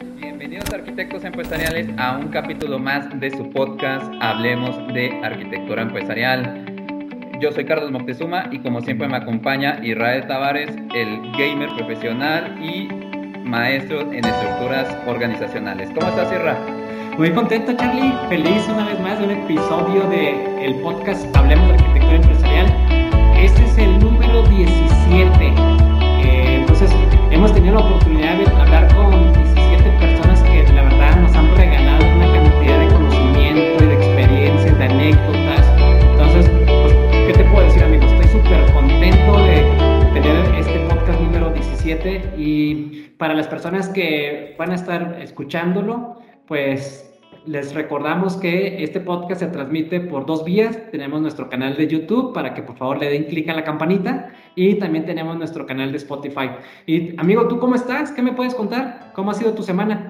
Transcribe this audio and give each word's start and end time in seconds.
Bienvenidos 0.00 0.72
arquitectos 0.72 1.24
empresariales 1.24 1.86
a 1.98 2.16
un 2.16 2.28
capítulo 2.28 2.78
más 2.78 3.20
de 3.20 3.30
su 3.30 3.50
podcast 3.50 4.10
Hablemos 4.22 4.74
de 4.94 5.20
Arquitectura 5.22 5.82
Empresarial. 5.82 6.64
Yo 7.38 7.52
soy 7.52 7.66
Carlos 7.66 7.90
Moctezuma 7.90 8.48
y 8.50 8.60
como 8.60 8.80
siempre 8.80 9.08
me 9.08 9.18
acompaña 9.18 9.78
Israel 9.82 10.26
Tavares, 10.26 10.70
el 10.94 11.32
gamer 11.32 11.68
profesional 11.76 12.58
y 12.62 12.88
maestro 13.44 14.00
en 14.00 14.24
estructuras 14.24 14.88
organizacionales. 15.06 15.90
¿Cómo 15.94 16.08
estás, 16.08 16.32
Israel? 16.32 16.56
Muy 17.18 17.30
contento, 17.32 17.74
Charlie. 17.74 18.14
Feliz 18.30 18.66
una 18.68 18.86
vez 18.86 18.98
más 19.00 19.18
de 19.18 19.24
un 19.26 19.30
episodio 19.32 20.10
el 20.12 20.76
podcast 20.76 21.36
Hablemos 21.36 21.68
de 21.68 21.74
Arquitectura 21.74 22.16
Empresarial. 22.16 22.66
Este 23.36 23.62
es 23.64 23.76
el 23.76 23.98
número 23.98 24.44
17. 24.44 25.28
Eh, 26.22 26.56
entonces, 26.60 26.90
hemos 27.30 27.52
tenido 27.52 27.74
la 27.74 27.80
oportunidad 27.80 28.38
de 28.38 28.46
hablar 28.46 28.94
con 28.94 29.39
anécdotas. 35.00 35.66
Entonces, 36.12 36.50
pues, 36.66 36.94
¿qué 37.26 37.32
te 37.32 37.44
puedo 37.44 37.64
decir, 37.64 37.82
amigos? 37.82 38.12
Estoy 38.12 38.40
súper 38.40 38.72
contento 38.72 39.38
de 39.38 39.62
tener 40.12 40.54
este 40.58 40.78
podcast 40.80 41.20
número 41.20 41.50
17 41.50 42.34
y 42.36 43.14
para 43.16 43.34
las 43.34 43.48
personas 43.48 43.88
que 43.88 44.54
van 44.58 44.72
a 44.72 44.74
estar 44.74 45.18
escuchándolo, 45.22 46.18
pues 46.46 47.06
les 47.46 47.72
recordamos 47.74 48.36
que 48.36 48.84
este 48.84 49.00
podcast 49.00 49.40
se 49.40 49.46
transmite 49.46 50.00
por 50.00 50.26
dos 50.26 50.44
vías. 50.44 50.78
Tenemos 50.90 51.22
nuestro 51.22 51.48
canal 51.48 51.76
de 51.76 51.88
YouTube 51.88 52.34
para 52.34 52.52
que 52.52 52.62
por 52.62 52.76
favor 52.76 52.98
le 52.98 53.08
den 53.08 53.24
clic 53.24 53.48
a 53.48 53.54
la 53.54 53.64
campanita 53.64 54.32
y 54.54 54.74
también 54.74 55.06
tenemos 55.06 55.38
nuestro 55.38 55.64
canal 55.64 55.92
de 55.92 55.96
Spotify. 55.96 56.50
Y 56.84 57.18
amigo, 57.18 57.48
¿tú 57.48 57.58
cómo 57.58 57.74
estás? 57.74 58.12
¿Qué 58.12 58.20
me 58.20 58.32
puedes 58.32 58.54
contar? 58.54 59.12
¿Cómo 59.14 59.30
ha 59.30 59.34
sido 59.34 59.54
tu 59.54 59.62
semana? 59.62 60.09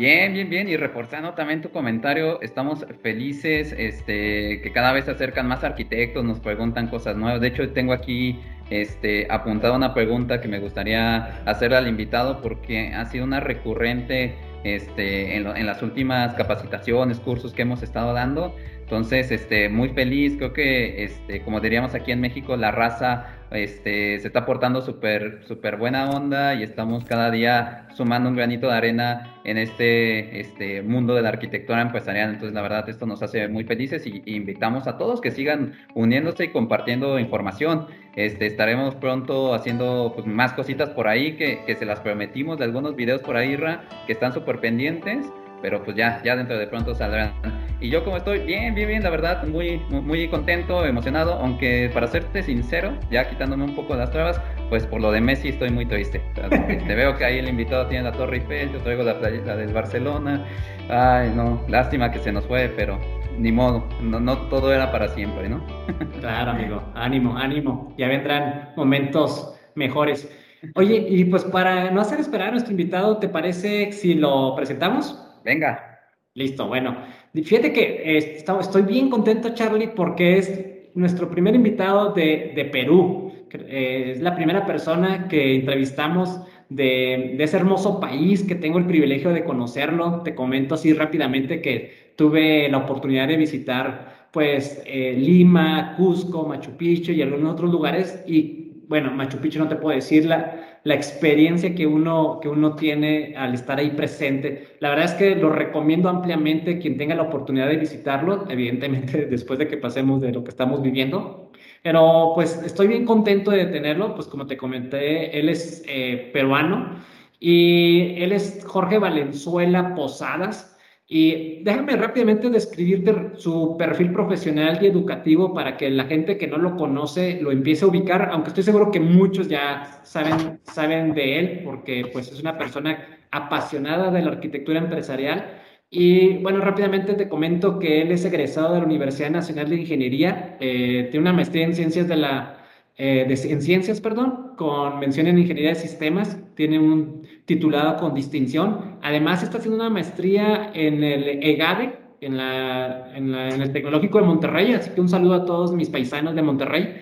Bien, 0.00 0.32
bien, 0.32 0.48
bien. 0.48 0.66
Y 0.66 0.78
reportando 0.78 1.34
también 1.34 1.60
tu 1.60 1.68
comentario, 1.72 2.40
estamos 2.40 2.86
felices 3.02 3.74
este, 3.76 4.62
que 4.62 4.72
cada 4.72 4.92
vez 4.94 5.04
se 5.04 5.10
acercan 5.10 5.46
más 5.46 5.62
arquitectos, 5.62 6.24
nos 6.24 6.40
preguntan 6.40 6.88
cosas 6.88 7.16
nuevas. 7.16 7.42
De 7.42 7.48
hecho, 7.48 7.70
tengo 7.74 7.92
aquí 7.92 8.40
este, 8.70 9.26
apuntada 9.28 9.76
una 9.76 9.92
pregunta 9.92 10.40
que 10.40 10.48
me 10.48 10.58
gustaría 10.58 11.42
hacer 11.44 11.74
al 11.74 11.86
invitado 11.86 12.40
porque 12.40 12.94
ha 12.94 13.04
sido 13.04 13.24
una 13.24 13.40
recurrente 13.40 14.36
este, 14.64 15.36
en, 15.36 15.66
las 15.66 15.82
últimas 15.82 16.32
capacitaciones, 16.32 17.20
cursos 17.20 17.52
que 17.52 17.60
hemos 17.60 17.82
estado 17.82 18.14
dando. 18.14 18.56
Entonces, 18.80 19.30
este, 19.30 19.68
muy 19.68 19.90
feliz, 19.90 20.38
creo 20.38 20.54
que, 20.54 21.04
este, 21.04 21.42
como 21.42 21.60
diríamos 21.60 21.94
aquí 21.94 22.10
en 22.10 22.22
México, 22.22 22.56
la 22.56 22.70
raza 22.70 23.39
este, 23.50 24.20
se 24.20 24.26
está 24.28 24.46
portando 24.46 24.80
súper 24.80 25.42
super 25.46 25.76
buena 25.76 26.10
onda 26.10 26.54
y 26.54 26.62
estamos 26.62 27.04
cada 27.04 27.30
día 27.30 27.88
sumando 27.94 28.28
un 28.28 28.36
granito 28.36 28.68
de 28.68 28.74
arena 28.74 29.36
en 29.44 29.58
este, 29.58 30.40
este 30.40 30.82
mundo 30.82 31.14
de 31.14 31.22
la 31.22 31.30
arquitectura 31.30 31.82
empresarial. 31.82 32.30
Entonces, 32.30 32.54
la 32.54 32.62
verdad, 32.62 32.88
esto 32.88 33.06
nos 33.06 33.22
hace 33.22 33.48
muy 33.48 33.64
felices 33.64 34.06
y, 34.06 34.22
invitamos 34.26 34.86
a 34.86 34.96
todos 34.98 35.20
que 35.20 35.30
sigan 35.30 35.74
uniéndose 35.94 36.44
y 36.44 36.48
compartiendo 36.48 37.18
información. 37.18 37.86
Este, 38.16 38.46
estaremos 38.46 38.94
pronto 38.94 39.54
haciendo 39.54 40.12
pues, 40.14 40.26
más 40.26 40.52
cositas 40.52 40.90
por 40.90 41.08
ahí 41.08 41.36
que, 41.36 41.64
que 41.66 41.74
se 41.76 41.84
las 41.84 42.00
prometimos 42.00 42.58
de 42.58 42.64
algunos 42.64 42.94
videos 42.96 43.22
por 43.22 43.36
ahí, 43.36 43.56
Ra, 43.56 43.82
que 44.06 44.12
están 44.12 44.32
súper 44.32 44.60
pendientes 44.60 45.26
pero 45.62 45.82
pues 45.82 45.96
ya, 45.96 46.20
ya 46.24 46.36
dentro 46.36 46.58
de 46.58 46.66
pronto 46.66 46.94
saldrán. 46.94 47.32
Y 47.80 47.88
yo 47.88 48.04
como 48.04 48.18
estoy 48.18 48.40
bien, 48.40 48.74
bien, 48.74 48.88
bien, 48.88 49.02
la 49.02 49.10
verdad, 49.10 49.46
muy, 49.46 49.78
muy 49.88 50.28
contento, 50.28 50.84
emocionado, 50.84 51.34
aunque 51.34 51.90
para 51.94 52.06
serte 52.06 52.42
sincero, 52.42 52.92
ya 53.10 53.28
quitándome 53.28 53.64
un 53.64 53.74
poco 53.74 53.94
las 53.94 54.10
trabas, 54.10 54.40
pues 54.68 54.86
por 54.86 55.00
lo 55.00 55.10
de 55.10 55.20
Messi 55.20 55.48
estoy 55.48 55.70
muy 55.70 55.86
triste. 55.86 56.20
Te 56.86 56.94
veo 56.94 57.16
que 57.16 57.24
ahí 57.24 57.38
el 57.38 57.48
invitado 57.48 57.86
tiene 57.86 58.04
la 58.04 58.12
Torre 58.12 58.38
Eiffel, 58.38 58.72
yo 58.72 58.78
traigo 58.80 59.02
la 59.02 59.18
playa 59.18 59.56
del 59.56 59.72
Barcelona. 59.72 60.44
Ay, 60.90 61.32
no, 61.34 61.64
lástima 61.68 62.10
que 62.10 62.18
se 62.18 62.32
nos 62.32 62.44
fue, 62.46 62.70
pero 62.76 62.98
ni 63.38 63.50
modo, 63.50 63.88
no, 64.02 64.20
no 64.20 64.36
todo 64.48 64.72
era 64.72 64.92
para 64.92 65.08
siempre, 65.08 65.48
¿no? 65.48 65.64
claro, 66.20 66.50
amigo, 66.50 66.82
ánimo, 66.94 67.36
ánimo, 67.36 67.94
ya 67.96 68.08
vendrán 68.08 68.72
momentos 68.76 69.54
mejores. 69.74 70.30
Oye, 70.74 71.06
y 71.08 71.24
pues 71.24 71.44
para 71.44 71.90
no 71.90 72.02
hacer 72.02 72.20
esperar 72.20 72.48
a 72.48 72.50
nuestro 72.50 72.72
invitado, 72.72 73.16
¿te 73.16 73.28
parece 73.28 73.92
si 73.92 74.14
lo 74.14 74.54
presentamos? 74.54 75.29
Venga. 75.44 75.90
Listo, 76.34 76.68
bueno. 76.68 76.96
Fíjate 77.34 77.72
que 77.72 78.16
estoy 78.16 78.82
bien 78.82 79.10
contento, 79.10 79.52
Charlie, 79.54 79.88
porque 79.88 80.38
es 80.38 80.60
nuestro 80.94 81.28
primer 81.28 81.54
invitado 81.54 82.12
de, 82.12 82.68
Perú. 82.72 83.32
Eh, 83.52 84.12
es 84.12 84.20
la 84.20 84.34
primera 84.34 84.64
persona 84.64 85.26
que 85.28 85.56
entrevistamos 85.56 86.40
de, 86.68 87.36
ese 87.42 87.56
hermoso 87.56 87.98
país 87.98 88.44
que 88.44 88.54
tengo 88.54 88.78
el 88.78 88.86
privilegio 88.86 89.30
de 89.32 89.44
conocerlo. 89.44 90.22
Te 90.22 90.34
comento 90.34 90.76
así 90.76 90.92
rápidamente 90.92 91.60
que 91.60 92.12
tuve 92.16 92.68
la 92.68 92.78
oportunidad 92.78 93.28
de 93.28 93.36
visitar 93.36 94.28
pues 94.30 94.82
eh, 94.86 95.14
Lima, 95.18 95.94
Cusco, 95.96 96.46
Machu 96.46 96.76
Picchu 96.76 97.10
y 97.10 97.22
algunos 97.22 97.54
otros 97.54 97.72
lugares 97.72 98.22
y 98.28 98.84
bueno, 98.86 99.10
Machu 99.12 99.38
Picchu 99.38 99.58
no 99.58 99.68
te 99.68 99.76
puedo 99.76 99.94
decir 99.94 100.24
la, 100.24 100.69
la 100.84 100.94
experiencia 100.94 101.74
que 101.74 101.86
uno, 101.86 102.38
que 102.40 102.48
uno 102.48 102.74
tiene 102.74 103.34
al 103.36 103.54
estar 103.54 103.78
ahí 103.78 103.90
presente. 103.90 104.76
La 104.80 104.90
verdad 104.90 105.06
es 105.06 105.12
que 105.12 105.36
lo 105.36 105.50
recomiendo 105.50 106.08
ampliamente 106.08 106.78
quien 106.78 106.96
tenga 106.96 107.14
la 107.14 107.22
oportunidad 107.22 107.68
de 107.68 107.76
visitarlo, 107.76 108.46
evidentemente 108.48 109.26
después 109.30 109.58
de 109.58 109.68
que 109.68 109.76
pasemos 109.76 110.20
de 110.20 110.32
lo 110.32 110.42
que 110.42 110.50
estamos 110.50 110.82
viviendo. 110.82 111.50
Pero 111.82 112.32
pues 112.34 112.62
estoy 112.64 112.88
bien 112.88 113.04
contento 113.04 113.50
de 113.50 113.66
tenerlo, 113.66 114.14
pues 114.14 114.26
como 114.26 114.46
te 114.46 114.56
comenté, 114.56 115.38
él 115.38 115.48
es 115.48 115.82
eh, 115.86 116.30
peruano 116.32 116.96
y 117.38 118.22
él 118.22 118.32
es 118.32 118.64
Jorge 118.66 118.98
Valenzuela 118.98 119.94
Posadas. 119.94 120.76
Y 121.12 121.64
déjame 121.64 121.96
rápidamente 121.96 122.50
describirte 122.50 123.32
su 123.34 123.76
perfil 123.76 124.12
profesional 124.12 124.78
y 124.80 124.86
educativo 124.86 125.52
para 125.52 125.76
que 125.76 125.90
la 125.90 126.04
gente 126.04 126.38
que 126.38 126.46
no 126.46 126.56
lo 126.56 126.76
conoce 126.76 127.40
lo 127.42 127.50
empiece 127.50 127.84
a 127.84 127.88
ubicar, 127.88 128.28
aunque 128.30 128.50
estoy 128.50 128.62
seguro 128.62 128.92
que 128.92 129.00
muchos 129.00 129.48
ya 129.48 130.02
saben, 130.04 130.60
saben 130.62 131.12
de 131.12 131.40
él, 131.40 131.60
porque 131.64 132.08
pues 132.12 132.30
es 132.30 132.40
una 132.40 132.56
persona 132.56 133.04
apasionada 133.32 134.12
de 134.12 134.22
la 134.22 134.30
arquitectura 134.30 134.78
empresarial. 134.78 135.50
Y 135.90 136.38
bueno, 136.44 136.60
rápidamente 136.60 137.14
te 137.14 137.28
comento 137.28 137.80
que 137.80 138.02
él 138.02 138.12
es 138.12 138.24
egresado 138.24 138.74
de 138.74 138.78
la 138.78 138.86
Universidad 138.86 139.30
Nacional 139.30 139.68
de 139.68 139.80
Ingeniería, 139.80 140.58
eh, 140.60 141.08
tiene 141.10 141.22
una 141.22 141.32
maestría 141.32 141.64
en 141.64 141.74
ciencias 141.74 142.06
de 142.06 142.16
la 142.18 142.60
eh, 143.02 143.26
en 143.28 143.62
ciencias, 143.62 144.00
perdón, 144.00 144.52
con 144.56 145.00
mención 145.00 145.26
en 145.26 145.38
ingeniería 145.38 145.70
de 145.70 145.80
sistemas, 145.80 146.38
tiene 146.54 146.78
un 146.78 147.22
titulado 147.46 147.96
con 147.96 148.14
distinción. 148.14 148.98
Además, 149.02 149.42
está 149.42 149.58
haciendo 149.58 149.76
una 149.76 149.90
maestría 149.90 150.70
en 150.74 151.02
el 151.02 151.42
EGADE, 151.42 151.98
en, 152.20 152.36
la, 152.36 153.16
en, 153.16 153.34
el 153.34 153.72
Tecnológico 153.72 154.18
de 154.18 154.26
Monterrey, 154.26 154.72
así 154.72 154.90
que 154.90 155.00
un 155.00 155.08
saludo 155.08 155.34
a 155.34 155.44
todos 155.44 155.72
mis 155.72 155.88
paisanos 155.88 156.34
de 156.34 156.42
Monterrey. 156.42 156.96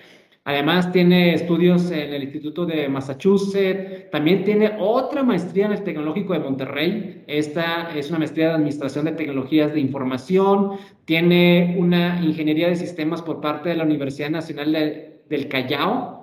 Además, 0.45 0.91
tiene 0.91 1.33
estudios 1.33 1.91
en 1.91 2.13
el 2.13 2.23
Instituto 2.23 2.65
de 2.65 2.89
Massachusetts. 2.89 4.09
También 4.09 4.43
tiene 4.43 4.77
otra 4.79 5.21
maestría 5.21 5.65
en 5.65 5.73
el 5.73 5.83
Tecnológico 5.83 6.33
de 6.33 6.39
Monterrey. 6.39 7.23
Esta 7.27 7.91
es 7.95 8.09
una 8.09 8.19
maestría 8.19 8.47
de 8.47 8.53
Administración 8.53 9.05
de 9.05 9.11
Tecnologías 9.11 9.73
de 9.73 9.79
Información. 9.81 10.71
Tiene 11.05 11.75
una 11.77 12.23
ingeniería 12.23 12.69
de 12.69 12.77
sistemas 12.77 13.21
por 13.21 13.41
parte 13.41 13.69
de 13.69 13.75
la 13.75 13.83
Universidad 13.83 14.31
Nacional 14.31 14.71
de 14.71 15.19
del 15.29 15.47
Callao 15.47 16.18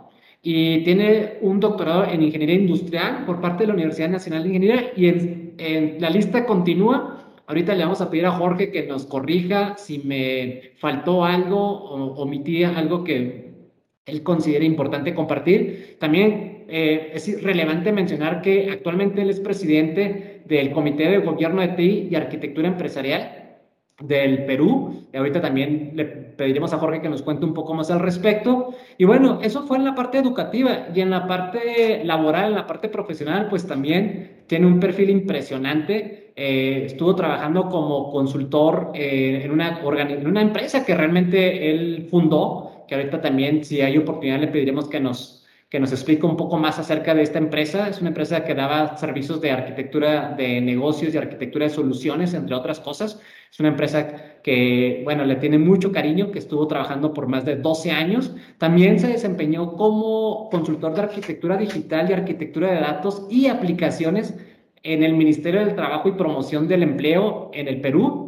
y 0.49 0.84
tiene 0.84 1.39
un 1.41 1.59
doctorado 1.59 2.05
en 2.05 2.23
ingeniería 2.23 2.55
industrial 2.55 3.25
por 3.27 3.41
parte 3.41 3.65
de 3.65 3.67
la 3.67 3.75
Universidad 3.75 4.09
Nacional 4.09 4.45
de 4.45 4.49
Ingeniería 4.51 4.93
y 4.97 5.09
en, 5.09 5.97
la 5.99 6.09
lista 6.09 6.47
continúa. 6.47 7.34
Ahorita 7.49 7.75
le 7.75 7.83
vamos 7.83 8.01
a 8.01 8.09
pedir 8.09 8.27
a 8.27 8.31
Jorge 8.31 8.71
que 8.71 8.87
nos 8.87 9.07
corrija 9.07 9.75
si 9.77 9.99
me 9.99 10.71
faltó 10.77 11.25
algo 11.25 11.59
o 11.59 12.23
omití 12.23 12.62
algo 12.62 13.03
que 13.03 13.55
él 14.05 14.23
considere 14.23 14.65
importante 14.65 15.17
compartir. 15.17 15.97
También 15.99 16.67
eh, 16.69 17.11
es 17.13 17.43
relevante 17.43 17.91
mencionar 17.91 18.41
que 18.41 18.71
actualmente 18.71 19.23
él 19.23 19.31
es 19.31 19.41
presidente 19.41 20.43
del 20.45 20.71
Comité 20.71 21.11
de 21.11 21.19
Gobierno 21.19 21.61
de 21.61 21.69
TI 21.71 22.07
y 22.09 22.15
Arquitectura 22.15 22.69
Empresarial 22.69 23.46
del 24.01 24.45
Perú. 24.45 25.07
Y 25.13 25.16
ahorita 25.16 25.41
también 25.41 25.93
le 25.95 26.04
pediremos 26.04 26.72
a 26.72 26.78
Jorge 26.78 27.01
que 27.01 27.09
nos 27.09 27.22
cuente 27.22 27.45
un 27.45 27.54
poco 27.54 27.75
más 27.75 27.91
al 27.91 28.01
respecto. 28.01 28.75
Y 28.98 29.04
bueno, 29.04 29.41
eso 29.43 29.66
fue 29.66 29.78
en 29.78 29.84
la 29.84 29.95
parte 29.95 30.19
educativa 30.19 30.89
y 30.95 31.01
en 31.01 31.10
la 31.10 31.27
parte 31.27 32.04
laboral, 32.04 32.51
en 32.51 32.57
la 32.57 32.66
parte 32.66 32.89
profesional, 32.89 33.48
pues 33.48 33.66
también 33.66 34.43
tiene 34.47 34.66
un 34.66 34.81
perfil 34.81 35.10
impresionante. 35.10 36.33
Eh, 36.37 36.84
estuvo 36.87 37.15
trabajando 37.15 37.69
como 37.69 38.10
consultor 38.10 38.93
eh, 38.95 39.41
en, 39.45 39.51
una 39.51 39.81
en 39.81 40.27
una 40.27 40.42
empresa 40.42 40.84
que 40.84 40.95
realmente 40.95 41.71
él 41.71 42.09
fundó, 42.10 42.84
que 42.87 42.95
ahorita 42.95 43.22
también, 43.22 43.65
si 43.65 43.81
hay 43.81 43.97
oportunidad, 43.97 44.41
le 44.41 44.49
pediremos 44.49 44.89
que 44.89 45.01
nos 45.01 45.35
que 45.68 45.80
nos 45.80 45.91
explique 45.91 46.24
un 46.24 46.36
poco 46.36 46.59
más 46.59 46.78
acerca 46.78 47.15
de 47.15 47.22
esta 47.22 47.39
empresa. 47.39 47.89
Es 47.89 48.01
una 48.01 48.09
empresa 48.09 48.45
que 48.45 48.54
daba 48.54 48.97
servicios 48.97 49.41
de 49.41 49.51
arquitectura 49.51 50.34
de 50.36 50.60
negocios 50.60 51.13
y 51.13 51.18
arquitectura 51.18 51.65
de 51.66 51.71
soluciones, 51.71 52.34
entre 52.34 52.54
otras 52.54 52.78
cosas. 52.78 53.21
Es 53.51 53.59
una 53.59 53.71
empresa 53.71 54.41
que, 54.42 55.01
bueno, 55.04 55.24
le 55.24 55.36
tiene 55.36 55.59
mucho 55.59 55.91
cariño, 55.91 56.30
que 56.30 56.39
estuvo 56.39 56.66
trabajando 56.68 57.13
por 57.13 57.27
más 57.27 57.45
de 57.45 57.57
12 57.57 57.91
años. 57.91 58.34
También 58.59 59.01
se 59.01 59.09
desempeñó 59.09 59.72
como 59.72 60.48
consultor 60.51 60.95
de 60.95 61.03
arquitectura 61.03 61.57
digital 61.57 62.09
y 62.10 62.13
arquitectura 62.13 62.71
de 62.71 62.80
datos 62.80 63.27
y 63.28 63.48
aplicaciones 63.48 64.34
en 64.84 65.03
el 65.03 65.15
Ministerio 65.15 65.60
del 65.65 65.74
Trabajo 65.74 66.09
y 66.09 66.13
Promoción 66.13 66.68
del 66.68 66.84
Empleo 66.84 67.51
en 67.53 67.66
el 67.66 67.80
Perú. 67.80 68.26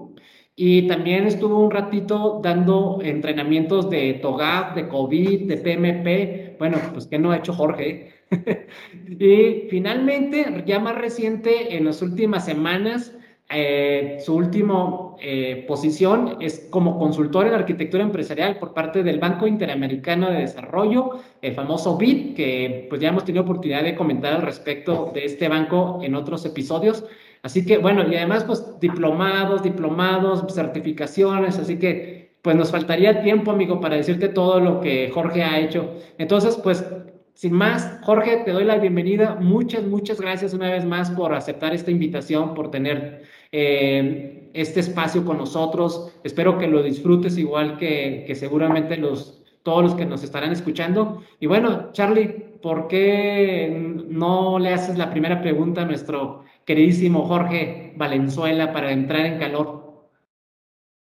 Y 0.60 0.88
también 0.88 1.24
estuvo 1.24 1.60
un 1.60 1.70
ratito 1.70 2.40
dando 2.42 2.98
entrenamientos 3.00 3.88
de 3.90 4.14
TOGAF, 4.14 4.74
de 4.74 4.88
COVID, 4.88 5.46
de 5.46 5.56
PMP. 5.56 6.58
Bueno, 6.58 6.78
pues 6.92 7.06
que 7.06 7.16
no 7.16 7.30
ha 7.30 7.36
hecho 7.36 7.52
Jorge. 7.52 8.12
y 9.08 9.68
finalmente, 9.70 10.64
ya 10.66 10.80
más 10.80 10.96
reciente, 10.96 11.76
en 11.76 11.84
las 11.84 12.02
últimas 12.02 12.44
semanas, 12.44 13.16
eh, 13.48 14.18
su 14.20 14.34
última 14.34 15.14
eh, 15.20 15.64
posición 15.68 16.38
es 16.40 16.66
como 16.70 16.98
consultor 16.98 17.46
en 17.46 17.54
arquitectura 17.54 18.02
empresarial 18.02 18.58
por 18.58 18.74
parte 18.74 19.04
del 19.04 19.20
Banco 19.20 19.46
Interamericano 19.46 20.28
de 20.28 20.40
Desarrollo, 20.40 21.20
el 21.40 21.54
famoso 21.54 21.96
BID, 21.96 22.34
que 22.34 22.86
pues 22.88 23.00
ya 23.00 23.10
hemos 23.10 23.24
tenido 23.24 23.44
oportunidad 23.44 23.84
de 23.84 23.94
comentar 23.94 24.34
al 24.34 24.42
respecto 24.42 25.12
de 25.14 25.24
este 25.24 25.46
banco 25.48 26.00
en 26.02 26.16
otros 26.16 26.44
episodios. 26.44 27.04
Así 27.48 27.64
que 27.64 27.78
bueno, 27.78 28.06
y 28.06 28.14
además 28.14 28.44
pues 28.44 28.62
diplomados, 28.78 29.62
diplomados, 29.62 30.44
certificaciones, 30.54 31.58
así 31.58 31.78
que 31.78 32.36
pues 32.42 32.54
nos 32.54 32.70
faltaría 32.70 33.22
tiempo, 33.22 33.52
amigo, 33.52 33.80
para 33.80 33.96
decirte 33.96 34.28
todo 34.28 34.60
lo 34.60 34.82
que 34.82 35.10
Jorge 35.14 35.42
ha 35.42 35.58
hecho. 35.58 35.94
Entonces, 36.18 36.60
pues 36.62 36.84
sin 37.32 37.54
más, 37.54 38.00
Jorge, 38.02 38.42
te 38.44 38.50
doy 38.50 38.64
la 38.64 38.76
bienvenida. 38.76 39.38
Muchas, 39.40 39.82
muchas 39.84 40.20
gracias 40.20 40.52
una 40.52 40.70
vez 40.70 40.84
más 40.84 41.10
por 41.10 41.32
aceptar 41.32 41.72
esta 41.72 41.90
invitación, 41.90 42.52
por 42.52 42.70
tener 42.70 43.22
eh, 43.50 44.50
este 44.52 44.80
espacio 44.80 45.24
con 45.24 45.38
nosotros. 45.38 46.12
Espero 46.24 46.58
que 46.58 46.66
lo 46.66 46.82
disfrutes 46.82 47.38
igual 47.38 47.78
que, 47.78 48.24
que 48.26 48.34
seguramente 48.34 48.98
los, 48.98 49.42
todos 49.62 49.82
los 49.82 49.94
que 49.94 50.04
nos 50.04 50.22
estarán 50.22 50.52
escuchando. 50.52 51.22
Y 51.40 51.46
bueno, 51.46 51.92
Charlie, 51.92 52.47
¿por 52.62 52.88
qué 52.88 53.68
no 54.08 54.58
le 54.58 54.72
haces 54.72 54.98
la 54.98 55.10
primera 55.10 55.40
pregunta 55.40 55.82
a 55.82 55.84
nuestro 55.84 56.44
queridísimo 56.64 57.26
Jorge 57.26 57.92
Valenzuela 57.96 58.72
para 58.72 58.92
entrar 58.92 59.26
en 59.26 59.38
calor? 59.38 60.10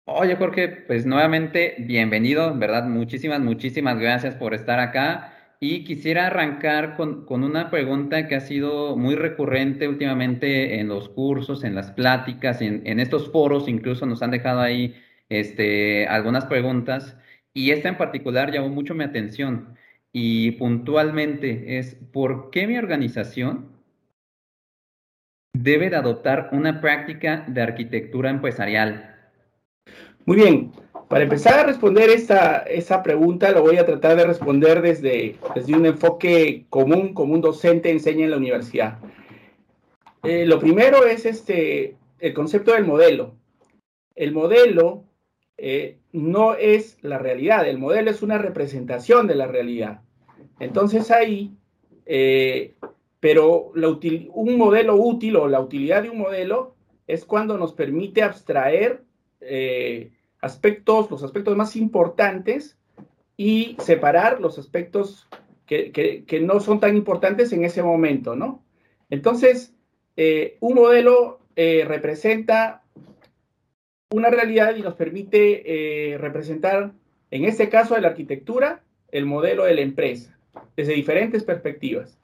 Oye, 0.05 0.35
Jorge, 0.35 0.67
pues 0.67 1.05
nuevamente 1.05 1.75
bienvenido, 1.79 2.57
¿verdad? 2.57 2.85
Muchísimas, 2.85 3.39
muchísimas 3.39 3.99
gracias 3.99 4.35
por 4.35 4.53
estar 4.53 4.79
acá. 4.79 5.33
Y 5.59 5.83
quisiera 5.83 6.27
arrancar 6.27 6.95
con, 6.95 7.25
una 7.29 7.69
pregunta 7.69 8.27
que 8.27 8.35
ha 8.35 8.41
sido 8.41 8.97
muy 8.97 9.15
recurrente 9.15 9.87
últimamente 9.87 10.79
en 10.79 10.87
los 10.87 11.07
cursos, 11.09 11.63
en 11.63 11.75
las 11.75 11.91
pláticas, 11.91 12.61
en, 12.61 12.81
en 12.85 12.99
estos 12.99 13.31
foros, 13.31 13.67
incluso 13.67 14.05
nos 14.07 14.23
han 14.23 14.31
dejado 14.31 14.59
ahí 14.59 14.95
este, 15.29 16.07
algunas 16.07 16.45
preguntas. 16.45 17.15
Y 17.53 17.71
esta 17.71 17.89
en 17.89 17.97
particular 17.97 18.51
llamó 18.51 18.69
mucho 18.69 18.95
mi 18.95 19.03
atención. 19.03 19.75
Y 20.13 20.51
puntualmente 20.51 21.77
es, 21.77 21.95
¿por 22.11 22.49
qué 22.49 22.67
mi 22.67 22.77
organización 22.77 23.69
debe 25.53 25.89
de 25.89 25.95
adoptar 25.95 26.49
una 26.51 26.81
práctica 26.81 27.45
de 27.47 27.61
arquitectura 27.61 28.29
empresarial? 28.29 29.15
Muy 30.25 30.37
bien, 30.37 30.71
para 31.07 31.23
empezar 31.23 31.59
a 31.59 31.63
responder 31.63 32.09
esa, 32.09 32.59
esa 32.59 33.03
pregunta, 33.03 33.51
lo 33.51 33.61
voy 33.61 33.77
a 33.77 33.85
tratar 33.85 34.15
de 34.15 34.25
responder 34.25 34.81
desde, 34.81 35.35
desde 35.55 35.75
un 35.75 35.85
enfoque 35.85 36.65
común, 36.69 37.13
como 37.13 37.33
un 37.33 37.41
docente 37.41 37.89
enseña 37.89 38.25
en 38.25 38.31
la 38.31 38.37
universidad. 38.37 38.99
Eh, 40.23 40.45
lo 40.45 40.59
primero 40.59 41.05
es 41.05 41.25
este, 41.25 41.95
el 42.19 42.33
concepto 42.33 42.73
del 42.73 42.85
modelo. 42.85 43.33
El 44.15 44.31
modelo 44.33 45.03
eh, 45.57 45.99
no 46.11 46.55
es 46.55 46.97
la 47.01 47.17
realidad, 47.17 47.67
el 47.67 47.77
modelo 47.77 48.11
es 48.11 48.21
una 48.21 48.37
representación 48.37 49.27
de 49.27 49.35
la 49.35 49.47
realidad. 49.47 50.01
Entonces 50.59 51.11
ahí, 51.11 51.55
eh, 52.05 52.75
pero 53.19 53.71
un 54.33 54.57
modelo 54.57 54.95
útil 54.95 55.35
o 55.35 55.47
la 55.47 55.59
utilidad 55.59 56.03
de 56.03 56.09
un 56.09 56.17
modelo 56.17 56.75
es 57.07 57.25
cuando 57.25 57.57
nos 57.57 57.73
permite 57.73 58.23
abstraer 58.23 59.03
aspectos, 60.39 61.09
los 61.09 61.23
aspectos 61.23 61.55
más 61.55 61.75
importantes 61.75 62.77
y 63.37 63.75
separar 63.79 64.41
los 64.41 64.59
aspectos 64.59 65.27
que, 65.65 66.41
no 66.43 66.59
son 66.59 66.79
tan 66.79 66.97
importantes 66.97 67.53
en 67.53 67.63
ese 67.63 67.81
momento, 67.81 68.35
¿no? 68.35 68.63
Entonces, 69.09 69.73
eh, 70.17 70.57
un 70.59 70.75
modelo 70.75 71.39
eh, 71.55 71.85
representa 71.87 72.80
una 74.11 74.29
realidad 74.29 74.75
y 74.75 74.81
nos 74.81 74.95
permite 74.95 76.13
eh, 76.13 76.17
representar, 76.17 76.91
en 77.31 77.45
este 77.45 77.69
caso 77.69 77.95
de 77.95 78.01
la 78.01 78.09
arquitectura, 78.09 78.83
el 79.11 79.25
modelo 79.25 79.65
de 79.65 79.75
la 79.75 79.81
empresa, 79.81 80.37
desde 80.75 80.93
diferentes 80.93 81.43
perspectivas. 81.43 82.17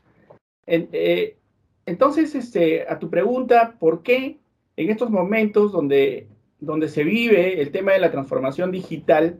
entonces, 1.85 2.35
este, 2.35 2.85
a 2.87 2.99
tu 2.99 3.09
pregunta, 3.09 3.75
¿por 3.79 4.03
qué 4.03 4.37
en 4.75 4.89
estos 4.89 5.09
momentos 5.09 5.71
donde 5.71 6.27
donde 6.59 6.89
se 6.89 7.03
vive 7.03 7.61
el 7.61 7.71
tema 7.71 7.93
de 7.93 7.99
la 7.99 8.11
transformación 8.11 8.71
digital, 8.71 9.39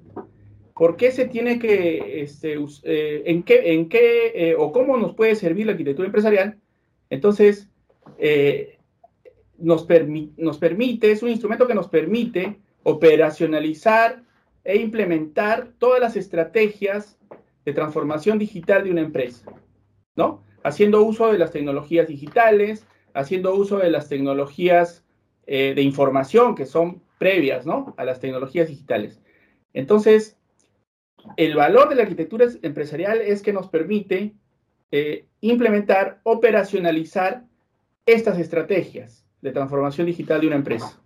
¿por 0.76 0.98
qué 0.98 1.12
se 1.12 1.28
tiene 1.28 1.60
que, 1.60 2.22
este, 2.22 2.58
eh, 2.84 3.24
en 3.26 3.44
qué, 3.44 3.74
en 3.74 3.90
qué 3.90 4.32
eh, 4.36 4.56
o 4.58 4.72
cómo 4.72 4.98
nos 4.98 5.16
puede 5.16 5.36
servir 5.36 5.66
la 5.66 5.72
arquitectura 5.72 6.06
empresarial? 6.06 6.58
Entonces, 7.10 7.70
eh, 8.20 8.77
nos, 9.58 9.88
nos 10.38 10.58
permite, 10.58 11.12
es 11.12 11.24
un 11.24 11.30
instrumento 11.30 11.68
que 11.68 11.76
nos 11.76 11.88
permite 11.88 12.58
operacionalizar 12.84 14.24
e 14.64 14.78
implementar 14.78 15.74
todas 15.78 16.00
las 16.00 16.16
estrategias 16.16 17.18
de 17.66 17.74
transformación 17.74 18.40
digital 18.40 18.84
de 18.84 18.92
una 18.92 19.02
empresa, 19.02 19.52
¿no? 20.16 20.44
Haciendo 20.64 21.04
uso 21.04 21.32
de 21.32 21.38
las 21.38 21.52
tecnologías 21.52 22.08
digitales, 22.08 22.86
haciendo 23.14 23.56
uso 23.56 23.78
de 23.78 23.90
las 23.90 24.10
tecnologías 24.10 25.04
de 25.48 25.82
información 25.82 26.56
que 26.56 26.66
son 26.66 27.02
previas 27.18 27.66
¿no? 27.66 27.94
a 27.98 28.04
las 28.04 28.20
tecnologías 28.20 28.68
digitales. 28.68 29.22
Entonces, 29.74 30.38
el 31.36 31.56
valor 31.56 31.90
de 31.90 31.96
la 31.96 32.04
arquitectura 32.04 32.46
empresarial 32.62 33.22
es 33.22 33.42
que 33.42 33.54
nos 33.54 33.68
permite 33.70 34.36
eh, 34.92 35.26
implementar, 35.42 36.20
operacionalizar 36.24 37.46
estas 38.06 38.40
estrategias 38.40 39.27
de 39.48 39.54
transformación 39.54 40.08
digital 40.08 40.42
de 40.42 40.48
una 40.48 40.56
empresa. 40.58 41.00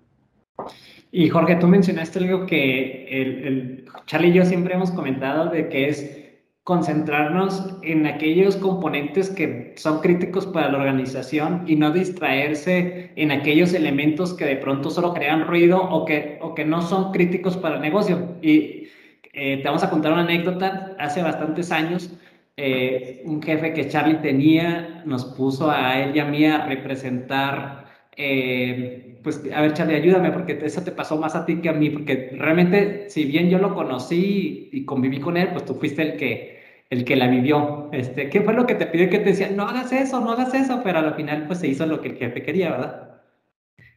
Y 1.11 1.29
Jorge, 1.29 1.55
tú 1.55 1.67
mencionaste 1.67 2.19
algo 2.19 2.45
que 2.45 3.05
el, 3.09 3.47
el 3.47 3.85
Charlie 4.05 4.29
y 4.29 4.33
yo 4.33 4.45
siempre 4.45 4.73
hemos 4.73 4.91
comentado 4.91 5.49
de 5.49 5.67
que 5.69 5.89
es 5.89 6.21
concentrarnos 6.63 7.75
en 7.81 8.05
aquellos 8.05 8.55
componentes 8.55 9.29
que 9.29 9.73
son 9.77 9.99
críticos 9.99 10.45
para 10.45 10.71
la 10.71 10.77
organización 10.77 11.63
y 11.67 11.75
no 11.75 11.91
distraerse 11.91 13.11
en 13.15 13.31
aquellos 13.31 13.73
elementos 13.73 14.33
que 14.33 14.45
de 14.45 14.57
pronto 14.57 14.89
solo 14.89 15.13
crean 15.13 15.47
ruido 15.47 15.81
o 15.81 16.05
que, 16.05 16.37
o 16.41 16.53
que 16.53 16.63
no 16.63 16.81
son 16.81 17.11
críticos 17.11 17.57
para 17.57 17.75
el 17.75 17.81
negocio. 17.81 18.37
Y 18.41 18.87
eh, 19.33 19.57
te 19.57 19.63
vamos 19.63 19.83
a 19.83 19.89
contar 19.89 20.13
una 20.13 20.21
anécdota. 20.21 20.95
Hace 20.99 21.23
bastantes 21.23 21.71
años, 21.71 22.13
eh, 22.57 23.23
un 23.25 23.41
jefe 23.41 23.73
que 23.73 23.87
Charlie 23.87 24.21
tenía 24.21 25.01
nos 25.05 25.25
puso 25.25 25.71
a 25.71 25.99
él 25.99 26.15
y 26.15 26.19
a 26.19 26.25
mí 26.25 26.45
a 26.45 26.65
representar 26.67 27.80
eh, 28.17 29.19
pues, 29.23 29.41
a 29.53 29.61
ver, 29.61 29.73
Charlie, 29.73 29.95
ayúdame, 29.95 30.31
porque 30.31 30.59
eso 30.63 30.83
te 30.83 30.91
pasó 30.91 31.17
más 31.17 31.35
a 31.35 31.45
ti 31.45 31.61
que 31.61 31.69
a 31.69 31.73
mí, 31.73 31.89
porque 31.89 32.31
realmente, 32.37 33.09
si 33.09 33.25
bien 33.25 33.49
yo 33.49 33.57
lo 33.59 33.73
conocí 33.73 34.69
y 34.71 34.85
conviví 34.85 35.19
con 35.19 35.37
él, 35.37 35.49
pues 35.53 35.65
tú 35.65 35.75
fuiste 35.75 36.01
el 36.01 36.17
que, 36.17 36.61
el 36.89 37.05
que 37.05 37.15
la 37.15 37.27
vivió. 37.27 37.89
Este, 37.93 38.29
¿Qué 38.29 38.41
fue 38.41 38.53
lo 38.53 38.65
que 38.67 38.75
te 38.75 38.87
pidió 38.87 39.09
que 39.09 39.19
te 39.19 39.31
decía? 39.31 39.49
No 39.51 39.63
hagas 39.67 39.91
eso, 39.93 40.19
no 40.21 40.31
hagas 40.31 40.53
eso, 40.53 40.81
pero 40.83 40.99
al 40.99 41.15
final, 41.15 41.47
pues 41.47 41.59
se 41.59 41.67
hizo 41.67 41.85
lo 41.85 42.01
que 42.01 42.09
el 42.09 42.17
jefe 42.17 42.43
quería, 42.43 42.71
¿verdad? 42.71 43.21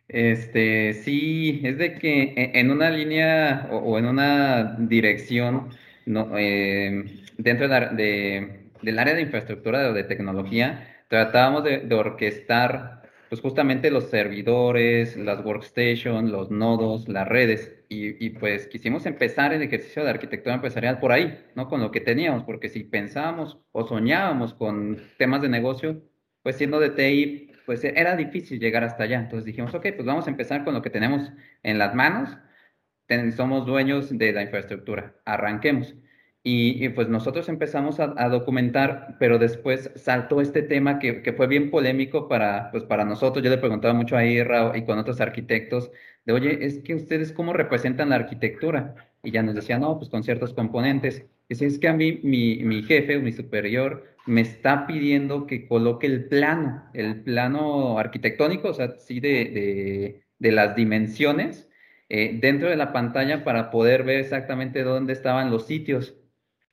Este, 0.09 0.94
sí, 0.94 1.61
es 1.64 1.78
de 1.78 1.94
que 1.94 2.35
e, 2.37 2.61
en 2.61 2.71
una 2.71 2.90
línea 2.90 3.68
o, 3.71 3.99
en 3.99 4.06
una 4.06 4.76
dirección, 4.78 5.71
no, 6.06 6.30
eh, 6.38 7.04
dentro 7.38 7.68
de, 7.68 8.71
del 8.83 8.99
área 8.99 9.14
de 9.14 9.23
infraestructura 9.23 9.90
o 9.90 9.92
de 9.92 10.04
tecnología, 10.04 11.04
tratábamos 11.09 11.64
de, 11.64 11.78
de 11.80 11.94
orquestar 11.94 13.03
pues 13.34 13.42
justamente 13.42 13.90
los 13.90 14.10
servidores, 14.10 15.16
las 15.16 15.44
workstations, 15.44 16.30
los 16.30 16.52
nodos, 16.52 17.08
las 17.08 17.26
redes. 17.26 17.72
Y, 17.88 18.30
pues 18.30 18.68
quisimos 18.68 19.06
empezar 19.06 19.52
el 19.52 19.60
ejercicio 19.60 20.04
de 20.04 20.10
arquitectura 20.10 20.54
empresarial 20.54 21.00
por 21.00 21.10
ahí, 21.10 21.44
¿no? 21.56 21.68
Con 21.68 21.80
lo 21.80 21.90
que 21.90 22.00
teníamos, 22.00 22.44
porque 22.44 22.68
si 22.68 22.84
pensábamos 22.84 23.58
o 23.72 23.88
soñábamos 23.88 24.54
con 24.54 25.00
temas 25.18 25.42
de 25.42 25.48
negocio, 25.48 26.00
pues 26.44 26.56
siendo 26.56 26.78
de 26.78 26.90
TI, 26.90 27.50
pues 27.66 27.82
era 27.82 28.14
difícil 28.14 28.60
llegar 28.60 28.84
hasta 28.84 29.02
allá. 29.02 29.18
Entonces 29.18 29.46
dijimos, 29.46 29.74
ok, 29.74 29.86
pues 29.96 30.06
vamos 30.06 30.28
a 30.28 30.30
empezar 30.30 30.62
con 30.64 30.74
lo 30.74 30.82
que 30.82 30.90
tenemos 30.90 31.32
en 31.64 31.78
las 31.78 31.92
manos. 31.92 32.38
somos 33.36 33.66
dueños 33.66 34.16
de 34.16 34.32
la 34.32 34.42
infraestructura, 34.42 35.16
arranquemos. 35.24 35.96
Y, 36.46 36.90
pues 36.90 37.08
nosotros 37.08 37.48
empezamos 37.48 37.98
a, 38.00 38.28
documentar, 38.28 39.16
pero 39.18 39.38
después 39.38 39.90
saltó 39.96 40.42
este 40.42 40.60
tema 40.62 40.98
que, 40.98 41.22
que, 41.22 41.32
fue 41.32 41.46
bien 41.46 41.70
polémico 41.70 42.28
para, 42.28 42.70
pues 42.70 42.84
para 42.84 43.06
nosotros. 43.06 43.42
Yo 43.42 43.48
le 43.50 43.56
preguntaba 43.56 43.94
mucho 43.94 44.14
a 44.14 44.26
Irra 44.26 44.76
y 44.76 44.84
con 44.84 44.98
otros 44.98 45.22
arquitectos 45.22 45.90
de, 46.26 46.32
oye, 46.34 46.64
es 46.66 46.80
que 46.80 46.94
ustedes 46.94 47.32
cómo 47.32 47.54
representan 47.54 48.10
la 48.10 48.16
arquitectura? 48.16 48.94
Y 49.22 49.30
ya 49.30 49.42
nos 49.42 49.54
decían, 49.54 49.80
no, 49.80 49.98
pues 49.98 50.10
con 50.10 50.22
ciertos 50.22 50.52
componentes. 50.52 51.24
Dice, 51.48 51.66
es 51.66 51.78
que 51.78 51.88
a 51.88 51.94
mí 51.94 52.20
mi, 52.22 52.56
mi 52.62 52.82
jefe 52.82 53.18
mi 53.18 53.32
superior 53.32 54.04
me 54.26 54.40
está 54.40 54.86
pidiendo 54.86 55.46
que 55.46 55.66
coloque 55.66 56.06
el 56.06 56.26
plano, 56.26 56.84
el 56.94 57.22
plano 57.22 57.98
arquitectónico, 57.98 58.68
o 58.68 58.74
sea, 58.74 58.96
sí 58.98 59.20
de, 59.20 60.20
de, 60.38 60.52
las 60.52 60.76
dimensiones 60.76 61.68
eh, 62.08 62.38
dentro 62.40 62.68
de 62.68 62.76
la 62.76 62.92
pantalla 62.92 63.44
para 63.44 63.70
poder 63.70 64.04
ver 64.04 64.20
exactamente 64.20 64.82
dónde 64.82 65.12
estaban 65.12 65.50
los 65.50 65.66
sitios. 65.66 66.16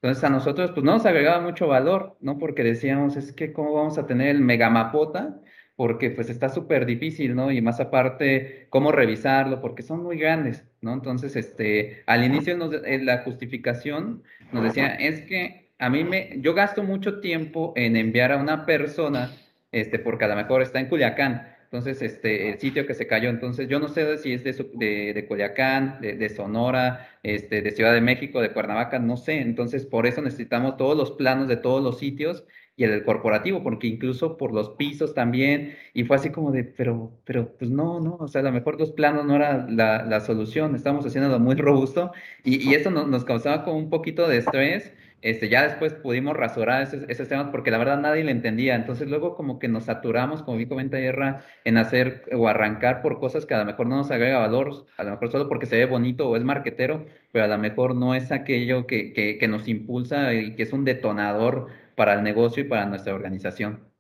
Entonces 0.01 0.23
a 0.23 0.29
nosotros 0.29 0.71
pues 0.71 0.83
no 0.83 0.93
nos 0.93 1.05
agregaba 1.05 1.41
mucho 1.41 1.67
valor, 1.67 2.17
¿no? 2.21 2.39
Porque 2.39 2.63
decíamos, 2.63 3.17
es 3.17 3.33
que 3.33 3.53
cómo 3.53 3.73
vamos 3.73 3.99
a 3.99 4.07
tener 4.07 4.29
el 4.29 4.41
megamapota, 4.41 5.39
porque 5.75 6.09
pues 6.09 6.29
está 6.29 6.49
súper 6.49 6.87
difícil, 6.87 7.35
¿no? 7.35 7.51
Y 7.51 7.61
más 7.61 7.79
aparte, 7.79 8.67
cómo 8.69 8.91
revisarlo, 8.91 9.61
porque 9.61 9.83
son 9.83 10.01
muy 10.03 10.17
grandes, 10.17 10.65
¿no? 10.81 10.93
Entonces, 10.93 11.35
este, 11.35 12.03
al 12.07 12.23
inicio 12.23 12.57
nos, 12.57 12.73
en 12.83 13.05
la 13.05 13.19
justificación 13.19 14.23
nos 14.51 14.63
decía, 14.63 14.87
es 14.95 15.21
que 15.21 15.71
a 15.77 15.89
mí 15.89 16.03
me, 16.03 16.35
yo 16.37 16.53
gasto 16.55 16.83
mucho 16.83 17.19
tiempo 17.19 17.73
en 17.75 17.95
enviar 17.95 18.31
a 18.31 18.37
una 18.37 18.65
persona, 18.65 19.31
este, 19.71 19.99
porque 19.99 20.25
a 20.25 20.29
lo 20.29 20.35
mejor 20.35 20.61
está 20.63 20.79
en 20.79 20.87
Culiacán, 20.87 21.47
entonces, 21.71 22.01
este, 22.01 22.49
el 22.49 22.59
sitio 22.59 22.85
que 22.85 22.93
se 22.93 23.07
cayó, 23.07 23.29
entonces 23.29 23.69
yo 23.69 23.79
no 23.79 23.87
sé 23.87 24.17
si 24.17 24.33
es 24.33 24.43
de, 24.43 24.51
de, 24.73 25.13
de 25.13 25.25
Culiacán, 25.25 26.01
de, 26.01 26.17
de, 26.17 26.27
Sonora, 26.27 27.07
este, 27.23 27.61
de 27.61 27.71
Ciudad 27.71 27.93
de 27.93 28.01
México, 28.01 28.41
de 28.41 28.51
Cuernavaca, 28.51 28.99
no 28.99 29.15
sé, 29.15 29.39
entonces 29.39 29.85
por 29.85 30.05
eso 30.05 30.21
necesitamos 30.21 30.75
todos 30.75 30.97
los 30.97 31.11
planos 31.11 31.47
de 31.47 31.55
todos 31.55 31.81
los 31.81 31.97
sitios 31.97 32.43
y 32.75 32.83
el 32.83 32.91
del 32.91 33.05
corporativo, 33.05 33.63
porque 33.63 33.87
incluso 33.87 34.35
por 34.35 34.53
los 34.53 34.71
pisos 34.71 35.13
también, 35.13 35.77
y 35.93 36.03
fue 36.03 36.17
así 36.17 36.29
como 36.29 36.51
de, 36.51 36.65
pero, 36.65 37.17
pero, 37.23 37.55
pues 37.57 37.71
no, 37.71 38.01
no, 38.01 38.17
o 38.19 38.27
sea, 38.27 38.41
a 38.41 38.43
lo 38.43 38.51
mejor 38.51 38.77
los 38.77 38.91
planos 38.91 39.25
no 39.25 39.37
era 39.37 39.65
la, 39.69 40.03
la 40.03 40.19
solución, 40.19 40.75
estamos 40.75 41.05
haciéndolo 41.05 41.39
muy 41.39 41.55
robusto, 41.55 42.11
y, 42.43 42.69
y 42.69 42.73
eso 42.75 42.91
nos, 42.91 43.07
nos 43.07 43.23
causaba 43.23 43.63
como 43.63 43.77
un 43.77 43.89
poquito 43.89 44.27
de 44.27 44.39
estrés, 44.39 44.91
este, 45.21 45.49
ya 45.49 45.63
después 45.67 45.93
pudimos 45.93 46.35
rasurar 46.35 46.81
esos, 46.81 47.27
temas 47.27 47.49
porque 47.51 47.69
la 47.71 47.77
verdad 47.77 47.99
nadie 47.99 48.23
le 48.23 48.31
entendía. 48.31 48.75
Entonces 48.75 49.07
luego 49.07 49.35
como 49.35 49.59
que 49.59 49.67
nos 49.67 49.85
saturamos, 49.85 50.43
como 50.43 50.57
vi 50.57 50.65
comenta 50.65 50.97
Guerra, 50.97 51.43
en 51.63 51.77
hacer 51.77 52.23
o 52.33 52.47
arrancar 52.47 53.01
por 53.01 53.19
cosas 53.19 53.45
que 53.45 53.53
a 53.53 53.59
lo 53.59 53.65
mejor 53.65 53.87
no 53.87 53.97
nos 53.97 54.11
agrega 54.11 54.39
valor, 54.39 54.85
a 54.97 55.03
lo 55.03 55.11
mejor 55.11 55.31
solo 55.31 55.47
porque 55.47 55.65
se 55.67 55.77
ve 55.77 55.85
bonito 55.85 56.27
o 56.29 56.35
es 56.35 56.43
marquetero, 56.43 57.05
pero 57.31 57.45
a 57.45 57.47
lo 57.47 57.57
mejor 57.57 57.95
no 57.95 58.15
es 58.15 58.31
aquello 58.31 58.87
que, 58.87 59.13
que, 59.13 59.47
nos 59.47 59.67
impulsa 59.67 60.33
y 60.33 60.55
que 60.55 60.63
es 60.63 60.73
un 60.73 60.85
detonador 60.85 61.67
para 61.95 62.13
el 62.13 62.23
negocio 62.23 62.63
y 62.63 62.67
para 62.67 62.85
nuestra 62.85 63.13
organización. 63.13 63.91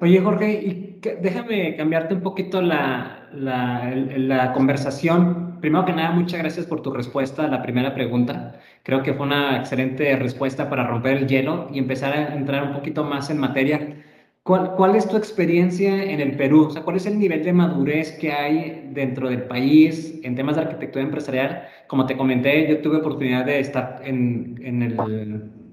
Oye, 0.00 0.20
Jorge, 0.20 0.52
y 0.52 1.00
déjame 1.20 1.74
cambiarte 1.76 2.14
un 2.14 2.22
poquito 2.22 2.62
la, 2.62 3.28
la, 3.32 4.52
conversación. 4.54 5.47
Primero 5.60 5.84
que 5.84 5.92
nada, 5.92 6.10
muchas 6.10 6.40
gracias 6.40 6.66
por 6.66 6.82
tu 6.82 6.92
respuesta 6.92 7.44
a 7.44 7.48
la 7.48 7.62
primera 7.62 7.94
pregunta. 7.94 8.60
Creo 8.82 9.02
que 9.02 9.14
fue 9.14 9.26
una 9.26 9.58
excelente 9.58 10.16
respuesta 10.16 10.68
para 10.68 10.86
romper 10.86 11.18
el 11.18 11.26
hielo 11.28 11.68
y 11.72 11.78
empezar 11.78 12.12
a 12.12 12.34
entrar 12.34 12.62
un 12.64 12.72
poquito 12.74 13.04
más 13.04 13.30
en 13.30 13.38
materia. 13.38 14.04
¿Cuál, 14.42 14.74
¿Cuál, 14.76 14.96
es 14.96 15.08
tu 15.08 15.16
experiencia 15.16 16.02
en 16.04 16.20
el 16.20 16.36
Perú? 16.36 16.66
O 16.66 16.70
sea, 16.70 16.82
¿cuál 16.82 16.96
es 16.96 17.06
el 17.06 17.18
nivel 17.18 17.44
de 17.44 17.52
madurez 17.52 18.12
que 18.12 18.32
hay 18.32 18.90
dentro 18.92 19.28
del 19.28 19.42
país 19.42 20.20
en 20.22 20.34
temas 20.34 20.56
de 20.56 20.62
arquitectura 20.62 21.04
empresarial? 21.04 21.68
Como 21.86 22.06
te 22.06 22.16
comenté, 22.16 22.68
yo 22.68 22.80
tuve 22.80 22.96
oportunidad 22.98 23.44
de 23.44 23.60
estar 23.60 24.00
en, 24.04 24.58
en 24.62 24.82
el 24.82 24.96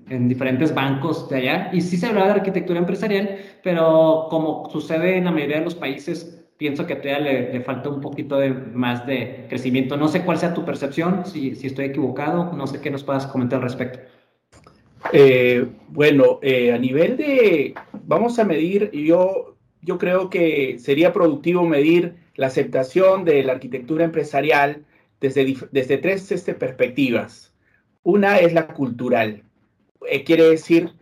en 0.10 0.28
diferentes 0.28 0.74
bancos 0.74 1.28
de 1.30 1.38
allá 1.38 1.70
y 1.74 1.82
sí 1.82 1.98
se 1.98 2.08
hablaba 2.08 2.28
de 2.28 2.34
arquitectura 2.34 2.80
empresarial, 2.80 3.38
pero 3.64 4.28
como 4.30 4.70
sucede 4.70 5.18
en 5.18 5.26
la 5.26 5.32
mayoría 5.32 5.60
de 5.60 5.66
los 5.66 5.76
países, 5.76 6.45
pienso 6.58 6.86
que 6.88 6.96
todavía 6.96 7.20
le, 7.20 7.54
le 7.54 7.62
falta 7.62 7.90
un 7.90 8.02
poquito 8.02 8.38
de, 8.38 8.50
más 8.52 9.06
de 9.06 9.46
crecimiento. 9.50 9.98
No 9.98 10.08
sé 10.08 10.24
cuál 10.24 10.38
sea 10.38 10.54
tu 10.54 10.66
percepción, 10.66 11.26
si, 11.26 11.50
estoy 11.50 11.86
equivocado, 11.86 12.54
no 12.54 12.68
sé 12.68 12.82
qué 12.82 12.90
nos 12.90 13.04
puedas 13.04 13.28
comentar 13.28 13.58
al 13.58 13.64
respecto. 13.64 14.00
Eh, 15.12 15.68
bueno, 15.90 16.40
eh, 16.42 16.74
a 16.74 16.78
nivel 16.78 17.18
de, 17.18 17.76
vamos 18.06 18.40
a 18.40 18.44
medir, 18.44 18.92
yo, 18.92 19.56
yo 19.82 19.98
creo 19.98 20.30
que 20.30 20.80
sería 20.80 21.14
productivo 21.14 21.64
medir 21.64 22.16
la 22.36 22.48
aceptación 22.48 23.24
de 23.24 23.44
la 23.44 23.54
arquitectura 23.54 24.06
empresarial 24.06 24.86
desde, 25.22 25.56
desde 25.72 25.98
tres 25.98 26.32
este, 26.32 26.54
perspectivas. 26.54 27.54
Una 28.04 28.40
es 28.40 28.54
la 28.54 28.68
cultural, 28.68 29.44
eh, 30.10 30.24
quiere 30.24 30.50
decir 30.50 30.94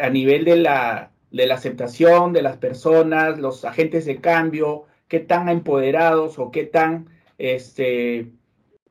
a 0.00 0.08
nivel 0.08 0.44
de 0.44 0.56
la, 0.56 1.13
de 1.34 1.46
la 1.48 1.56
aceptación 1.56 2.32
de 2.32 2.42
las 2.42 2.58
personas, 2.58 3.40
los 3.40 3.64
agentes 3.64 4.04
de 4.04 4.20
cambio, 4.20 4.84
qué 5.08 5.18
tan 5.18 5.48
empoderados 5.48 6.38
o 6.38 6.52
qué 6.52 6.64
tan, 6.64 7.08
este, 7.38 8.30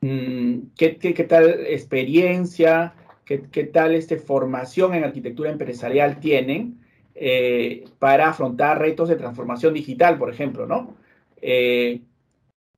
mm, 0.02 0.58
qué, 0.76 1.26
tal 1.26 1.66
experiencia, 1.66 2.94
qué, 3.24 3.44
qué, 3.50 3.64
tal 3.64 3.94
este, 3.94 4.18
formación 4.18 4.92
en 4.92 5.04
arquitectura 5.04 5.50
empresarial 5.50 6.20
tienen 6.20 6.80
eh, 7.14 7.84
para 7.98 8.28
afrontar 8.28 8.78
retos 8.78 9.08
de 9.08 9.16
transformación 9.16 9.72
digital, 9.72 10.18
por 10.18 10.28
ejemplo, 10.30 10.66
¿no? 10.66 10.96
Eh, 11.40 12.02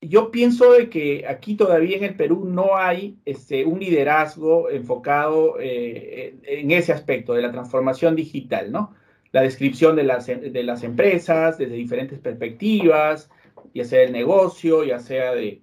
yo 0.00 0.30
pienso 0.30 0.75
de 0.75 0.88
que 0.88 1.26
aquí 1.26 1.56
todavía 1.56 1.96
en 1.96 2.04
el 2.04 2.14
Perú 2.14 2.44
no 2.44 2.76
hay 2.76 3.18
este, 3.25 3.64
un 3.64 3.80
liderazgo 3.80 4.70
enfocado 4.70 5.56
eh, 5.58 6.37
en 6.44 6.70
ese 6.70 6.92
aspecto 6.92 7.35
de 7.35 7.42
la 7.42 7.50
transformación 7.50 8.14
digital, 8.14 8.70
¿no? 8.70 8.94
La 9.33 9.42
descripción 9.42 9.97
de 9.97 10.04
las, 10.04 10.26
de 10.26 10.62
las 10.62 10.83
empresas 10.83 11.59
desde 11.59 11.75
diferentes 11.75 12.18
perspectivas, 12.18 13.30
ya 13.75 13.85
sea 13.85 14.00
del 14.00 14.12
negocio, 14.12 14.85
ya 14.85 14.99
sea 14.99 15.35
de, 15.35 15.62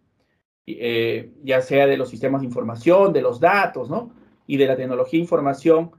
eh, 0.66 1.32
ya 1.44 1.62
sea 1.62 1.88
de 1.88 1.98
los 1.98 2.10
sistemas 2.10 2.42
de 2.42 2.48
información, 2.48 3.14
de 3.14 3.22
los 3.22 3.40
datos, 3.40 3.90
¿no? 3.90 4.14
Y 4.48 4.58
de 4.58 4.68
la 4.68 4.76
tecnología 4.76 5.18
de 5.18 5.24
información, 5.24 5.92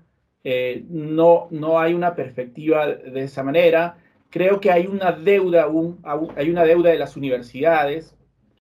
eh, 0.45 0.85
no, 0.89 1.49
no 1.51 1.81
hay 1.81 1.95
una 1.95 2.15
perspectiva 2.15 2.87
de 2.87 3.23
esa 3.23 3.43
manera. 3.43 3.99
Creo 4.31 4.61
que 4.61 4.71
hay 4.71 4.87
una 4.87 5.13
deuda, 5.13 5.67
un, 5.69 6.01
hay 6.37 6.51
una 6.51 6.65
deuda 6.65 6.91
de 6.91 6.99
las 6.99 7.17
universidades 7.17 8.17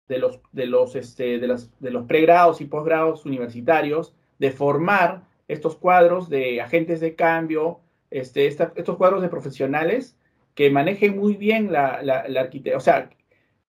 de 0.07 0.19
los, 0.19 0.39
de 0.51 0.67
los, 0.67 0.95
este, 0.95 1.39
de 1.39 1.47
las, 1.47 1.71
de 1.79 1.91
los 1.91 2.05
pregrados 2.05 2.61
y 2.61 2.65
posgrados 2.65 3.25
universitarios 3.25 4.15
de 4.39 4.51
formar 4.51 5.23
estos 5.47 5.75
cuadros 5.75 6.29
de 6.29 6.61
agentes 6.61 6.99
de 6.99 7.15
cambio, 7.15 7.79
este, 8.19 8.47
estos 8.47 8.97
cuadros 8.97 9.21
de 9.21 9.29
profesionales 9.29 10.17
que 10.53 10.69
manejen 10.69 11.17
muy 11.17 11.35
bien 11.35 11.71
la, 11.71 12.01
la, 12.01 12.27
la 12.29 12.41
arquitectura, 12.41 12.77
o 12.77 12.79
sea, 12.79 13.09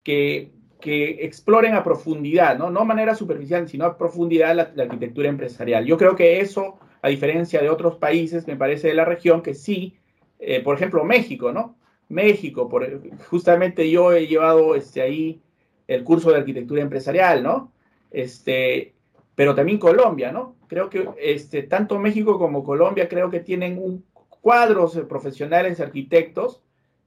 que, 0.04 0.52
que, 0.80 1.26
exploren 1.26 1.76
a 1.76 1.84
profundidad, 1.84 2.58
¿no? 2.58 2.72
No 2.72 2.84
manera 2.84 3.14
superficial, 3.14 3.70
sino 3.70 3.86
a 3.86 3.98
profundidad 3.98 4.56
la, 4.56 4.72
la, 4.74 4.84
arquitectura 4.84 5.30
empresarial. 5.30 5.86
Yo 5.86 5.96
creo 5.96 6.16
que 6.16 6.40
eso, 6.40 6.80
a 7.04 7.10
diferencia 7.10 7.62
de 7.62 7.70
otros 7.70 7.98
países, 7.98 8.48
me 8.48 8.56
parece 8.56 8.88
de 8.88 8.96
la 8.96 9.06
región, 9.06 9.44
que 9.44 9.54
sí, 9.54 10.00
eh, 10.40 10.60
por 10.62 10.76
ejemplo, 10.76 11.04
México, 11.04 11.52
¿no? 11.52 11.78
México, 12.10 12.68
por, 12.68 12.84
justamente 13.30 13.90
yo 13.92 14.12
he 14.12 14.26
llevado 14.26 14.76
este, 14.76 15.02
ahí 15.02 15.40
el 15.88 16.04
curso 16.04 16.32
de 16.32 16.38
arquitectura 16.38 16.82
empresarial, 16.82 17.44
¿no? 17.44 17.72
Este, 18.10 18.96
pero 19.36 19.54
también 19.54 19.78
Colombia, 19.78 20.32
¿no? 20.32 20.56
Creo 20.68 20.90
que 20.90 21.10
este, 21.20 21.64
tanto 21.64 22.00
México 22.00 22.40
como 22.40 22.64
Colombia 22.64 23.08
creo 23.08 23.30
que 23.30 23.40
tienen 23.40 23.78
un 23.78 24.04
cuadros 24.42 24.96
de 24.96 25.04
profesionales 25.04 25.80
arquitectos 25.80 26.62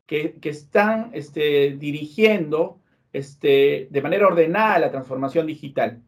que, 0.07 0.35
que 0.41 0.49
están 0.51 1.11
este, 1.13 1.77
dirigiendo 1.77 2.79
este, 3.13 3.89
de 3.91 4.03
manera 4.03 4.27
ordenada 4.27 4.79
la 4.79 4.91
transformación 4.91 5.47
digital. 5.47 6.03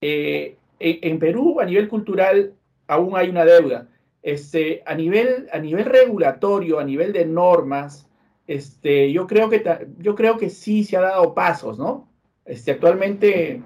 Eh, 0.00 0.58
en, 0.78 1.18
Perú, 1.18 1.60
a 1.60 1.64
nivel 1.64 1.88
cultural, 1.88 2.54
aún 2.86 3.16
hay 3.16 3.30
una 3.30 3.44
deuda. 3.44 3.88
Este, 4.22 4.82
a, 4.84 4.94
nivel, 4.94 5.48
a 5.52 5.58
nivel 5.58 5.86
regulatorio, 5.86 6.78
a 6.78 6.84
nivel 6.84 7.12
de 7.12 7.24
normas, 7.24 8.06
este, 8.46 9.10
yo, 9.10 9.26
creo 9.26 9.48
que, 9.48 9.64
yo 9.98 10.14
creo 10.14 10.36
que 10.36 10.50
sí 10.50 10.84
se 10.84 10.98
ha 10.98 11.00
dado 11.00 11.34
pasos, 11.34 11.78
¿no? 11.78 12.08
Este, 12.44 12.72
actualmente, 12.72 13.62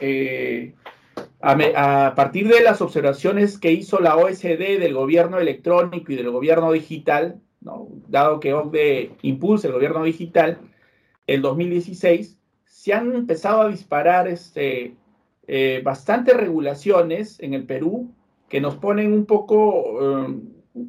eh, 0.00 0.74
a, 1.42 2.14
partir 2.14 2.48
de 2.48 2.60
las 2.60 2.80
observaciones 2.82 3.58
que 3.58 3.72
hizo 3.72 3.98
la 4.00 4.16
OSD 4.16 4.78
del 4.78 4.94
gobierno 4.94 5.38
electrónico 5.38 6.12
y 6.12 6.16
del 6.16 6.30
gobierno 6.30 6.72
digital, 6.72 7.40
dado 8.08 8.40
que 8.40 8.52
OCDE 8.52 9.12
impulsa 9.22 9.68
el 9.68 9.74
gobierno 9.74 10.04
digital, 10.04 10.58
el 11.26 11.42
2016, 11.42 12.38
se 12.64 12.92
han 12.92 13.14
empezado 13.14 13.62
a 13.62 13.68
disparar 13.68 14.28
este, 14.28 14.94
eh, 15.46 15.80
bastantes 15.84 16.36
regulaciones 16.36 17.40
en 17.40 17.54
el 17.54 17.64
Perú 17.64 18.12
que 18.48 18.60
nos 18.60 18.76
ponen 18.76 19.12
un 19.12 19.26
poco, 19.26 19.92
um, 19.98 20.42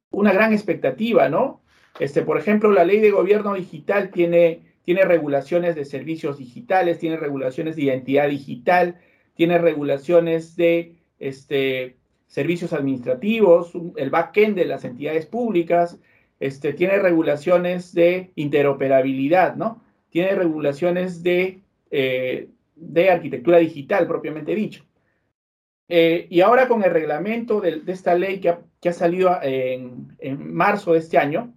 una 0.09 0.33
gran 0.33 0.51
expectativa, 0.51 1.29
¿no? 1.29 1.61
Este, 1.99 2.23
por 2.23 2.37
ejemplo, 2.37 2.71
la 2.71 2.83
ley 2.83 2.99
de 2.99 3.11
gobierno 3.11 3.53
digital 3.53 4.09
tiene 4.09 4.61
regulaciones 4.85 5.75
de 5.75 5.85
servicios 5.85 6.39
digitales, 6.39 6.99
tiene 6.99 7.17
regulaciones 7.17 7.75
de 7.75 7.83
identidad 7.83 8.27
digital, 8.29 8.99
tiene 9.41 9.57
regulaciones 9.57 10.55
de 10.55 10.97
este, 11.17 11.95
servicios 12.27 12.73
administrativos, 12.73 13.71
el 13.95 14.11
backend 14.11 14.55
de 14.55 14.65
las 14.65 14.85
entidades 14.85 15.25
públicas, 15.25 15.97
este, 16.39 16.73
tiene 16.73 16.99
regulaciones 16.99 17.91
de 17.95 18.33
interoperabilidad, 18.35 19.55
¿no? 19.55 19.81
Tiene 20.11 20.35
regulaciones 20.35 21.23
de, 21.23 21.61
eh, 21.89 22.49
arquitectura 23.11 23.57
digital, 23.57 24.05
propiamente 24.05 24.53
dicho. 24.53 24.85
eh, 25.89 26.27
y 26.29 26.41
ahora 26.41 26.67
con 26.67 26.83
el 26.83 26.91
reglamento 26.91 27.61
de, 27.61 27.81
esta 27.87 28.13
ley 28.13 28.39
que 28.39 28.49
ha, 28.89 28.93
salido 28.93 29.39
en, 29.41 30.13
marzo 30.53 30.93
de 30.93 30.99
este 30.99 31.17
año, 31.17 31.51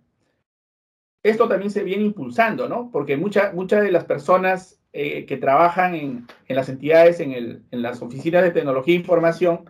esto 1.25 1.49
también 1.49 1.73
se 1.73 1.83
viene 1.83 2.05
impulsando, 2.05 2.69
¿no? 2.69 2.91
Porque 2.93 3.17
muchas 3.17 3.53
de 3.53 3.91
las 3.91 4.05
personas 4.05 4.81
eh, 4.93 5.27
que 5.27 5.37
trabajan 5.37 5.97
en, 5.97 6.27
las 6.49 6.69
entidades, 6.69 7.19
en, 7.19 7.65
las 7.71 8.01
oficinas 8.01 8.45
de 8.45 8.53
tecnología 8.53 8.95
e 8.95 8.99
información, 8.99 9.69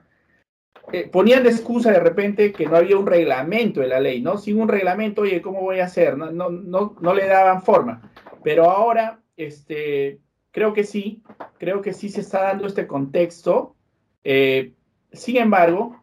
eh, 0.93 1.09
ponían 1.11 1.43
de 1.43 1.49
excusa 1.49 1.91
de 1.91 2.01
repente 2.01 2.53
que 2.53 2.67
no 2.67 2.77
había 2.77 2.99
un 2.99 3.07
reglamento 3.07 3.81
de 3.81 3.89
la 3.89 4.01
ley, 4.01 4.21
¿no? 4.21 4.37
Sin 4.37 4.61
un 4.61 4.69
reglamento, 4.69 5.23
oye, 5.23 5.41
¿cómo 5.41 5.63
voy 5.63 5.81
a 5.81 5.87
hacer? 5.87 6.19
No, 6.19 6.31
no, 6.31 6.51
no, 6.51 6.97
no 7.01 7.15
le 7.15 7.27
daban 7.27 7.63
forma. 7.63 8.13
Pero 8.43 8.71
ahora, 8.71 9.21
este, 9.39 10.21
creo 10.51 10.75
que 10.75 10.85
sí, 10.85 11.23
creo 11.57 11.81
que 11.81 11.95
sí 11.95 12.11
se 12.11 12.21
está 12.21 12.43
dando 12.43 12.67
este 12.67 12.87
contexto 12.87 13.75
eh, 14.25 14.73
sin 15.13 15.37
embargo, 15.37 16.01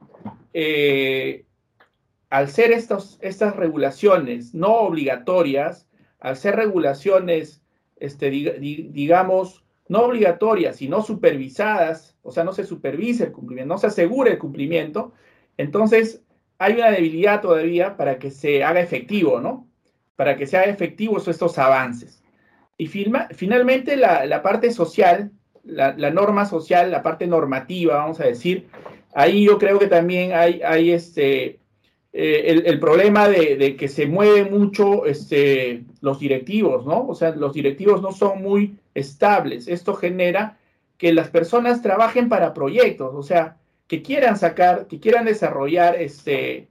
al 2.32 2.50
ser 2.50 2.72
estos, 2.72 3.20
estas 3.22 3.56
regulaciones 3.56 4.56
no 4.56 4.74
obligatorias, 4.78 5.88
al 6.20 6.36
ser 6.36 6.56
regulaciones, 6.56 7.62
este, 7.98 8.32
digamos, 8.32 9.64
no 9.88 10.02
obligatorias, 10.04 10.78
sino 10.78 11.04
supervisadas, 11.04 12.18
o 12.24 12.32
sea, 12.32 12.44
no 12.44 12.54
se 12.54 12.64
supervisa 12.64 13.26
el 13.26 13.32
cumplimiento, 13.32 13.72
no 13.72 13.78
se 13.78 13.88
asegura 13.88 14.32
el 14.32 14.40
cumplimiento, 14.40 15.14
entonces 15.58 16.24
hay 16.58 16.74
una 16.74 16.90
debilidad 16.90 17.42
todavía 17.42 17.96
para 17.96 18.18
que 18.18 18.32
se 18.32 18.64
haga 18.64 18.80
efectivo, 18.80 19.40
¿no? 19.40 19.68
Para 20.16 20.36
que 20.36 20.48
se 20.48 20.58
haga 20.58 20.72
efectivos 20.72 21.28
estos 21.28 21.60
avances. 21.60 22.24
Y 22.78 22.88
finalmente 22.88 23.96
la, 23.96 24.26
la 24.26 24.42
parte 24.42 24.72
social 24.72 25.32
la, 25.64 26.12
norma 26.12 26.46
social, 26.46 26.92
la 26.92 27.04
parte 27.04 27.28
normativa, 27.28 27.96
vamos 27.98 28.20
a 28.20 28.26
decir, 28.26 28.68
ahí 29.14 29.46
yo 29.46 29.58
creo 29.58 29.80
que 29.80 29.88
también 29.88 30.34
hay, 30.34 30.62
hay 30.62 30.92
este, 30.92 31.60
eh, 32.13 32.63
el, 32.65 32.80
problema 32.80 33.30
de, 33.30 33.77
que 33.77 33.88
se 33.88 34.06
mueven 34.06 34.51
mucho 34.51 35.06
este, 35.06 35.86
los 36.01 36.20
directivos, 36.20 36.86
¿no? 36.86 37.08
O 37.08 37.15
sea, 37.15 37.32
los 37.32 37.53
directivos 37.53 38.01
no 38.01 38.12
son 38.12 38.41
muy 38.41 38.77
estables. 38.94 39.70
Esto 39.70 39.94
genera 39.94 40.58
que 40.98 41.13
las 41.13 41.30
personas 41.30 41.82
trabajen 41.82 42.27
para 42.27 42.53
proyectos, 42.53 43.13
o 43.15 43.24
sea, 43.24 43.58
que 43.88 44.01
quieran 44.01 44.38
sacar, 44.38 44.88
que 44.88 45.00
quieran 45.00 45.25
desarrollar, 45.25 45.96
este, 45.96 46.70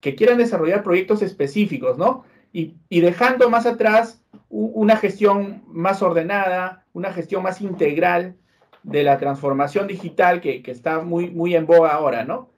que 0.00 0.14
quieran 0.14 0.38
desarrollar 0.38 0.82
proyectos 0.84 1.22
específicos, 1.22 1.98
¿no? 1.98 2.24
Y, 2.52 2.76
dejando 2.88 3.50
más 3.50 3.66
atrás 3.66 4.22
una 4.48 4.96
gestión 4.96 5.62
más 5.66 6.02
ordenada, 6.02 6.86
una 6.92 7.12
gestión 7.12 7.42
más 7.42 7.60
integral 7.60 8.36
de 8.82 9.02
la 9.02 9.18
transformación 9.18 9.86
digital 9.86 10.40
que, 10.40 10.62
está 10.66 11.00
muy, 11.00 11.30
muy 11.30 11.54
en 11.54 11.66
boga 11.66 11.90
ahora, 11.90 12.24
¿no? 12.24 12.50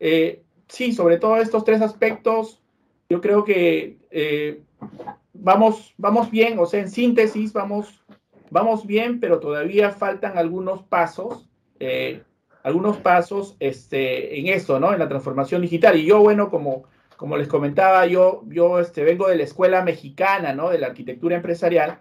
Eh, 0.00 0.42
sí, 0.68 0.92
sobre 0.92 1.18
todo 1.18 1.36
estos 1.38 1.64
tres 1.64 1.82
aspectos, 1.82 2.60
yo 3.08 3.20
creo 3.20 3.44
que 3.44 3.98
eh, 4.10 4.60
vamos, 5.32 5.94
vamos 5.96 6.30
bien, 6.30 6.58
o 6.58 6.66
sea, 6.66 6.80
en 6.80 6.90
síntesis, 6.90 7.52
vamos, 7.52 8.04
vamos 8.50 8.86
bien, 8.86 9.20
pero 9.20 9.40
todavía 9.40 9.90
faltan 9.90 10.38
algunos 10.38 10.82
pasos, 10.82 11.48
eh, 11.80 12.22
algunos 12.62 12.98
pasos 12.98 13.56
este, 13.60 14.38
en 14.38 14.48
esto, 14.48 14.78
¿no? 14.78 14.92
En 14.92 14.98
la 14.98 15.08
transformación 15.08 15.62
digital. 15.62 15.96
Y 15.96 16.04
yo, 16.04 16.20
bueno, 16.20 16.50
como 16.50 16.84
como 17.18 17.36
les 17.36 17.48
comentaba, 17.48 18.06
yo, 18.06 18.44
yo 18.46 18.78
este, 18.78 19.02
vengo 19.02 19.28
de 19.28 19.36
la 19.36 19.42
escuela 19.42 19.82
mexicana, 19.82 20.54
¿no? 20.54 20.70
De 20.70 20.78
la 20.78 20.86
arquitectura 20.86 21.34
empresarial, 21.34 21.98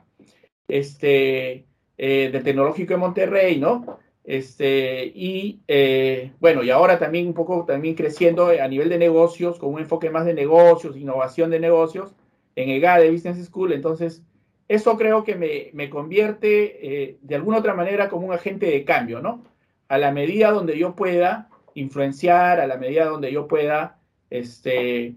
este, 0.68 1.66
eh, 1.98 2.30
del 2.32 2.44
Tecnológico 2.44 2.94
de 2.94 3.00
Monterrey, 3.00 3.60
¿no? 3.60 3.98
Este, 4.28 5.06
y 5.16 5.62
eh, 5.68 6.34
bueno, 6.40 6.62
y 6.62 6.70
ahora 6.70 7.00
también 7.00 7.28
un 7.28 7.34
poco 7.34 7.66
también 7.66 7.96
creciendo 7.96 8.50
a 8.50 8.68
nivel 8.68 8.90
de 8.90 9.00
negocios, 9.00 9.58
con 9.58 9.74
un 9.74 9.80
enfoque 9.80 10.10
más 10.10 10.26
de 10.26 10.36
negocios, 10.36 10.98
innovación 10.98 11.50
de 11.50 11.60
negocios, 11.60 12.14
en 12.56 12.70
EGADE 12.70 13.10
Business 13.10 13.46
School. 13.46 13.74
Entonces, 13.74 14.22
eso 14.68 14.98
creo 14.98 15.24
que 15.24 15.36
me, 15.36 15.70
me 15.74 15.90
convierte 15.90 17.06
eh, 17.06 17.18
de 17.22 17.36
alguna 17.36 17.60
otra 17.60 17.74
manera 17.74 18.10
como 18.10 18.28
un 18.28 18.34
agente 18.34 18.66
de 18.68 18.84
cambio, 18.84 19.22
¿no? 19.22 19.44
A 19.88 19.98
la 19.98 20.12
medida 20.12 20.52
donde 20.52 20.78
yo 20.78 20.96
pueda 20.96 21.50
influenciar, 21.74 22.60
a 22.60 22.68
la 22.68 22.78
medida 22.78 23.06
donde 23.06 23.32
yo 23.32 23.48
pueda 23.48 24.00
este, 24.30 25.16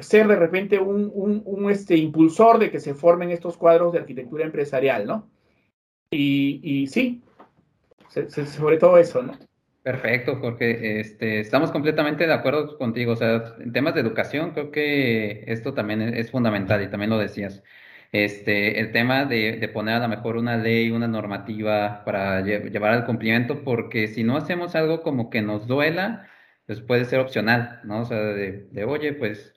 ser 0.00 0.26
de 0.26 0.36
repente 0.36 0.78
un, 0.78 1.70
este, 1.70 1.96
impulsor 1.96 2.58
de 2.58 2.70
que 2.70 2.80
se 2.80 2.94
formen 2.94 3.30
estos 3.30 3.56
cuadros 3.56 3.92
de 3.92 4.00
arquitectura 4.00 4.44
empresarial, 4.44 5.06
¿no? 5.06 5.28
Y, 6.10 6.86
sí, 6.88 7.22
sobre 8.46 8.78
todo 8.78 8.98
eso, 8.98 9.22
¿no? 9.22 9.38
Perfecto, 9.82 10.36
Jorge. 10.36 11.00
Este, 11.00 11.40
estamos 11.40 11.70
completamente 11.70 12.26
de 12.26 12.32
acuerdo 12.32 12.78
contigo. 12.78 13.12
O 13.12 13.16
sea, 13.16 13.54
en 13.60 13.72
temas 13.72 13.94
de 13.94 14.00
educación, 14.00 14.52
creo 14.52 14.70
que 14.70 15.44
esto 15.46 15.74
también 15.74 16.00
es 16.02 16.30
fundamental 16.30 16.82
y 16.82 16.88
también 16.88 17.10
lo 17.10 17.18
decías. 17.18 17.62
Este, 18.12 18.80
el 18.80 18.92
tema 18.92 19.24
de, 19.26 19.68
poner 19.74 19.96
a 19.96 19.98
lo 20.00 20.08
mejor 20.08 20.36
una 20.36 20.56
ley, 20.56 20.90
una 20.90 21.08
normativa 21.08 22.02
para 22.04 22.40
llevar 22.42 22.92
al 22.92 23.06
cumplimiento, 23.06 23.64
porque 23.64 24.08
si 24.08 24.24
no 24.24 24.36
hacemos 24.36 24.74
algo 24.74 25.02
como 25.02 25.30
que 25.30 25.42
nos 25.42 25.66
duela, 25.66 26.28
pues 26.66 26.80
puede 26.80 27.04
ser 27.04 27.20
opcional, 27.20 27.80
¿no? 27.84 28.00
O 28.02 28.04
sea, 28.06 28.18
de, 28.18 28.84
oye, 28.86 29.12
pues 29.14 29.54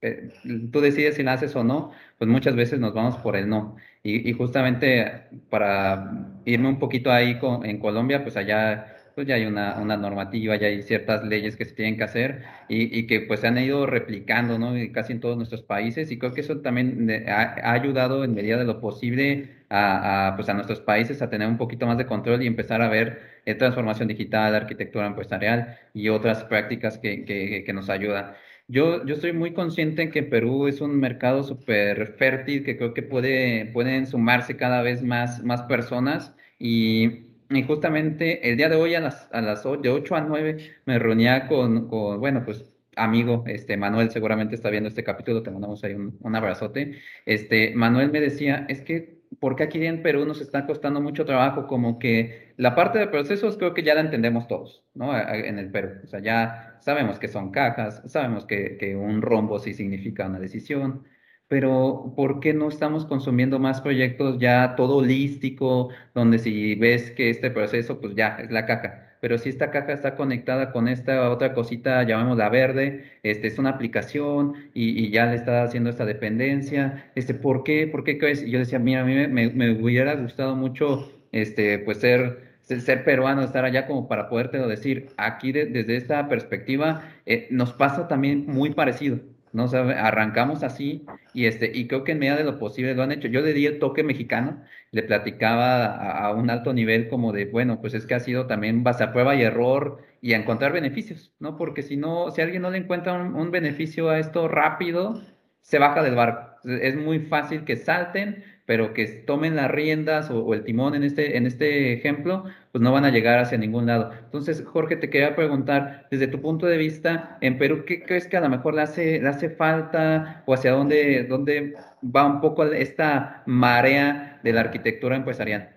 eh, 0.00 0.30
tú 0.72 0.80
decides 0.80 1.16
si 1.16 1.22
la 1.22 1.34
haces 1.34 1.56
o 1.56 1.64
no, 1.64 1.92
pues 2.18 2.30
muchas 2.30 2.56
veces 2.56 2.78
nos 2.80 2.94
vamos 2.94 3.16
por 3.18 3.36
el 3.36 3.48
no. 3.48 3.76
Y, 4.02 4.32
justamente 4.32 5.28
para 5.50 6.40
irme 6.44 6.68
un 6.68 6.78
poquito 6.78 7.10
ahí 7.12 7.38
en 7.64 7.78
Colombia, 7.78 8.22
pues 8.22 8.36
allá 8.36 8.94
pues 9.18 9.26
ya 9.26 9.34
hay 9.34 9.46
una, 9.46 9.74
normativa, 9.96 10.54
ya 10.54 10.68
hay 10.68 10.80
ciertas 10.82 11.24
leyes 11.24 11.56
que 11.56 11.64
se 11.64 11.74
tienen 11.74 11.96
que 11.96 12.04
hacer 12.04 12.44
y, 12.68 13.04
que 13.08 13.20
pues 13.22 13.40
se 13.40 13.48
han 13.48 13.58
ido 13.58 13.84
replicando, 13.84 14.60
¿no? 14.60 14.74
casi 14.92 15.12
en 15.12 15.18
todos 15.18 15.36
nuestros 15.36 15.62
países 15.62 16.12
y 16.12 16.20
creo 16.20 16.32
que 16.32 16.42
eso 16.42 16.60
también 16.60 17.10
ha, 17.28 17.72
ayudado 17.72 18.22
en 18.22 18.32
medida 18.32 18.58
de 18.58 18.64
lo 18.64 18.80
posible 18.80 19.56
a, 19.70 20.34
pues 20.36 20.48
a 20.48 20.54
nuestros 20.54 20.80
países 20.80 21.20
a 21.20 21.30
tener 21.30 21.48
un 21.48 21.58
poquito 21.58 21.84
más 21.84 21.98
de 21.98 22.06
control 22.06 22.44
y 22.44 22.46
empezar 22.46 22.80
a 22.80 22.88
ver 22.88 23.20
eh, 23.44 23.56
transformación 23.56 24.06
digital, 24.06 24.54
arquitectura 24.54 25.08
empresarial 25.08 25.76
y 25.92 26.10
otras 26.10 26.44
prácticas 26.44 26.98
que, 26.98 27.24
que, 27.24 27.72
nos 27.72 27.90
ayudan. 27.90 28.34
Yo, 28.68 29.04
yo 29.06 29.14
estoy 29.14 29.32
muy 29.32 29.54
consciente 29.54 30.02
en 30.02 30.10
que 30.10 30.22
Perú 30.22 30.66
es 30.68 30.80
un 30.80 30.98
mercado 31.00 31.42
súper 31.42 32.14
fértil, 32.18 32.64
que 32.64 32.76
creo 32.76 32.92
que 32.94 33.02
puede, 33.02 33.66
pueden 33.72 34.06
sumarse 34.06 34.56
cada 34.56 34.82
vez 34.82 35.02
más, 35.02 35.42
más 35.42 35.62
personas 35.62 36.34
y 36.58 37.28
y 37.50 37.62
justamente 37.62 38.50
el 38.50 38.56
día 38.56 38.68
de 38.68 38.76
hoy 38.76 38.94
a 38.94 39.00
las, 39.00 39.28
a 39.32 39.40
las 39.40 39.62
de 39.64 39.88
8 39.88 40.16
a 40.16 40.20
9 40.20 40.58
me 40.84 40.98
reunía 40.98 41.46
con, 41.48 41.88
con, 41.88 42.20
bueno, 42.20 42.44
pues 42.44 42.64
amigo, 42.96 43.44
este 43.46 43.76
Manuel 43.76 44.10
seguramente 44.10 44.54
está 44.54 44.70
viendo 44.70 44.88
este 44.88 45.04
capítulo, 45.04 45.42
te 45.42 45.50
mandamos 45.50 45.82
ahí 45.84 45.94
un, 45.94 46.18
un 46.20 46.36
abrazote. 46.36 46.98
Este, 47.24 47.74
Manuel 47.74 48.10
me 48.10 48.20
decía, 48.20 48.66
es 48.68 48.82
que 48.82 49.18
porque 49.40 49.62
aquí 49.62 49.84
en 49.86 50.02
Perú 50.02 50.24
nos 50.26 50.40
está 50.40 50.66
costando 50.66 51.00
mucho 51.00 51.24
trabajo, 51.24 51.66
como 51.66 51.98
que 51.98 52.47
la 52.58 52.74
parte 52.74 52.98
de 52.98 53.06
procesos 53.08 53.56
creo 53.56 53.72
que 53.72 53.82
ya 53.82 53.94
la 53.94 54.02
entendemos 54.02 54.46
todos, 54.48 54.84
¿no? 54.94 55.16
En 55.16 55.58
el 55.58 55.70
Perú. 55.70 56.00
O 56.04 56.06
sea, 56.08 56.20
ya 56.20 56.76
sabemos 56.80 57.18
que 57.18 57.28
son 57.28 57.50
cajas, 57.52 58.02
sabemos 58.06 58.44
que, 58.46 58.76
que 58.76 58.96
un 58.96 59.22
rombo 59.22 59.58
sí 59.58 59.72
significa 59.74 60.26
una 60.26 60.40
decisión, 60.40 61.04
pero 61.48 62.12
¿por 62.16 62.40
qué 62.40 62.52
no 62.54 62.68
estamos 62.68 63.06
consumiendo 63.06 63.58
más 63.58 63.80
proyectos 63.80 64.38
ya 64.38 64.74
todo 64.76 64.96
holístico, 64.96 65.90
donde 66.14 66.38
si 66.38 66.74
ves 66.74 67.10
que 67.12 67.30
este 67.30 67.50
proceso, 67.50 68.00
pues 68.00 68.14
ya 68.16 68.36
es 68.38 68.50
la 68.50 68.66
caja? 68.66 69.08
Pero 69.20 69.38
si 69.38 69.48
esta 69.48 69.70
caja 69.70 69.92
está 69.92 70.16
conectada 70.16 70.72
con 70.72 70.88
esta 70.88 71.30
otra 71.30 71.54
cosita, 71.54 72.02
llamémosla 72.02 72.48
verde, 72.48 73.04
este 73.22 73.48
es 73.48 73.58
una 73.58 73.70
aplicación 73.70 74.54
y, 74.74 75.10
ya 75.10 75.26
le 75.26 75.36
está 75.36 75.62
haciendo 75.62 75.90
esta 75.90 76.04
dependencia, 76.04 77.10
este, 77.14 77.34
¿por 77.34 77.64
qué? 77.64 77.86
¿Por 77.86 78.04
qué 78.04 78.18
crees? 78.18 78.42
Y 78.42 78.50
yo 78.50 78.58
decía, 78.58 78.78
mira, 78.78 79.02
a 79.02 79.04
mí 79.04 79.26
me, 79.28 79.70
hubiera 79.72 80.14
gustado 80.16 80.54
mucho, 80.56 81.12
este, 81.32 81.78
pues 81.80 81.98
ser 81.98 82.47
ser 82.68 83.04
peruano, 83.04 83.42
estar 83.42 83.64
allá 83.64 83.86
como 83.86 84.08
para 84.08 84.28
podértelo 84.28 84.68
decir. 84.68 85.08
Aquí 85.16 85.52
desde 85.52 85.96
esta 85.96 86.28
perspectiva 86.28 87.02
eh, 87.26 87.48
nos 87.50 87.72
pasa 87.72 88.08
también 88.08 88.46
muy 88.46 88.70
parecido. 88.74 89.20
¿no? 89.52 89.64
arrancamos 89.64 90.62
así 90.62 91.06
y, 91.32 91.46
este, 91.46 91.70
y 91.74 91.88
creo 91.88 92.04
que 92.04 92.12
en 92.12 92.18
medida 92.18 92.36
de 92.36 92.44
lo 92.44 92.58
posible 92.58 92.94
lo 92.94 93.02
han 93.02 93.12
hecho. 93.12 93.28
Yo 93.28 93.40
le 93.40 93.52
di 93.52 93.66
el 93.66 93.78
toque 93.78 94.02
mexicano, 94.02 94.62
le 94.90 95.02
platicaba 95.02 95.86
a, 95.86 96.34
un 96.34 96.50
alto 96.50 96.72
nivel 96.72 97.08
como 97.08 97.32
de, 97.32 97.46
bueno, 97.46 97.80
pues 97.80 97.94
es 97.94 98.06
que 98.06 98.14
ha 98.14 98.20
sido 98.20 98.46
también 98.46 98.84
base 98.84 99.04
a 99.04 99.12
prueba 99.12 99.34
y 99.34 99.42
error 99.42 100.02
y 100.20 100.34
a 100.34 100.36
encontrar 100.36 100.72
beneficios, 100.72 101.32
¿no? 101.38 101.56
Porque 101.56 101.82
si 101.82 101.96
no, 101.96 102.30
si 102.30 102.42
alguien 102.42 102.62
no 102.62 102.70
le 102.70 102.78
encuentra 102.78 103.14
un 103.14 103.50
beneficio 103.50 104.10
a 104.10 104.18
esto 104.18 104.48
rápido, 104.48 105.22
se 105.60 105.78
baja 105.78 106.02
del 106.02 106.14
barco. 106.14 106.56
Es 106.64 106.96
muy 106.96 107.20
fácil 107.20 107.64
que 107.64 107.76
salten, 107.76 108.44
pero 108.68 108.92
que 108.92 109.06
tomen 109.06 109.56
las 109.56 109.70
riendas 109.70 110.30
o, 110.30 110.52
el 110.52 110.62
timón 110.62 110.94
en 110.94 111.02
este, 111.02 111.38
en 111.38 111.46
este 111.46 111.94
ejemplo, 111.94 112.44
pues 112.70 112.82
no 112.82 112.92
van 112.92 113.06
a 113.06 113.10
llegar 113.10 113.38
hacia 113.38 113.56
ningún 113.56 113.86
lado. 113.86 114.10
Entonces, 114.26 114.62
Jorge, 114.62 114.96
te 114.96 115.08
quería 115.08 115.34
preguntar, 115.34 116.06
desde 116.10 116.26
tu 116.26 116.42
punto 116.42 116.66
de 116.66 116.76
vista, 116.76 117.38
en 117.40 117.56
Perú, 117.56 117.84
¿qué 117.86 118.02
crees 118.02 118.26
que 118.26 118.36
a 118.36 118.42
lo 118.42 118.50
mejor 118.50 118.74
le 118.74 118.82
hace, 118.82 119.20
le 119.22 119.28
hace 119.28 119.48
falta 119.48 120.42
o 120.46 120.52
hacia 120.52 120.72
dónde, 120.72 121.24
dónde 121.24 121.76
va 122.04 122.26
un 122.26 122.42
poco 122.42 122.62
esta 122.66 123.42
marea 123.46 124.38
de 124.44 124.52
la 124.52 124.60
arquitectura 124.60 125.16
empresarial? 125.16 125.74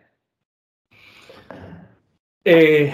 Eh, 2.43 2.93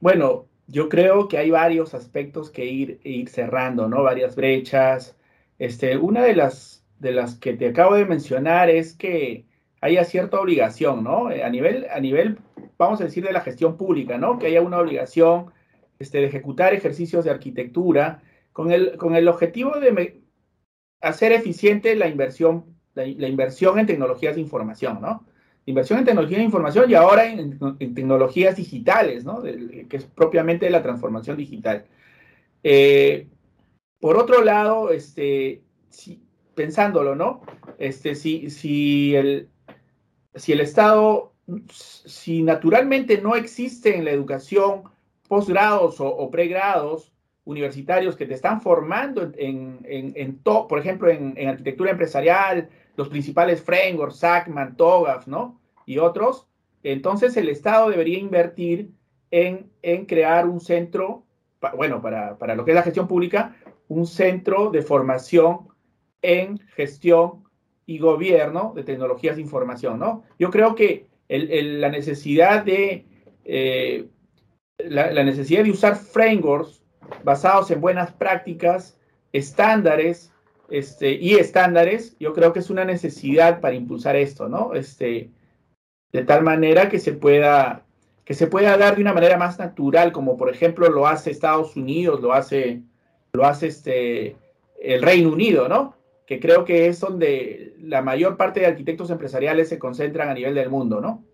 Bueno, 0.00 0.48
yo 0.66 0.90
creo 0.90 1.28
que 1.28 1.38
hay 1.38 1.50
varios 1.50 1.94
aspectos 1.94 2.50
que 2.50 2.66
ir, 2.66 3.00
ir 3.04 3.30
cerrando, 3.30 3.88
¿no? 3.88 4.02
Varias 4.02 4.36
brechas. 4.36 5.16
Este, 5.58 5.96
una 5.96 6.24
de 6.24 6.36
las, 6.36 6.83
de 7.04 7.12
las 7.12 7.36
que 7.36 7.52
te 7.52 7.68
acabo 7.68 7.94
de 7.94 8.06
mencionar 8.06 8.70
es 8.70 8.94
que 8.94 9.44
haya 9.82 10.04
cierta 10.04 10.40
obligación, 10.40 11.04
¿no? 11.04 11.28
A 11.28 11.50
nivel, 11.50 11.86
a 11.94 12.00
nivel, 12.00 12.38
vamos 12.78 13.00
a 13.00 13.04
decir, 13.04 13.22
de 13.22 13.32
la 13.32 13.42
gestión 13.42 13.76
pública, 13.76 14.16
¿no? 14.16 14.38
Que 14.38 14.46
haya 14.46 14.62
una 14.62 14.78
obligación 14.78 15.52
este, 15.98 16.18
de 16.18 16.26
ejecutar 16.26 16.72
ejercicios 16.72 17.24
de 17.26 17.30
arquitectura 17.30 18.22
con 18.52 18.72
el, 18.72 18.96
con 18.96 19.14
el 19.14 19.28
objetivo 19.28 19.72
de 19.78 20.22
hacer 21.02 21.32
eficiente 21.32 21.94
la 21.94 22.08
inversión, 22.08 22.64
la, 22.94 23.04
inversión 23.06 23.78
en 23.78 23.86
tecnologías 23.86 24.36
de 24.36 24.40
información, 24.40 25.02
¿no? 25.02 25.26
Inversión 25.66 25.98
en 25.98 26.06
tecnologías 26.06 26.38
de 26.38 26.44
información 26.44 26.90
y 26.90 26.94
ahora 26.94 27.26
en, 27.26 27.58
tecnologías 27.94 28.56
digitales, 28.56 29.24
¿no? 29.24 29.42
que 29.42 29.96
es 29.96 30.04
propiamente 30.04 30.68
la 30.70 30.82
transformación 30.82 31.36
digital. 31.36 31.84
Eh, 32.62 33.28
por 33.98 34.18
otro 34.18 34.42
lado, 34.42 34.90
este, 34.90 35.62
si, 35.88 36.23
pensándolo, 36.54 37.14
¿no? 37.14 37.42
Este, 37.78 38.14
si, 38.14 38.50
si, 38.50 39.14
el, 39.14 39.48
si 40.34 40.52
el 40.52 40.60
Estado, 40.60 41.32
si 41.70 42.42
naturalmente 42.42 43.20
no 43.20 43.36
existe 43.36 43.96
en 43.96 44.04
la 44.04 44.10
educación 44.10 44.84
posgrados 45.28 45.96
o, 46.00 46.30
pregrados 46.30 47.12
universitarios 47.44 48.16
que 48.16 48.26
te 48.26 48.34
están 48.34 48.60
formando 48.60 49.30
en, 49.36 49.80
en, 49.84 50.38
por 50.42 50.78
ejemplo, 50.78 51.10
en, 51.10 51.48
arquitectura 51.48 51.90
empresarial, 51.90 52.68
los 52.96 53.08
principales 53.08 53.62
frameworks, 53.62 54.18
SACMAN, 54.18 54.76
TOGAF, 54.76 55.26
¿no? 55.26 55.60
Y 55.84 55.98
otros, 55.98 56.48
entonces 56.82 57.36
el 57.36 57.48
Estado 57.48 57.90
debería 57.90 58.18
invertir 58.18 58.92
en, 59.30 59.70
crear 60.06 60.46
un 60.46 60.60
centro, 60.60 61.24
bueno, 61.76 62.00
para, 62.00 62.38
para 62.38 62.54
lo 62.54 62.64
que 62.64 62.70
es 62.70 62.74
la 62.74 62.82
gestión 62.82 63.08
pública, 63.08 63.56
un 63.88 64.06
centro 64.06 64.70
de 64.70 64.82
formación 64.82 65.68
en 66.24 66.58
gestión 66.76 67.44
y 67.86 67.98
gobierno 67.98 68.72
de 68.74 68.82
tecnologías 68.82 69.36
de 69.36 69.42
información, 69.42 69.98
¿no? 69.98 70.24
Yo 70.38 70.50
creo 70.50 70.74
que 70.74 71.06
la 71.28 71.88
necesidad 71.88 72.64
de 72.64 73.06
eh, 73.44 74.06
la, 74.78 75.22
necesidad 75.22 75.64
de 75.64 75.70
usar 75.70 75.96
frameworks 75.96 76.82
basados 77.22 77.70
en 77.70 77.80
buenas 77.80 78.12
prácticas, 78.12 78.98
estándares 79.32 80.32
este, 80.70 81.12
y 81.12 81.34
estándares, 81.34 82.16
yo 82.18 82.32
creo 82.32 82.52
que 82.52 82.60
es 82.60 82.70
una 82.70 82.84
necesidad 82.84 83.60
para 83.60 83.74
impulsar 83.74 84.16
esto, 84.16 84.48
¿no? 84.48 84.74
Este, 84.74 85.30
de 86.12 86.24
tal 86.24 86.42
manera 86.42 86.88
que 86.88 86.98
se 86.98 87.12
pueda 87.12 87.84
que 88.24 88.32
se 88.32 88.46
pueda 88.46 88.78
dar 88.78 88.96
de 88.96 89.02
una 89.02 89.12
manera 89.12 89.36
más 89.36 89.58
natural, 89.58 90.10
como 90.10 90.38
por 90.38 90.48
ejemplo 90.48 90.88
lo 90.88 91.06
hace 91.06 91.30
Estados 91.30 91.76
Unidos, 91.76 92.22
lo 92.22 92.32
hace, 92.32 92.80
lo 93.34 93.44
hace 93.44 93.66
este, 93.66 94.36
el 94.80 95.02
Reino 95.02 95.30
Unido, 95.30 95.68
¿no? 95.68 95.94
Que 96.26 96.40
creo 96.40 96.64
que 96.64 96.86
es 96.86 97.00
donde 97.00 97.74
la 97.78 98.02
mayor 98.02 98.36
parte 98.36 98.60
de 98.60 98.66
arquitectos 98.66 99.10
empresariales 99.10 99.68
se 99.68 99.78
concentran 99.78 100.28
a 100.28 100.34
nivel 100.34 100.54
del 100.54 100.70
mundo, 100.70 101.00
¿no? 101.00 101.24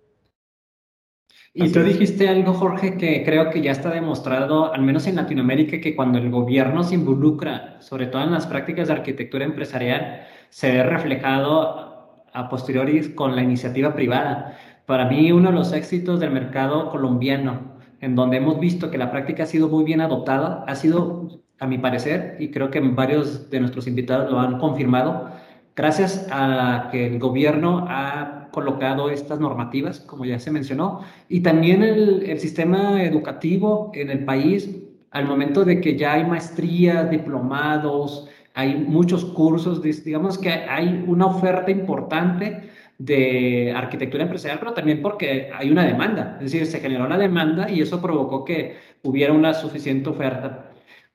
Y 1.52 1.72
tú 1.72 1.82
dijiste 1.82 2.28
algo, 2.28 2.54
Jorge, 2.54 2.96
que 2.96 3.24
creo 3.24 3.50
que 3.50 3.60
ya 3.60 3.72
está 3.72 3.90
demostrado, 3.90 4.72
al 4.72 4.82
menos 4.82 5.08
en 5.08 5.16
Latinoamérica, 5.16 5.80
que 5.80 5.96
cuando 5.96 6.18
el 6.18 6.30
gobierno 6.30 6.84
se 6.84 6.94
involucra, 6.94 7.80
sobre 7.80 8.06
todo 8.06 8.22
en 8.22 8.30
las 8.30 8.46
prácticas 8.46 8.86
de 8.86 8.94
arquitectura 8.94 9.44
empresarial, 9.44 10.26
se 10.48 10.70
ve 10.70 10.84
reflejado 10.84 12.24
a 12.32 12.48
posteriori 12.48 13.14
con 13.14 13.34
la 13.34 13.42
iniciativa 13.42 13.94
privada. 13.94 14.58
Para 14.86 15.06
mí, 15.06 15.32
uno 15.32 15.50
de 15.50 15.56
los 15.56 15.72
éxitos 15.72 16.20
del 16.20 16.30
mercado 16.30 16.88
colombiano, 16.90 17.78
en 18.00 18.14
donde 18.14 18.36
hemos 18.36 18.60
visto 18.60 18.90
que 18.90 18.98
la 18.98 19.10
práctica 19.10 19.42
ha 19.42 19.46
sido 19.46 19.68
muy 19.68 19.82
bien 19.82 20.00
adoptada, 20.00 20.64
ha 20.68 20.74
sido, 20.76 21.42
a 21.60 21.66
mi 21.66 21.78
parecer, 21.78 22.36
y 22.40 22.48
creo 22.48 22.70
que 22.70 22.80
varios 22.80 23.50
de 23.50 23.60
nuestros 23.60 23.86
invitados 23.86 24.30
lo 24.30 24.40
han 24.40 24.58
confirmado, 24.58 25.30
gracias 25.76 26.26
a 26.32 26.88
que 26.90 27.06
el 27.06 27.18
gobierno 27.18 27.86
ha 27.88 28.48
colocado 28.50 29.10
estas 29.10 29.38
normativas, 29.38 30.00
como 30.00 30.24
ya 30.24 30.38
se 30.38 30.50
mencionó, 30.50 31.02
y 31.28 31.40
también 31.40 31.82
el, 31.82 32.24
el 32.24 32.40
sistema 32.40 33.02
educativo 33.04 33.92
en 33.94 34.10
el 34.10 34.24
país, 34.24 34.70
al 35.10 35.26
momento 35.26 35.64
de 35.64 35.80
que 35.80 35.96
ya 35.96 36.14
hay 36.14 36.24
maestrías, 36.24 37.10
diplomados, 37.10 38.28
hay 38.54 38.74
muchos 38.74 39.24
cursos, 39.24 39.82
digamos 39.82 40.38
que 40.38 40.50
hay 40.50 41.04
una 41.06 41.26
oferta 41.26 41.70
importante 41.70 42.70
de 42.98 43.72
arquitectura 43.74 44.24
empresarial, 44.24 44.58
pero 44.58 44.74
también 44.74 45.00
porque 45.00 45.50
hay 45.54 45.70
una 45.70 45.84
demanda, 45.84 46.36
es 46.38 46.52
decir, 46.52 46.66
se 46.66 46.80
generó 46.80 47.08
la 47.08 47.16
demanda 47.16 47.70
y 47.70 47.80
eso 47.80 48.00
provocó 48.00 48.44
que 48.44 48.76
hubiera 49.02 49.32
una 49.32 49.54
suficiente 49.54 50.10
oferta. 50.10 50.69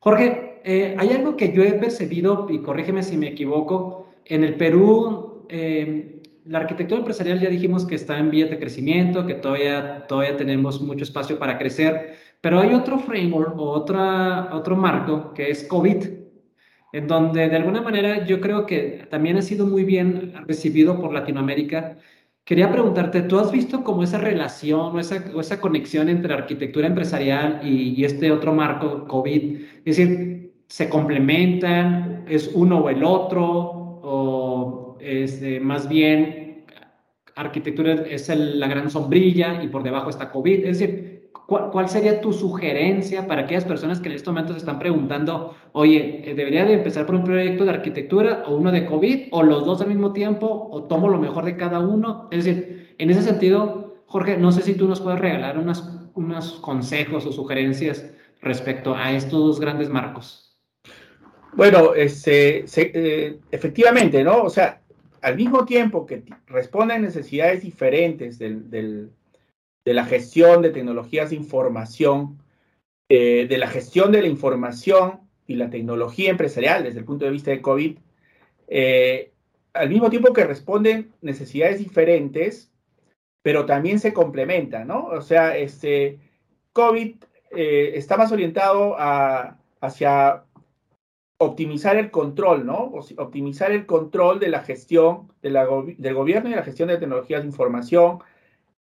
Jorge, 0.06 0.60
eh, 0.64 0.96
hay 1.00 1.10
algo 1.10 1.36
que 1.36 1.52
yo 1.52 1.64
he 1.64 1.74
percibido, 1.74 2.46
y 2.52 2.60
corrígeme 2.60 3.02
si 3.02 3.18
me 3.18 3.30
equivoco, 3.30 4.14
en 4.26 4.44
el 4.44 4.54
Perú 4.54 5.48
eh, 5.50 6.22
la 6.46 6.60
arquitectura 6.60 7.00
empresarial 7.00 7.40
ya 7.40 7.50
dijimos 7.50 7.88
que 7.88 7.96
está 7.96 8.20
en 8.20 8.30
vías 8.30 8.52
de 8.52 8.60
crecimiento, 8.60 9.26
que 9.26 9.34
todavía, 9.34 10.06
todavía 10.08 10.38
tenemos 10.38 10.80
mucho 10.80 11.04
espacio 11.04 11.40
para 11.40 11.58
crecer, 11.58 12.18
pero 12.40 12.60
hay 12.60 12.76
otro 12.76 13.00
framework 13.00 13.58
o 13.58 13.72
otra, 13.72 14.52
otro 14.54 14.76
marco 14.76 15.34
que 15.34 15.50
es 15.50 15.64
COVID, 15.64 16.06
en 16.94 17.08
donde 17.08 17.50
de 17.50 17.56
alguna 17.56 17.82
manera 17.82 18.28
yo 18.28 18.40
creo 18.40 18.68
que 18.68 19.08
también 19.10 19.38
ha 19.38 19.42
sido 19.42 19.66
muy 19.66 19.86
bien 19.86 20.34
recibido 20.46 21.02
por 21.02 21.14
Latinoamérica. 21.14 21.98
Quería 22.46 22.72
preguntarte, 22.72 23.24
¿tú 23.24 23.40
has 23.40 23.52
visto 23.52 23.84
como 23.84 24.04
esa 24.04 24.20
relación 24.20 24.96
o 24.96 25.00
esa, 25.00 25.18
esa 25.40 25.60
conexión 25.60 26.10
entre 26.10 26.34
arquitectura 26.34 26.88
empresarial 26.88 27.60
y, 27.64 28.00
y 28.00 28.06
este 28.06 28.32
otro 28.32 28.54
marco 28.54 29.08
COVID? 29.08 29.62
Es 29.84 29.98
decir, 29.98 30.54
¿se 30.68 30.88
complementan? 30.88 32.26
¿Es 32.28 32.52
uno 32.54 32.80
o 32.80 32.90
el 32.90 33.04
otro? 33.04 33.50
¿O 34.04 34.98
es 35.02 35.42
más 35.62 35.90
bien 35.90 36.46
arquitectura 37.36 37.94
es 38.10 38.30
la 38.30 38.68
gran 38.68 38.90
sombrilla 38.90 39.62
y 39.62 39.68
por 39.68 39.84
debajo 39.84 40.10
está 40.10 40.32
COVID. 40.32 40.66
Es 40.66 40.80
decir, 40.80 41.15
¿cuál, 41.48 41.90
sería 41.90 42.22
tu 42.22 42.34
sugerencia 42.34 43.28
para 43.28 43.44
aquellas 43.44 43.66
personas 43.66 44.00
que 44.00 44.10
en 44.10 44.16
estos 44.16 44.34
momentos 44.34 44.54
se 44.54 44.60
están 44.60 44.80
preguntando, 44.80 45.56
oye, 45.74 46.30
eh, 46.30 46.34
¿debería 46.34 46.66
de 46.66 46.74
empezar 46.74 47.06
por 47.06 47.16
un 47.16 47.24
proyecto 47.24 47.66
de 47.66 47.72
arquitectura 47.72 48.44
o 48.48 48.56
uno 48.56 48.72
de 48.72 48.86
COVID 48.86 49.28
o 49.32 49.44
los 49.44 49.66
dos 49.66 49.82
al 49.82 49.88
mismo 49.88 50.14
tiempo 50.14 50.70
o 50.72 50.84
tomo 50.84 51.10
lo 51.10 51.20
mejor 51.20 51.46
de 51.46 51.58
cada 51.58 51.80
uno? 51.80 52.28
Es 52.32 52.46
decir, 52.46 52.96
en 52.98 53.10
ese 53.10 53.22
sentido, 53.22 54.04
Jorge, 54.08 54.38
no 54.38 54.52
sé 54.52 54.62
si 54.62 54.76
tú 54.76 54.88
nos 54.88 55.02
puedes 55.02 55.20
regalar 55.20 55.58
unos 55.58 56.52
consejos 56.62 57.26
o 57.26 57.32
sugerencias 57.32 58.06
respecto 58.42 58.96
a 58.96 59.12
estos 59.12 59.40
dos 59.40 59.60
grandes 59.60 59.90
marcos. 59.90 60.46
Bueno, 61.54 61.94
este, 61.94 62.66
eh, 62.78 63.40
efectivamente, 63.50 64.24
¿no? 64.24 64.44
O 64.44 64.50
sea, 64.50 64.82
al 65.22 65.38
mismo 65.38 65.66
tiempo 65.66 66.06
que 66.06 66.24
responde 66.48 66.94
a 66.94 67.00
necesidades 67.00 67.64
diferentes 67.64 68.38
de 69.86 69.94
la 69.94 70.06
gestión 70.06 70.62
de 70.64 70.72
tecnologías 70.72 71.30
de 71.30 71.36
información, 71.36 72.40
eh, 73.08 73.46
de 73.48 73.58
la 73.58 73.68
gestión 73.68 74.12
de 74.12 74.24
la 74.24 74.28
información 74.28 75.22
y 75.48 75.56
la 75.56 75.70
tecnología 75.70 76.32
empresarial 76.32 76.84
desde 76.84 77.00
el 77.00 77.06
punto 77.06 77.26
de 77.26 77.32
vista 77.32 77.52
de 77.52 77.62
COVID, 77.62 77.98
eh, 78.68 79.32
al 79.74 79.90
mismo 79.90 80.10
tiempo 80.10 80.34
que 80.34 80.44
responden 80.44 81.14
necesidades 81.22 81.78
diferentes, 81.78 82.72
pero 83.44 83.68
también 83.68 84.00
se 84.00 84.12
complementan, 84.12 84.88
¿no? 84.88 85.06
O 85.06 85.22
sea, 85.22 85.56
este, 85.56 86.20
COVID 86.74 87.16
eh, 87.52 87.92
está 87.94 88.18
más 88.18 88.32
orientado 88.32 88.96
hacia 89.80 90.44
optimizar 91.38 91.96
el 91.98 92.10
control, 92.10 92.66
¿no? 92.66 92.94
Optimizar 93.18 93.72
el 93.72 93.86
control 93.86 94.40
de 94.40 94.50
la 94.50 94.62
gestión 94.62 95.32
del 95.44 96.14
gobierno 96.16 96.50
y 96.50 96.56
la 96.56 96.64
gestión 96.64 96.88
de 96.88 96.98
tecnologías 96.98 97.42
de 97.42 97.48
información. 97.48 98.20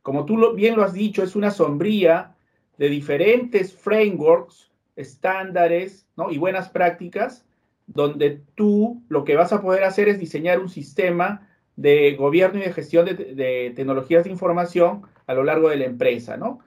Como 0.05 0.25
tú 0.25 0.53
bien 0.53 0.75
lo 0.75 0.83
has 0.83 0.93
dicho, 0.93 1.23
es 1.23 1.35
una 1.35 1.49
sombría 1.49 2.35
de 2.77 2.89
diferentes 2.89 3.73
frameworks, 3.73 4.71
estándares. 4.95 6.05
Y 6.29 6.37
buenas 6.37 6.69
prácticas, 6.69 7.43
donde 7.87 8.43
tú 8.53 9.01
lo 9.09 9.23
que 9.23 9.35
vas 9.35 9.51
a 9.51 9.63
poder 9.63 9.83
hacer 9.83 10.07
es 10.07 10.19
diseñar 10.19 10.59
un 10.59 10.69
sistema 10.69 11.49
de 11.75 12.13
gobierno 12.13 12.59
y 12.59 12.65
de 12.65 12.71
gestión 12.71 13.07
de, 13.07 13.73
tecnologías 13.75 14.25
de 14.25 14.29
información 14.29 15.01
a 15.25 15.33
lo 15.33 15.43
largo 15.43 15.69
de 15.69 15.77
la 15.77 15.85
empresa, 15.85 16.37
¿no? 16.37 16.59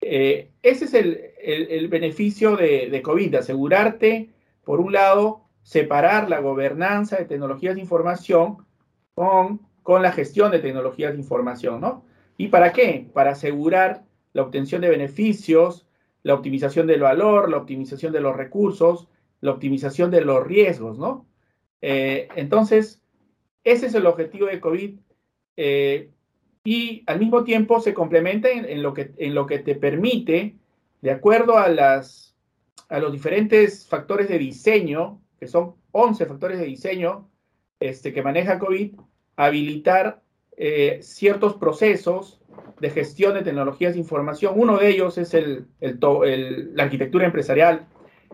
Eh, 0.00 0.52
ese 0.62 0.86
es 0.86 0.94
el, 0.94 1.88
beneficio 1.88 2.56
de, 2.56 2.88
de 2.88 3.02
COVID, 3.02 3.34
asegurarte 3.34 4.30
por 4.64 4.80
un 4.80 4.94
lado, 4.94 5.42
separar 5.62 6.30
la 6.30 6.40
gobernanza 6.40 7.16
de 7.16 7.26
tecnologías 7.26 7.74
de 7.74 7.82
información 7.82 8.64
con, 9.14 9.60
la 9.86 10.12
gestión 10.12 10.50
de 10.50 10.60
tecnologías 10.60 11.12
de 11.12 11.18
información. 11.18 11.82
¿Y 12.36 12.48
para 12.48 12.72
qué? 12.72 13.08
Para 13.12 13.32
asegurar 13.32 14.04
la 14.32 14.42
obtención 14.42 14.82
de 14.82 14.90
beneficios, 14.90 15.86
la 16.22 16.34
optimización 16.34 16.86
del 16.86 17.00
valor, 17.00 17.50
la 17.50 17.56
optimización 17.56 18.12
de 18.12 18.20
los 18.20 18.36
recursos, 18.36 19.08
la 19.40 19.52
optimización 19.52 20.10
de 20.10 20.22
los 20.22 20.46
riesgos, 20.46 20.98
¿no? 20.98 21.26
Eh, 21.80 22.28
entonces, 22.36 23.00
ese 23.64 23.86
es 23.86 23.94
el 23.94 24.06
objetivo 24.06 24.46
de 24.46 24.60
COVID 24.60 24.98
eh, 25.56 26.10
y 26.64 27.04
al 27.06 27.20
mismo 27.20 27.44
tiempo 27.44 27.80
se 27.80 27.94
complementa 27.94 28.50
en, 28.50 28.82
lo 28.82 28.92
que, 28.92 29.12
en 29.18 29.34
lo 29.34 29.46
que 29.46 29.60
te 29.60 29.74
permite 29.74 30.56
de 31.00 31.10
acuerdo 31.10 31.58
a, 31.58 31.68
las, 31.68 32.36
a 32.88 32.98
los 32.98 33.12
diferentes 33.12 33.86
factores 33.86 34.28
de 34.28 34.38
diseño, 34.38 35.20
que 35.38 35.46
son 35.46 35.76
11 35.92 36.26
factores 36.26 36.58
de 36.58 36.66
diseño 36.66 37.30
este, 37.78 38.12
que 38.12 38.22
maneja 38.22 38.58
COVID, 38.58 38.96
habilitar 39.36 40.22
eh, 40.56 41.00
ciertos 41.02 41.56
procesos 41.56 42.40
de 42.80 42.90
gestión 42.90 43.34
de 43.34 43.42
tecnologías 43.42 43.94
de 43.94 44.00
información. 44.00 44.54
Uno 44.56 44.78
de 44.78 44.88
ellos 44.88 45.18
es 45.18 45.34
el, 45.34 45.66
la 45.80 46.82
arquitectura 46.82 47.26
empresarial, 47.26 47.86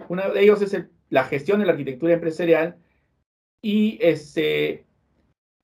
uno 0.09 0.31
de 0.31 0.41
ellos 0.41 0.63
es 0.63 0.85
la 1.11 1.25
gestión 1.25 1.61
de 1.61 1.67
la 1.67 1.73
arquitectura 1.73 2.15
empresarial 2.15 2.77
y, 3.61 3.99
este, 4.01 4.87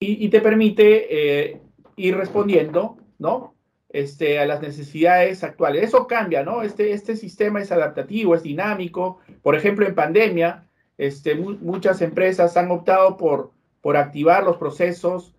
y, 0.01 0.29
te 0.29 0.41
permite 0.41 1.07
eh, 1.51 1.61
ir 1.97 2.17
respondiendo, 2.17 2.99
¿no? 3.19 3.55
Este, 3.89 4.39
a 4.39 4.47
las 4.47 4.61
necesidades 4.61 5.43
actuales. 5.43 5.85
Eso 5.85 6.07
cambia, 6.07 6.43
¿no? 6.43 6.63
Este, 6.63 6.93
este 6.93 7.17
sistema 7.17 7.61
es 7.61 7.73
adaptativo, 7.73 8.35
es 8.35 8.43
dinámico. 8.43 9.21
Por 9.43 9.57
ejemplo, 9.57 9.87
en 9.87 9.95
pandemia, 9.95 10.69
este, 10.99 11.35
muchas 11.35 12.03
empresas 12.03 12.57
han 12.57 12.71
optado 12.71 13.17
por, 13.17 13.53
por 13.81 13.97
activar 13.97 14.45
los 14.45 14.59
procesos 14.59 15.35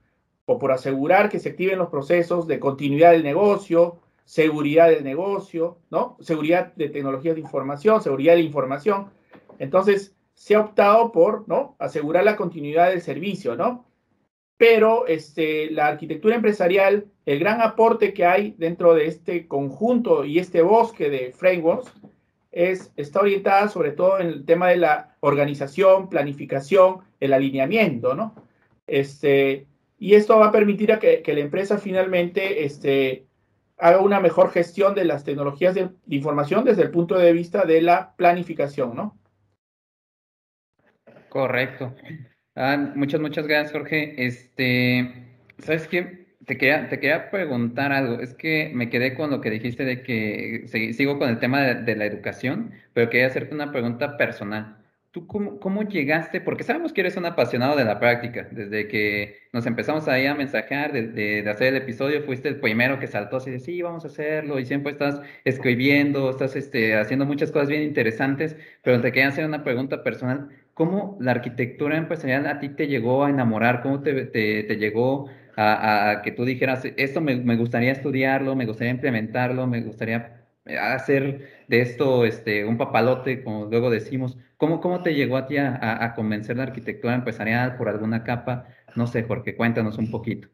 o 0.49 0.57
por 0.57 0.71
asegurar 0.71 1.29
que 1.29 1.37
se 1.37 1.49
activen 1.49 1.77
los 1.77 1.89
procesos 1.89 2.47
de 2.47 2.59
continuidad 2.59 3.11
del 3.11 3.21
negocio, 3.21 3.99
seguridad 4.25 4.89
del 4.89 5.03
negocio, 5.03 5.77
¿no? 5.91 6.17
Seguridad 6.21 6.73
de 6.73 6.89
tecnologías 6.89 7.35
de 7.35 7.41
información, 7.41 8.01
seguridad 8.01 8.33
de 8.33 8.41
información. 8.41 9.11
Entonces, 9.59 10.15
se 10.33 10.55
ha 10.55 10.61
optado 10.61 11.11
por, 11.11 11.47
¿no? 11.47 11.75
Asegurar 11.77 12.23
la 12.23 12.35
continuidad 12.35 12.89
del 12.89 13.01
servicio, 13.01 13.55
¿no? 13.55 13.85
Pero 14.57 15.05
este, 15.05 15.69
la 15.69 15.85
arquitectura 15.85 16.35
empresarial, 16.35 17.05
el 17.27 17.37
gran 17.37 17.61
aporte 17.61 18.11
que 18.11 18.25
hay 18.25 18.55
dentro 18.57 18.95
de 18.95 19.05
este 19.05 19.47
conjunto 19.47 20.25
y 20.25 20.39
este 20.39 20.63
bosque 20.63 21.11
de 21.11 21.31
frameworks 21.31 21.93
es, 22.51 22.91
está 22.97 23.19
orientada 23.19 23.69
sobre 23.69 23.91
todo 23.91 24.19
en 24.19 24.29
el 24.29 24.45
tema 24.45 24.69
de 24.69 24.77
la 24.77 25.15
organización, 25.19 26.09
planificación, 26.09 27.01
el 27.19 27.33
alineamiento, 27.33 28.15
¿no? 28.15 28.33
Este, 28.87 29.67
y 29.99 30.15
esto 30.15 30.39
va 30.39 30.47
a 30.47 30.51
permitir 30.51 30.93
a 30.93 30.99
que, 30.99 31.21
la 31.25 31.41
empresa 31.41 31.77
finalmente 31.77 32.63
este, 32.63 33.25
haga 33.77 33.99
una 33.99 34.21
mejor 34.21 34.51
gestión 34.51 34.95
de 34.95 35.03
las 35.03 35.25
tecnologías 35.25 35.75
de, 35.75 35.89
información 36.07 36.63
desde 36.63 36.83
el 36.83 36.89
punto 36.89 37.17
de 37.17 37.33
vista 37.33 37.65
de 37.65 37.81
la 37.81 38.15
planificación, 38.15 38.95
¿no? 38.95 39.17
Correcto. 41.27 41.93
Ah, 42.55 42.91
muchas, 42.95 43.19
muchas 43.19 43.45
gracias, 43.45 43.73
Jorge. 43.73 44.25
Este, 44.25 45.35
¿sabes 45.59 45.87
qué? 45.87 46.29
Te 46.45 46.57
quería, 46.57 46.89
te 46.89 46.99
quería 46.99 47.29
preguntar 47.29 47.91
algo. 47.91 48.19
Es 48.19 48.33
que 48.33 48.71
me 48.73 48.89
quedé 48.89 49.13
con 49.13 49.29
lo 49.29 49.41
que 49.41 49.51
dijiste 49.51 49.83
de 49.83 50.01
que 50.01 50.93
sigo 50.93 51.19
con 51.19 51.29
el 51.29 51.39
tema 51.39 51.61
de 51.61 51.95
la 51.95 52.05
educación, 52.05 52.71
pero 52.93 53.09
quería 53.09 53.27
hacerte 53.27 53.53
una 53.53 53.71
pregunta 53.71 54.17
personal. 54.17 54.78
¿Tú 55.27 55.59
cómo, 55.59 55.83
llegaste? 55.83 56.39
Porque 56.39 56.63
sabemos 56.63 56.93
que 56.93 57.01
eres 57.01 57.17
un 57.17 57.25
apasionado 57.25 57.75
de 57.75 57.83
la 57.83 57.99
práctica. 57.99 58.47
Desde 58.51 58.87
que 58.87 59.37
nos 59.51 59.65
empezamos 59.65 60.07
ahí 60.07 60.25
a 60.27 60.35
mensajear 60.35 60.93
de, 60.93 61.43
hacer 61.49 61.67
el 61.69 61.77
episodio, 61.77 62.23
fuiste 62.23 62.47
el 62.47 62.59
primero 62.59 62.99
que 62.99 63.07
saltó 63.07 63.37
así 63.37 63.51
de 63.51 63.59
sí, 63.59 63.81
vamos 63.81 64.05
a 64.05 64.07
hacerlo. 64.07 64.59
Y 64.59 64.65
siempre 64.65 64.93
estás 64.93 65.21
escribiendo, 65.43 66.29
estás 66.29 66.55
este, 66.55 66.95
haciendo 66.95 67.25
muchas 67.25 67.51
cosas 67.51 67.69
bien 67.69 67.83
interesantes. 67.83 68.55
Pero 68.83 69.01
te 69.01 69.11
quería 69.11 69.27
hacer 69.29 69.45
una 69.45 69.63
pregunta 69.63 70.03
personal. 70.03 70.49
¿Cómo 70.73 71.17
la 71.19 71.31
arquitectura 71.31 71.97
empresarial 71.97 72.47
a 72.47 72.59
ti 72.59 72.69
te 72.69 72.87
llegó 72.87 73.25
a 73.25 73.29
enamorar? 73.29 73.81
¿Cómo 73.81 74.01
te, 74.01 74.25
te, 74.25 74.75
llegó 74.77 75.29
a, 75.57 76.21
que 76.23 76.31
tú 76.31 76.45
dijeras, 76.45 76.83
esto 76.95 77.19
me, 77.19 77.35
me 77.35 77.57
gustaría 77.57 77.91
estudiarlo, 77.91 78.55
me 78.55 78.65
gustaría 78.65 78.91
implementarlo, 78.91 79.67
me 79.67 79.81
gustaría 79.81 80.38
hacer 80.77 81.63
de 81.67 81.81
esto 81.81 82.25
este, 82.25 82.65
un 82.65 82.77
papalote, 82.77 83.43
como 83.43 83.65
luego 83.65 83.89
decimos. 83.89 84.37
¿Cómo, 84.57 84.81
cómo 84.81 85.01
te 85.01 85.13
llegó 85.13 85.37
a 85.37 85.47
ti 85.47 85.57
a, 85.57 86.13
convencer 86.15 86.57
la 86.57 86.63
arquitectura 86.63 87.15
empresarial 87.15 87.77
por 87.77 87.87
alguna 87.87 88.23
capa? 88.23 88.67
No 88.95 89.07
sé, 89.07 89.23
Jorge, 89.23 89.55
cuéntanos 89.55 89.97
un 89.97 90.11
poquito. 90.11 90.49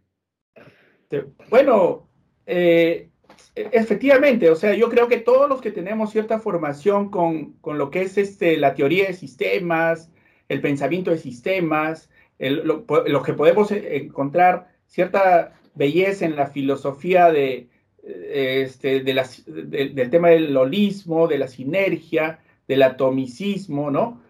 Bueno, 1.49 2.08
eh, 2.45 3.10
efectivamente, 3.56 4.49
o 4.49 4.56
sea, 4.56 4.75
yo 4.75 4.89
creo 4.89 5.08
que 5.08 5.17
todos 5.17 5.49
los 5.49 5.62
que 5.62 5.71
tenemos 5.71 6.12
cierta 6.12 6.39
formación 6.39 7.10
con, 7.10 7.54
con 7.54 7.78
lo 7.78 7.89
que 7.89 8.04
es 8.04 8.17
este, 8.17 8.58
la 8.58 8.75
teoría 8.75 9.08
de 9.08 9.13
sistemas, 9.13 10.12
el 10.49 10.62
pensamiento 10.62 11.12
de 11.12 11.17
sistemas, 11.17 12.10
lo, 12.38 13.23
que 13.23 13.34
podemos 13.34 13.71
encontrar 13.71 14.67
cierta 14.88 15.54
belleza 15.73 16.25
en 16.25 16.36
la 16.36 16.47
filosofía 16.47 17.32
de, 17.32 17.69
este, 18.05 19.01
del 19.01 20.09
tema 20.09 20.29
del 20.29 20.55
holismo, 20.55 21.27
de 21.27 21.39
la 21.39 21.47
sinergia, 21.47 22.39
del 22.67 22.83
atomicismo, 22.83 23.89
¿no? 23.89 24.21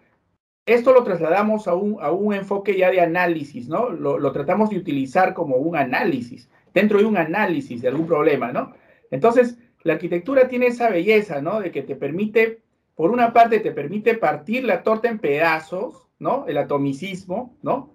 Esto 0.64 0.92
lo 0.92 1.04
trasladamos 1.04 1.68
a 1.68 1.74
un, 1.74 1.98
a 2.00 2.10
un 2.10 2.34
enfoque 2.34 2.76
ya 2.76 2.90
de 2.90 3.00
análisis, 3.00 3.68
¿no? 3.68 3.90
Lo, 3.90 4.32
tratamos 4.32 4.70
de 4.70 4.78
utilizar 4.78 5.34
como 5.34 5.56
un 5.56 5.76
análisis, 5.76 6.48
dentro 6.74 6.98
de 6.98 7.04
un 7.04 7.16
análisis 7.16 7.82
de 7.82 7.88
algún 7.88 8.06
problema, 8.06 8.50
¿no? 8.50 8.72
Entonces, 9.10 9.58
la 9.82 9.92
arquitectura 9.94 10.48
tiene 10.48 10.66
esa 10.66 10.90
belleza, 10.90 11.40
¿no? 11.40 11.60
De 11.60 11.70
que 11.70 11.82
te 11.82 11.94
permite, 11.96 12.62
por 12.94 13.10
una 13.10 13.32
parte, 13.32 13.60
te 13.60 13.72
permite 13.72 14.14
partir 14.14 14.64
la 14.64 14.82
torta 14.82 15.08
en 15.08 15.18
pedazos, 15.18 16.08
¿no? 16.18 16.46
El 16.48 16.56
atomicismo, 16.58 17.56
¿no? 17.62 17.92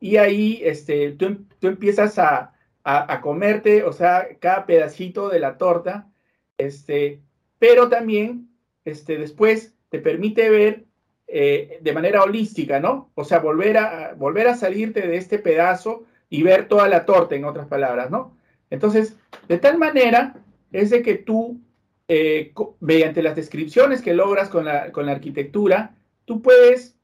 Y 0.00 0.16
ahí 0.16 0.60
este, 0.62 1.12
tú, 1.12 1.46
tú 1.58 1.68
empiezas 1.68 2.18
a, 2.18 2.52
a, 2.82 3.20
comerte, 3.20 3.84
o 3.84 3.92
sea, 3.92 4.28
cada 4.38 4.66
pedacito 4.66 5.28
de 5.28 5.38
la 5.38 5.58
torta, 5.58 6.08
este, 6.56 7.20
pero 7.58 7.88
también 7.88 8.48
este, 8.84 9.18
después 9.18 9.74
te 9.90 9.98
permite 9.98 10.48
ver 10.48 10.84
eh, 11.26 11.78
de 11.82 11.92
manera 11.92 12.22
holística, 12.22 12.80
¿no? 12.80 13.10
O 13.14 13.24
sea, 13.24 13.38
volver 13.38 13.76
a, 13.78 14.14
volver 14.14 14.48
a 14.48 14.56
salirte 14.56 15.06
de 15.06 15.16
este 15.16 15.38
pedazo 15.38 16.04
y 16.28 16.42
ver 16.42 16.68
toda 16.68 16.88
la 16.88 17.04
torta, 17.04 17.34
en 17.34 17.44
otras 17.44 17.66
palabras, 17.66 18.10
¿no? 18.10 18.36
Entonces, 18.70 19.16
de 19.48 19.58
tal 19.58 19.78
manera 19.78 20.34
es 20.72 20.90
de 20.90 21.02
que 21.02 21.14
tú, 21.14 21.60
eh, 22.08 22.52
mediante 22.80 23.22
las 23.22 23.36
descripciones 23.36 24.00
que 24.00 24.14
logras 24.14 24.48
con 24.48 24.64
la, 24.64 24.90
con 24.92 25.06
la 25.06 25.12
arquitectura, 25.12 25.94
tú 26.24 26.40
puedes 26.40 26.96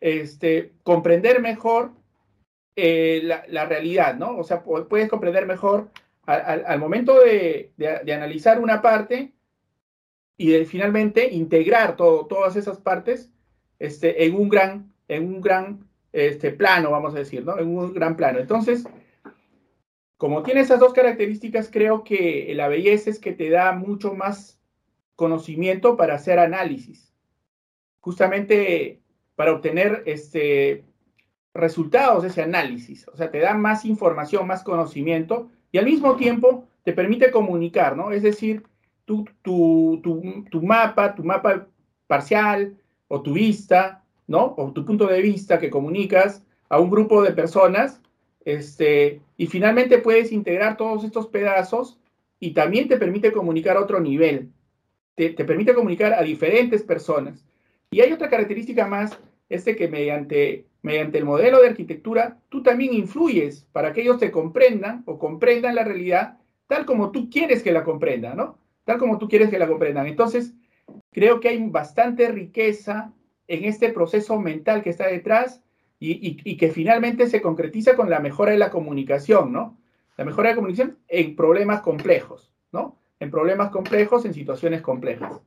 este, 0.00 0.72
comprender 0.82 1.40
mejor 1.40 1.92
eh, 2.76 3.22
la, 3.48 3.64
realidad, 3.64 4.16
¿no? 4.16 4.36
O 4.36 4.44
sea, 4.44 4.62
puedes 4.62 5.08
comprender 5.08 5.46
mejor 5.46 5.90
al, 6.26 6.78
momento 6.78 7.18
de, 7.20 7.72
analizar 8.12 8.60
una 8.60 8.82
parte 8.82 9.32
y 10.36 10.50
de 10.50 10.66
finalmente 10.66 11.32
integrar 11.32 11.96
todo, 11.96 12.26
todas 12.26 12.54
esas 12.56 12.78
partes 12.78 13.30
este, 13.78 14.26
en 14.26 14.34
un 14.34 14.50
gran, 14.50 14.92
en 15.08 15.24
un 15.24 15.40
gran 15.40 15.88
este, 16.12 16.50
plano, 16.50 16.90
vamos 16.90 17.14
a 17.14 17.18
decir, 17.18 17.44
¿no? 17.44 17.58
En 17.58 17.68
un 17.68 17.94
gran 17.94 18.16
plano. 18.16 18.40
Entonces, 18.40 18.84
como 20.16 20.42
tiene 20.42 20.60
esas 20.60 20.80
dos 20.80 20.92
características, 20.92 21.70
creo 21.70 22.04
que 22.04 22.52
la 22.54 22.68
belleza 22.68 23.10
es 23.10 23.18
que 23.18 23.32
te 23.32 23.50
da 23.50 23.72
mucho 23.72 24.14
más 24.14 24.60
conocimiento 25.14 25.96
para 25.96 26.14
hacer 26.14 26.38
análisis. 26.38 27.12
Justamente 28.00 29.00
para 29.34 29.52
obtener 29.52 30.02
este, 30.06 30.84
resultados 31.56 32.22
de 32.22 32.28
ese 32.28 32.42
análisis. 32.42 33.08
O 33.08 33.16
sea, 33.16 33.30
te 33.30 33.38
da 33.38 33.54
más 33.54 33.84
información, 33.84 34.46
más 34.46 34.62
conocimiento 34.62 35.50
y 35.72 35.78
al 35.78 35.84
mismo 35.84 36.16
tiempo 36.16 36.66
te 36.84 36.92
permite 36.92 37.30
comunicar, 37.30 37.96
¿no? 37.96 38.12
Es 38.12 38.22
decir, 38.22 38.62
tu, 39.04 39.24
tu, 39.42 40.00
tu, 40.50 40.62
mapa, 40.62 41.14
tu 41.14 41.24
mapa 41.24 41.66
parcial 42.06 42.76
o 43.08 43.22
tu 43.22 43.32
vista, 43.32 44.04
¿no? 44.26 44.54
O 44.56 44.72
tu 44.72 44.84
punto 44.84 45.06
de 45.06 45.22
vista 45.22 45.58
que 45.58 45.70
comunicas 45.70 46.44
a 46.68 46.80
un 46.80 46.90
grupo 46.90 47.22
de 47.22 47.32
personas, 47.32 48.00
este, 48.44 49.20
y 49.36 49.46
finalmente 49.46 49.98
puedes 49.98 50.32
integrar 50.32 50.76
todos 50.76 51.04
estos 51.04 51.26
pedazos 51.28 51.98
y 52.38 52.52
también 52.52 52.88
te 52.88 52.96
permite 52.96 53.32
comunicar 53.32 53.76
a 53.76 53.80
otro 53.80 54.00
nivel, 54.00 54.52
te, 55.14 55.30
te 55.30 55.44
permite 55.44 55.74
comunicar 55.74 56.12
a 56.14 56.22
diferentes 56.22 56.82
personas. 56.82 57.44
Y 57.90 58.00
hay 58.00 58.12
otra 58.12 58.28
característica 58.28 58.86
más, 58.86 59.18
es 59.48 59.64
de 59.64 59.76
que 59.76 59.88
mediante 59.88 60.66
mediante 60.86 61.18
el 61.18 61.24
modelo 61.24 61.60
de 61.60 61.68
arquitectura, 61.68 62.38
tú 62.48 62.62
también 62.62 62.94
influyes 62.94 63.66
para 63.72 63.92
que 63.92 64.02
ellos 64.02 64.20
te 64.20 64.30
comprendan 64.30 65.02
o 65.06 65.18
comprendan 65.18 65.74
la 65.74 65.82
realidad 65.82 66.38
tal 66.68 66.86
como 66.86 67.10
tú 67.10 67.28
quieres 67.28 67.64
que 67.64 67.72
la 67.72 67.82
comprendan, 67.82 68.36
¿no? 68.36 68.58
Tal 68.84 68.98
como 68.98 69.18
tú 69.18 69.28
quieres 69.28 69.50
que 69.50 69.58
la 69.58 69.66
comprendan. 69.66 70.06
Entonces, 70.06 70.54
creo 71.10 71.40
que 71.40 71.48
hay 71.48 71.68
bastante 71.68 72.28
riqueza 72.28 73.12
en 73.48 73.64
este 73.64 73.90
proceso 73.90 74.38
mental 74.38 74.82
que 74.82 74.90
está 74.90 75.08
detrás 75.08 75.60
y, 75.98 76.56
que 76.56 76.70
finalmente 76.70 77.26
se 77.26 77.42
concretiza 77.42 77.96
con 77.96 78.08
la 78.08 78.20
mejora 78.20 78.52
de 78.52 78.58
la 78.58 78.70
comunicación, 78.70 79.52
¿no? 79.52 79.78
La 80.16 80.24
mejora 80.24 80.48
de 80.48 80.54
la 80.54 80.56
comunicación 80.56 80.98
en 81.08 81.34
problemas 81.34 81.80
complejos, 81.80 82.52
¿no? 82.70 82.96
En 83.18 83.30
problemas 83.30 83.70
complejos, 83.70 84.24
en 84.24 84.34
situaciones 84.34 84.82
complejas. 84.82 85.40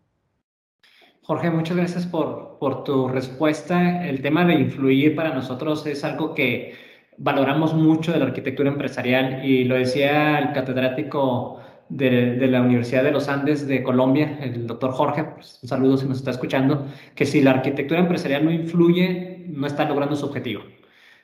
Jorge, 1.29 1.51
muchas 1.51 1.77
gracias 1.77 2.07
por, 2.07 2.57
por 2.57 2.83
tu 2.83 3.07
respuesta. 3.07 4.03
El 4.03 4.19
tema 4.23 4.45
de 4.45 4.55
influir 4.55 5.15
para 5.15 5.31
nosotros 5.31 5.85
es 5.85 6.03
algo 6.03 6.33
que 6.33 6.73
valoramos 7.19 7.75
mucho 7.75 8.11
de 8.11 8.17
la 8.17 8.25
arquitectura 8.25 8.71
empresarial 8.71 9.45
y 9.45 9.63
lo 9.65 9.75
decía 9.75 10.39
el 10.39 10.53
catedrático 10.53 11.61
de, 11.87 12.47
la 12.47 12.63
Universidad 12.63 13.03
de 13.03 13.11
los 13.11 13.29
Andes 13.29 13.67
de 13.67 13.83
Colombia, 13.83 14.39
el 14.41 14.65
doctor 14.65 14.91
Jorge, 14.91 15.23
pues, 15.23 15.59
un 15.61 15.69
saludo 15.69 15.97
si 15.97 16.07
nos 16.07 16.17
está 16.17 16.31
escuchando, 16.31 16.87
que 17.13 17.27
si 17.27 17.41
la 17.41 17.51
arquitectura 17.51 17.99
empresarial 17.99 18.43
no 18.43 18.51
influye, 18.51 19.45
no 19.49 19.67
está 19.67 19.87
logrando 19.87 20.15
su 20.15 20.25
objetivo. 20.25 20.63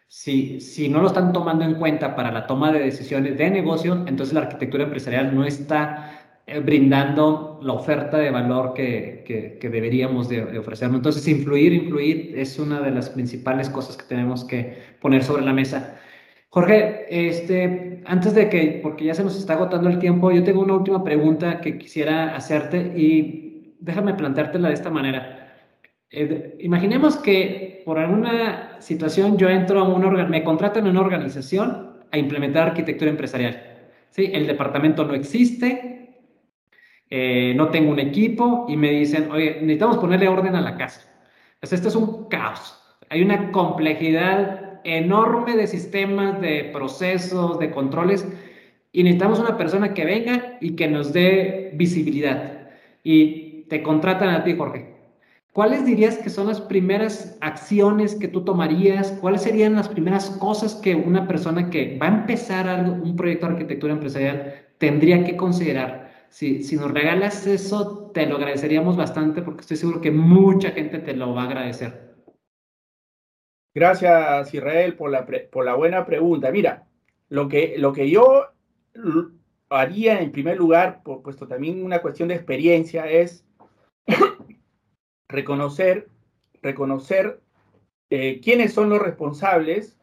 Si, 0.07 0.59
si 0.59 0.87
no 0.87 1.01
lo 1.01 1.07
están 1.07 1.33
tomando 1.33 1.65
en 1.65 1.75
cuenta 1.79 2.15
para 2.15 2.31
la 2.31 2.45
toma 2.45 2.71
de 2.71 2.77
decisiones 2.77 3.39
de 3.39 3.49
negocio, 3.49 4.03
entonces 4.05 4.33
la 4.35 4.41
arquitectura 4.41 4.83
empresarial 4.83 5.33
no 5.33 5.45
está 5.45 6.14
brindando 6.63 7.60
la 7.63 7.73
oferta 7.73 8.17
de 8.17 8.29
valor 8.29 8.73
que, 8.73 9.58
que, 9.60 9.69
deberíamos 9.69 10.29
de, 10.29 10.45
de 10.45 10.60
ofrecernos. 10.60 10.97
Entonces, 10.97 11.27
influir, 11.27 11.73
influir 11.73 12.34
es 12.38 12.60
una 12.60 12.81
de 12.81 12.91
las 12.91 13.10
principales 13.10 13.69
cosas 13.69 13.97
que 13.97 14.03
tenemos 14.03 14.45
que 14.45 14.77
poner 15.01 15.23
sobre 15.23 15.43
la 15.43 15.53
mesa. 15.53 15.97
Jorge, 16.55 17.05
este, 17.10 18.01
antes 18.05 18.34
de 18.34 18.47
que, 18.47 18.79
porque 18.81 19.03
ya 19.03 19.13
se 19.13 19.25
nos 19.25 19.38
está 19.38 19.55
agotando 19.55 19.89
el 19.89 19.99
tiempo, 19.99 20.31
yo 20.31 20.41
tengo 20.41 20.62
una 20.62 20.75
última 20.75 21.03
pregunta 21.03 21.60
que 21.60 21.77
quisiera 21.77 22.34
hacerte 22.34 22.93
y 22.95 23.75
déjame 23.81 24.13
planteártela 24.13 24.69
de 24.69 24.73
esta 24.73 24.89
manera. 24.89 25.53
Eh, 26.10 26.55
imaginemos 26.62 27.17
que 27.17 27.81
por 27.84 27.99
alguna 27.99 28.79
situación 28.79 29.38
yo 29.38 29.49
entro 29.49 29.81
a 29.81 29.84
un 29.84 30.29
me 30.29 30.45
contratan 30.45 30.86
en 30.86 30.91
una 30.91 31.01
organización 31.01 31.97
a 32.10 32.17
implementar 32.17 32.69
arquitectura 32.69 33.12
empresarial. 33.12 33.62
¿sí? 34.12 34.29
El 34.31 34.47
departamento 34.47 35.03
no 35.03 35.13
existe, 35.13 36.04
eh, 37.17 37.54
no 37.56 37.69
tengo 37.69 37.91
un 37.91 37.99
equipo 37.99 38.65
y 38.67 38.75
me 38.75 38.91
dicen, 38.91 39.32
oye, 39.32 39.60
necesitamos 39.62 39.99
ponerle 39.99 40.28
orden 40.28 40.54
a 40.54 40.60
la 40.60 40.75
casa. 40.75 41.10
Pues 41.62 41.71
esto 41.71 41.88
es 41.88 41.95
un 41.95 42.25
caos. 42.28 42.78
Hay 43.10 43.21
una 43.21 43.54
complejidad 43.54 44.82
enorme 44.84 45.56
de 45.56 45.65
sistemas, 45.65 46.41
de 46.41 46.71
procesos, 46.73 47.58
de 47.58 47.71
controles, 47.71 48.28
y 48.91 49.04
necesitamos 49.04 49.39
una 49.39 49.56
persona 49.56 49.93
que 49.93 50.04
venga 50.04 50.58
y 50.60 50.75
que 50.75 50.89
nos 50.89 51.13
dé 51.13 51.71
visibilidad. 51.75 52.67
Y 53.01 53.62
te 53.69 53.82
contratan 53.82 54.32
a 54.32 54.43
ti, 54.43 54.54
Jorge. 54.58 54.93
¿Cuáles 55.54 55.86
dirías 55.86 56.17
que 56.17 56.30
son 56.30 56.47
las 56.47 56.60
primeras 56.60 57.38
acciones 57.39 58.15
que 58.15 58.28
tú 58.28 58.43
tomarías? 58.43 59.13
¿Cuáles 59.21 59.43
serían 59.43 59.75
las 59.75 59.88
primeras 59.88 60.32
cosas 60.32 60.75
que 60.75 60.95
una 60.95 61.30
persona 61.30 61.69
que 61.69 61.97
va 61.97 62.08
a 62.08 62.19
empezar 62.19 62.67
algo, 62.67 62.91
un 62.91 63.15
proyecto 63.15 63.47
de 63.47 63.54
arquitectura 63.54 63.93
empresarial 63.93 64.54
tendría 64.80 65.23
que 65.23 65.38
considerar? 65.38 66.04
Si, 66.29 66.75
nos 66.75 66.91
regalas 66.91 67.47
eso, 67.47 68.11
te 68.13 68.25
lo 68.25 68.35
agradeceríamos 68.35 68.97
bastante 68.97 69.41
porque 69.41 69.61
estoy 69.61 69.77
seguro 69.77 70.01
que 70.01 70.11
mucha 70.11 70.71
gente 70.71 70.99
te 70.99 71.15
lo 71.15 71.33
va 71.33 71.43
a 71.43 71.45
agradecer. 71.45 72.15
Gracias, 73.73 74.53
Israel, 74.53 74.95
por 74.95 75.11
la, 75.11 75.25
por 75.25 75.65
la 75.65 75.75
buena 75.75 76.05
pregunta. 76.05 76.51
Mira, 76.51 76.88
lo 77.29 77.47
que, 77.47 77.75
lo 77.77 77.93
que 77.93 78.09
yo 78.09 78.45
haría 79.69 80.21
en 80.21 80.31
primer 80.31 80.57
lugar, 80.57 81.01
puesto 81.03 81.47
también 81.47 81.83
una 81.83 82.01
cuestión 82.01 82.29
de 82.29 82.35
experiencia, 82.35 83.09
es 83.09 83.45
reconocer, 85.29 86.09
reconocer 86.61 87.41
eh, 88.09 88.39
quiénes 88.41 88.73
son 88.73 88.89
los 88.89 89.01
responsables 89.01 89.97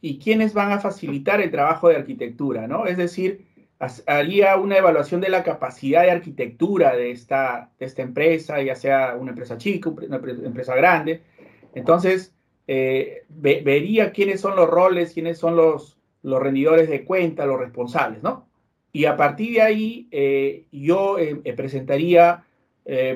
y 0.00 0.18
quiénes 0.18 0.52
van 0.52 0.72
a 0.72 0.80
facilitar 0.80 1.40
el 1.40 1.50
trabajo 1.50 1.88
de 1.88 1.96
arquitectura, 1.96 2.66
¿no? 2.66 2.86
Es 2.86 2.96
decir, 2.96 3.46
haría 4.06 4.56
una 4.56 4.78
evaluación 4.78 5.20
de 5.20 5.28
la 5.28 5.42
capacidad 5.42 6.02
de 6.02 6.10
arquitectura 6.10 6.96
de 6.96 7.10
esta, 7.10 7.70
de 7.78 7.86
esta 7.86 8.02
empresa, 8.02 8.62
ya 8.62 8.74
sea 8.74 9.16
una 9.18 9.30
empresa 9.30 9.58
chica, 9.58 9.90
una 9.90 10.16
empresa 10.16 10.74
grande. 10.74 11.22
Entonces, 11.74 12.34
eh, 12.66 13.24
vería 13.28 14.12
quiénes 14.12 14.40
son 14.40 14.56
los 14.56 14.68
roles, 14.68 15.12
quiénes 15.12 15.38
son 15.38 15.56
los, 15.56 15.98
los 16.22 16.42
rendidores 16.42 16.88
de 16.88 17.04
cuenta, 17.04 17.46
los 17.46 17.58
responsables, 17.58 18.22
¿no? 18.22 18.48
Y 18.92 19.06
a 19.06 19.16
partir 19.16 19.54
de 19.54 19.62
ahí 19.62 20.08
eh, 20.12 20.66
yo 20.70 21.18
eh, 21.18 21.36
presentaría, 21.56 22.44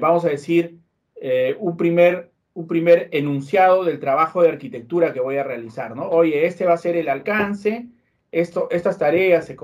vamos 0.00 0.24
a 0.24 0.28
decir, 0.28 0.78
un, 1.58 1.76
primer, 1.76 2.30
un 2.54 2.66
primer 2.66 3.08
enunciado 3.12 3.84
del 3.84 4.00
trabajo 4.00 4.42
de 4.42 4.48
arquitectura 4.48 5.12
que 5.12 5.20
voy 5.20 5.36
a 5.36 5.44
realizar, 5.44 5.94
¿no? 5.94 6.08
Oye, 6.08 6.46
este 6.46 6.64
va 6.64 6.72
a 6.72 6.78
ser 6.78 6.96
el 6.96 7.08
alcance, 7.08 7.86
esto, 8.32 8.68
estas 8.70 8.98
tareas 8.98 9.46
se, 9.46 9.56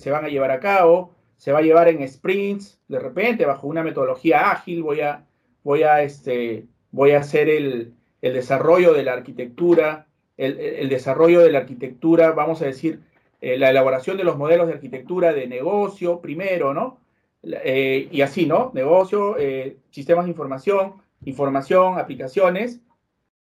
se, 0.00 0.10
van 0.10 0.24
a 0.24 0.28
llevar 0.28 0.50
a 0.50 0.60
cabo, 0.60 1.14
se 1.36 1.52
va 1.52 1.60
a 1.60 1.62
llevar 1.62 1.88
en 1.88 2.06
sprints, 2.08 2.80
de 2.88 2.98
repente, 2.98 3.46
bajo 3.46 3.66
una 3.66 3.82
metodología 3.82 4.50
ágil, 4.50 4.82
voy 4.82 5.00
a, 5.00 5.26
voy 5.62 5.82
a, 5.82 6.02
este, 6.02 6.66
voy 6.90 7.12
a 7.12 7.20
hacer 7.20 7.48
el, 7.48 7.94
el 8.22 8.34
desarrollo 8.34 8.92
de 8.92 9.04
la 9.04 9.12
arquitectura, 9.12 10.06
el, 10.36 10.88
desarrollo 10.88 11.40
de 11.40 11.52
la 11.52 11.58
arquitectura, 11.58 12.32
vamos 12.32 12.62
a 12.62 12.66
decir, 12.66 13.00
eh, 13.42 13.58
la 13.58 13.70
elaboración 13.70 14.16
de 14.16 14.24
los 14.24 14.38
modelos 14.38 14.68
de 14.68 14.74
arquitectura 14.74 15.32
de 15.32 15.46
negocio 15.46 16.20
primero, 16.20 16.72
¿no? 16.72 16.98
Eh, 17.42 18.08
y 18.10 18.20
así, 18.22 18.46
¿no? 18.46 18.70
Negocio, 18.74 19.36
eh, 19.38 19.76
sistemas 19.90 20.24
de 20.24 20.30
información, 20.30 20.94
información, 21.24 21.98
aplicaciones 21.98 22.80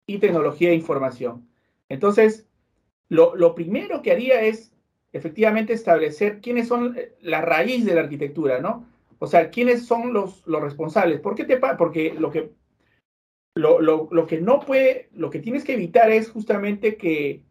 y 0.06 0.18
tecnología 0.18 0.70
de 0.70 0.76
información. 0.76 1.48
Entonces, 1.88 2.48
lo, 3.10 3.54
primero 3.54 4.00
que 4.00 4.12
haría 4.12 4.40
es 4.40 4.72
efectivamente 5.12 5.74
establecer 5.74 6.40
quiénes 6.40 6.68
son 6.68 6.96
la 7.20 7.42
raíz 7.42 7.84
de 7.84 7.94
la 7.94 8.00
arquitectura, 8.00 8.60
¿no? 8.60 8.86
O 9.18 9.26
sea, 9.26 9.50
quiénes 9.50 9.84
son 9.84 10.14
los, 10.14 10.46
los 10.46 10.62
responsables. 10.62 11.20
¿Por 11.20 11.34
qué 11.34 11.44
te 11.44 11.58
Porque 11.58 12.14
lo 12.14 12.30
que 12.30 12.52
lo, 13.54 14.26
que 14.26 14.40
no 14.40 14.60
puede, 14.60 15.08
lo 15.12 15.30
que 15.30 15.40
tienes 15.40 15.64
que 15.64 15.74
evitar 15.74 16.10
es 16.10 16.30
justamente 16.30 16.96
que, 16.96 17.42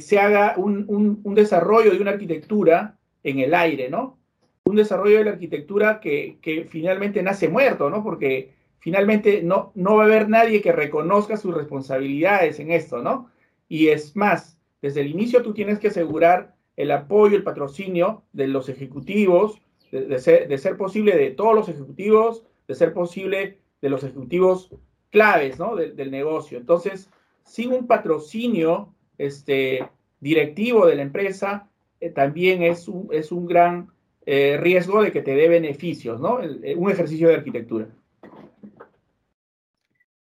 se 0.00 0.18
haga 0.18 0.54
un, 0.56 1.22
desarrollo 1.34 1.92
de 1.92 2.00
una 2.00 2.10
arquitectura 2.10 2.98
en 3.22 3.38
el 3.38 3.54
aire, 3.54 3.88
¿no? 3.88 4.18
Un 4.64 4.76
desarrollo 4.76 5.18
de 5.18 5.24
la 5.24 5.30
arquitectura 5.30 6.00
que, 6.00 6.66
finalmente 6.68 7.22
nace 7.22 7.48
muerto, 7.48 7.88
¿no? 7.88 8.02
Porque 8.02 8.52
finalmente 8.80 9.42
no, 9.42 9.72
no 9.74 9.96
va 9.96 10.02
a 10.02 10.06
haber 10.06 10.28
nadie 10.28 10.60
que 10.60 10.72
reconozca 10.72 11.36
sus 11.36 11.54
responsabilidades 11.54 12.58
en 12.58 12.72
esto, 12.72 13.02
¿no? 13.02 13.30
Y 13.68 13.88
es 13.88 14.16
más, 14.16 14.57
desde 14.80 15.00
el 15.00 15.08
inicio 15.08 15.42
tú 15.42 15.52
tienes 15.54 15.78
que 15.78 15.88
asegurar 15.88 16.54
el 16.76 16.90
apoyo, 16.92 17.36
el 17.36 17.42
patrocinio 17.42 18.22
de 18.32 18.46
los 18.48 18.68
ejecutivos, 18.68 19.60
de, 19.90 20.18
ser, 20.18 20.76
posible 20.76 21.16
de 21.16 21.30
todos 21.30 21.54
los 21.54 21.68
ejecutivos, 21.68 22.44
de 22.68 22.74
ser 22.74 22.92
posible 22.92 23.58
de 23.80 23.88
los 23.88 24.04
ejecutivos 24.04 24.70
claves 25.10 25.58
del 25.96 26.10
negocio. 26.10 26.58
Entonces, 26.58 27.10
sin 27.44 27.72
un 27.72 27.86
patrocinio 27.86 28.94
este, 29.16 29.88
directivo 30.20 30.86
de 30.86 30.96
la 30.96 31.02
empresa, 31.02 31.68
eh, 32.00 32.10
también 32.10 32.62
es 32.62 32.86
un, 32.86 33.08
es 33.10 33.32
un 33.32 33.46
gran 33.46 33.90
eh, 34.26 34.58
riesgo 34.60 35.02
de 35.02 35.10
que 35.10 35.22
te 35.22 35.34
dé 35.34 35.48
beneficios, 35.48 36.20
¿no? 36.20 36.40
Eh, 36.42 36.76
un 36.76 36.90
ejercicio 36.90 37.28
de 37.28 37.36
arquitectura. 37.36 37.88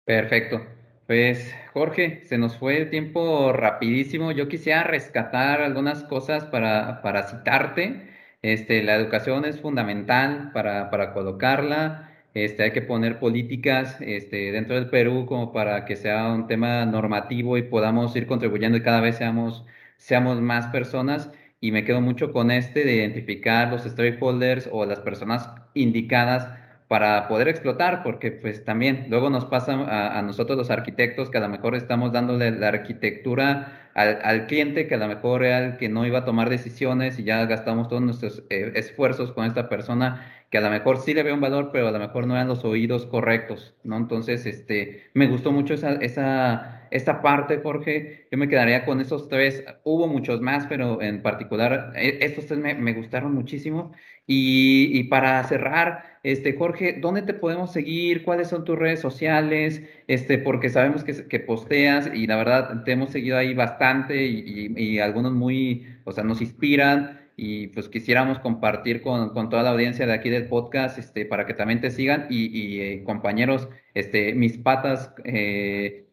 Perfecto. 0.05 0.61
Pues 1.07 1.55
Jorge, 1.73 2.23
se 2.25 2.37
nos 2.37 2.57
fue 2.57 2.79
el 2.79 2.91
tiempo 2.91 3.53
rapidísimo. 3.53 4.33
Yo 4.33 4.49
quisiera 4.49 4.83
rescatar 4.83 5.61
algunas 5.63 6.03
cosas 6.05 6.45
para, 6.47 7.01
para 7.03 7.29
citarte. 7.29 8.09
Este, 8.43 8.83
la 8.83 8.97
educación 8.97 9.45
es 9.45 9.61
fundamental 9.61 10.51
para, 10.53 10.91
para 10.91 11.13
colocarla. 11.13 12.11
Este, 12.35 12.65
hay 12.65 12.73
que 12.73 12.83
poner 12.83 13.21
políticas 13.21 13.99
este, 14.01 14.51
dentro 14.53 14.75
del 14.75 14.91
Perú 14.91 15.27
como 15.27 15.53
para 15.53 15.85
que 15.85 15.97
sea 15.97 16.29
un 16.33 16.49
tema 16.49 16.85
normativo 16.87 17.57
y 17.57 17.63
podamos 17.63 18.15
ir 18.17 18.27
contribuyendo 18.27 18.77
y 18.77 18.83
cada 18.83 19.01
vez 19.01 19.17
seamos, 19.17 19.65
seamos 19.99 20.41
más 20.41 20.67
personas. 20.69 21.31
Y 21.61 21.71
me 21.71 21.85
quedo 21.85 22.01
mucho 22.01 22.33
con 22.33 22.51
este 22.51 22.85
de 22.85 22.97
identificar 22.97 23.71
los 23.71 23.85
stakeholders 23.85 24.69
o 24.73 24.85
las 24.85 25.01
personas 25.01 25.49
indicadas 25.75 26.49
para 26.89 27.27
poder 27.29 27.49
explotar, 27.49 28.03
porque 28.03 28.31
pues 28.31 28.65
también 28.65 29.07
luego 29.09 29.29
nos 29.29 29.45
pasa 29.47 30.19
a, 30.19 30.23
nosotros 30.23 30.57
los 30.57 30.71
arquitectos 30.71 31.31
que 31.31 31.39
a 31.39 31.41
lo 31.41 31.49
mejor 31.49 31.75
estamos 31.75 32.13
dándole 32.13 32.51
la 32.53 32.69
arquitectura 32.69 33.91
al, 33.95 34.21
al, 34.23 34.47
cliente, 34.47 34.87
que 34.87 34.95
a 34.95 34.99
lo 34.99 35.09
mejor 35.09 35.45
era 35.45 35.65
el 35.65 35.77
que 35.79 35.89
no 35.89 36.07
iba 36.07 36.21
a 36.21 36.25
tomar 36.25 36.49
decisiones 36.49 37.19
y 37.19 37.25
ya 37.25 37.45
gastamos 37.47 37.89
todos 37.89 38.03
nuestros 38.03 38.45
eh, 38.51 38.73
esfuerzos 38.77 39.33
con 39.33 39.47
esta 39.47 39.69
persona 39.69 40.33
que 40.51 40.59
a 40.59 40.61
lo 40.61 40.71
mejor 40.71 40.99
sí 40.99 41.13
le 41.13 41.23
veo 41.23 41.35
un 41.35 41.41
valor, 41.41 41.71
pero 41.73 41.89
a 41.89 41.91
lo 41.91 41.99
mejor 41.99 42.27
no 42.27 42.35
eran 42.35 42.49
los 42.49 42.65
oídos 42.65 43.07
correctos, 43.07 43.75
¿no? 43.83 43.97
Entonces, 43.97 44.47
este, 44.47 45.11
me 45.13 45.27
gustó 45.27 45.51
mucho 45.51 45.75
esa, 45.75 45.95
esa, 45.95 46.87
esta 46.91 47.21
parte, 47.21 47.59
Jorge. 47.63 48.29
Yo 48.31 48.39
me 48.39 48.49
quedaría 48.49 48.85
con 48.85 49.01
esos 49.01 49.29
tres. 49.29 49.65
Hubo 49.83 50.07
muchos 50.07 50.41
más, 50.41 50.67
pero 50.69 51.03
en 51.03 51.23
particular, 51.23 51.93
e, 51.97 52.19
estos 52.21 52.47
tres 52.47 52.61
me, 52.61 52.75
me 52.75 52.93
gustaron 52.93 53.35
muchísimo. 53.35 53.93
Y, 54.27 55.05
para 55.05 55.43
cerrar, 55.45 56.19
este, 56.23 56.55
Jorge, 56.55 56.99
¿dónde 57.01 57.23
te 57.23 57.35
podemos 57.35 57.73
seguir? 57.73 58.25
¿Cuáles 58.25 58.49
son 58.49 58.65
tus 58.65 58.77
redes 58.77 59.01
sociales? 59.01 59.83
Este, 60.09 60.39
porque 60.39 60.69
sabemos 60.69 61.05
que, 61.05 61.41
posteas 61.41 62.11
y 62.13 62.27
la 62.27 62.37
verdad 62.37 62.83
te 62.85 62.93
hemos 62.93 63.11
seguido 63.11 63.39
ahí 63.39 63.55
bastante 63.55 64.27
y, 64.27 64.73
y, 64.77 64.83
y 64.83 64.99
algunos 64.99 65.33
muy, 65.33 65.87
o 66.05 66.13
sea, 66.13 66.25
nos 66.25 66.41
inspiran 66.41 67.21
y 67.37 67.69
pues 67.69 67.89
quisiéramos 67.89 68.39
compartir 68.41 69.03
con, 69.03 69.31
con, 69.31 69.51
toda 69.51 69.63
la 69.63 69.71
audiencia 69.71 70.07
de 70.07 70.15
aquí 70.15 70.31
del 70.31 70.49
podcast 70.49 70.99
este, 70.99 71.27
para 71.27 71.47
que 71.47 71.55
también 71.55 71.81
te 71.81 71.91
sigan 71.91 72.27
y, 72.31 72.47
y 72.47 72.81
eh, 72.81 73.05
compañeros, 73.05 73.69
este, 73.95 74.35
mis 74.35 74.57
patas 74.59 75.13
eh, 75.25 76.09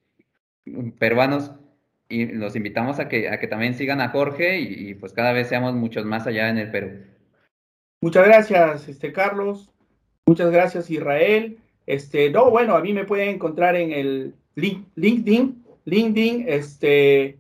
peruanos, 0.99 1.51
y 2.09 2.26
los 2.28 2.55
invitamos 2.55 2.99
a 2.99 3.07
que, 3.09 3.30
a 3.30 3.39
que 3.39 3.47
también 3.47 3.74
sigan 3.74 4.01
a 4.01 4.09
Jorge 4.09 4.59
y, 4.59 4.93
pues 4.95 5.14
cada 5.14 5.34
vez 5.34 5.47
seamos 5.47 5.74
muchos 5.74 6.05
más 6.05 6.28
allá 6.28 6.49
en 6.49 6.57
el 6.59 6.70
Perú. 6.72 6.91
Muchas 8.04 8.28
gracias, 8.28 8.89
este, 8.89 9.14
Carlos. 9.14 9.72
Muchas 10.26 10.51
gracias, 10.51 10.89
Israel. 10.89 11.58
Este, 11.86 12.30
no, 12.32 12.51
bueno, 12.51 12.76
a 12.76 12.82
mí 12.82 12.91
me 12.91 13.06
pueden 13.06 13.30
encontrar 13.30 13.78
en 13.78 13.93
el 13.93 14.36
LinkedIn, 14.56 15.64
LinkedIn, 15.86 16.43
este, 16.49 17.38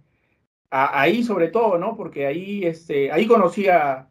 ahí 0.69 1.21
sobre 1.25 1.49
todo, 1.49 1.77
¿no? 1.77 1.97
Porque 1.97 2.27
ahí, 2.27 2.63
este, 2.63 3.11
ahí 3.11 3.27
conocí 3.27 3.67
a, 3.67 4.07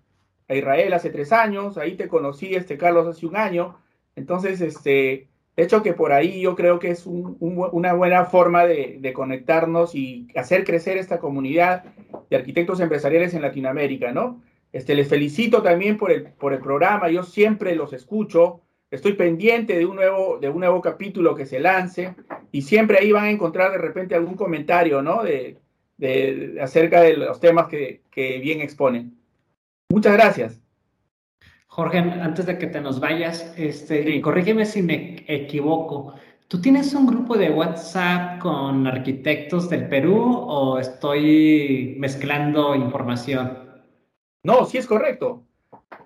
Israel 0.46 0.92
hace 0.92 1.08
tres 1.08 1.32
años, 1.32 1.78
ahí 1.78 1.94
te 1.96 2.06
conocí, 2.06 2.54
este, 2.54 2.76
Carlos, 2.76 3.06
hace 3.06 3.24
un 3.24 3.36
año. 3.36 3.78
Entonces, 4.14 4.60
este, 4.60 5.28
de 5.56 5.62
hecho 5.62 5.82
que 5.82 5.94
por 5.94 6.12
ahí 6.12 6.42
yo 6.42 6.54
creo 6.54 6.78
que 6.78 6.90
es 6.90 7.06
una 7.06 7.94
buena 7.94 8.26
forma 8.26 8.66
de, 8.66 8.98
de, 9.00 9.12
conectarnos 9.14 9.94
y 9.94 10.28
hacer 10.36 10.64
crecer 10.64 10.98
esta 10.98 11.18
comunidad 11.18 11.84
de 12.28 12.36
arquitectos 12.36 12.78
empresariales 12.80 13.32
en 13.32 13.40
Latinoamérica, 13.40 14.12
¿no? 14.12 14.42
Este, 14.72 14.94
les 14.94 15.08
felicito 15.08 15.62
también 15.62 15.98
por 15.98 16.10
el, 16.10 16.24
por 16.24 16.54
el 16.54 16.60
programa, 16.60 17.10
yo 17.10 17.22
siempre 17.22 17.76
los 17.76 17.92
escucho, 17.92 18.62
estoy 18.90 19.12
pendiente 19.12 19.76
de 19.76 19.84
un, 19.84 19.96
nuevo, 19.96 20.38
de 20.38 20.48
un 20.48 20.60
nuevo 20.60 20.80
capítulo 20.80 21.34
que 21.34 21.46
se 21.46 21.60
lance 21.60 22.14
y 22.50 22.62
siempre 22.62 22.98
ahí 22.98 23.12
van 23.12 23.24
a 23.24 23.30
encontrar 23.30 23.72
de 23.72 23.78
repente 23.78 24.14
algún 24.14 24.34
comentario, 24.34 25.02
¿no? 25.02 25.22
De, 25.22 25.58
de 25.98 26.58
acerca 26.60 27.02
de 27.02 27.16
los 27.16 27.38
temas 27.38 27.68
que, 27.68 28.00
que 28.10 28.38
bien 28.38 28.60
exponen. 28.60 29.16
Muchas 29.90 30.14
gracias. 30.14 30.60
Jorge, 31.66 31.98
antes 31.98 32.44
de 32.44 32.58
que 32.58 32.66
te 32.66 32.80
nos 32.80 33.00
vayas, 33.00 33.54
este, 33.56 34.20
corrígeme 34.20 34.66
si 34.66 34.82
me 34.82 35.24
equivoco. 35.26 36.14
¿Tú 36.48 36.60
tienes 36.60 36.92
un 36.92 37.06
grupo 37.06 37.38
de 37.38 37.50
WhatsApp 37.50 38.40
con 38.40 38.86
arquitectos 38.86 39.70
del 39.70 39.88
Perú 39.88 40.22
o 40.22 40.78
estoy 40.78 41.94
mezclando 41.98 42.74
información? 42.74 43.61
No, 44.42 44.66
sí 44.66 44.78
es 44.78 44.86
correcto. 44.86 45.44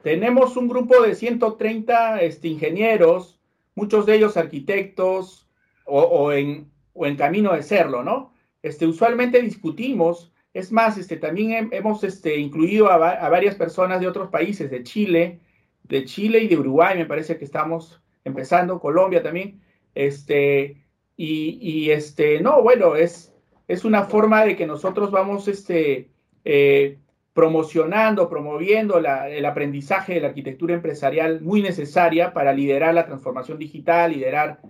Tenemos 0.02 0.56
un 0.56 0.68
grupo 0.68 1.02
de 1.02 1.14
130 1.14 2.20
este, 2.20 2.48
ingenieros, 2.48 3.40
muchos 3.74 4.06
de 4.06 4.16
ellos 4.16 4.36
arquitectos 4.36 5.48
o, 5.84 6.32
en, 6.32 6.70
o, 6.92 7.06
en, 7.06 7.16
camino 7.16 7.52
de 7.52 7.62
serlo, 7.62 8.02
¿no? 8.02 8.34
Este, 8.62 8.86
usualmente 8.86 9.40
discutimos, 9.40 10.32
es 10.52 10.72
más, 10.72 10.98
este, 10.98 11.16
también 11.16 11.68
hemos 11.72 12.02
este, 12.04 12.36
incluido 12.36 12.90
a, 12.90 12.94
a 12.94 13.28
varias 13.28 13.54
personas 13.54 14.00
de 14.00 14.08
otros 14.08 14.28
países, 14.28 14.70
de 14.70 14.82
Chile, 14.82 15.40
de 15.84 16.04
Chile 16.04 16.40
y 16.40 16.48
de 16.48 16.58
Uruguay, 16.58 16.96
me 16.96 17.06
parece 17.06 17.38
que 17.38 17.44
estamos 17.44 18.02
empezando, 18.24 18.80
Colombia 18.80 19.22
también, 19.22 19.60
este, 19.94 20.82
y, 21.16 21.58
y 21.60 21.90
este, 21.90 22.40
no, 22.40 22.62
bueno, 22.62 22.96
es, 22.96 23.32
es 23.68 23.84
una 23.84 24.04
forma 24.04 24.44
de 24.44 24.56
que 24.56 24.66
nosotros 24.66 25.10
vamos, 25.10 25.48
este, 25.48 26.10
eh, 26.44 26.98
promocionando, 27.36 28.28
promoviendo 28.28 28.98
el 28.98 29.44
aprendizaje 29.44 30.14
de 30.14 30.20
la 30.20 30.28
arquitectura 30.28 30.74
empresarial 30.74 31.42
muy 31.42 31.60
necesaria 31.60 32.32
para 32.32 32.52
liderar 32.52 32.94
la 32.94 33.04
transformación 33.04 33.58
digital, 33.58 34.12
liderar 34.12 34.60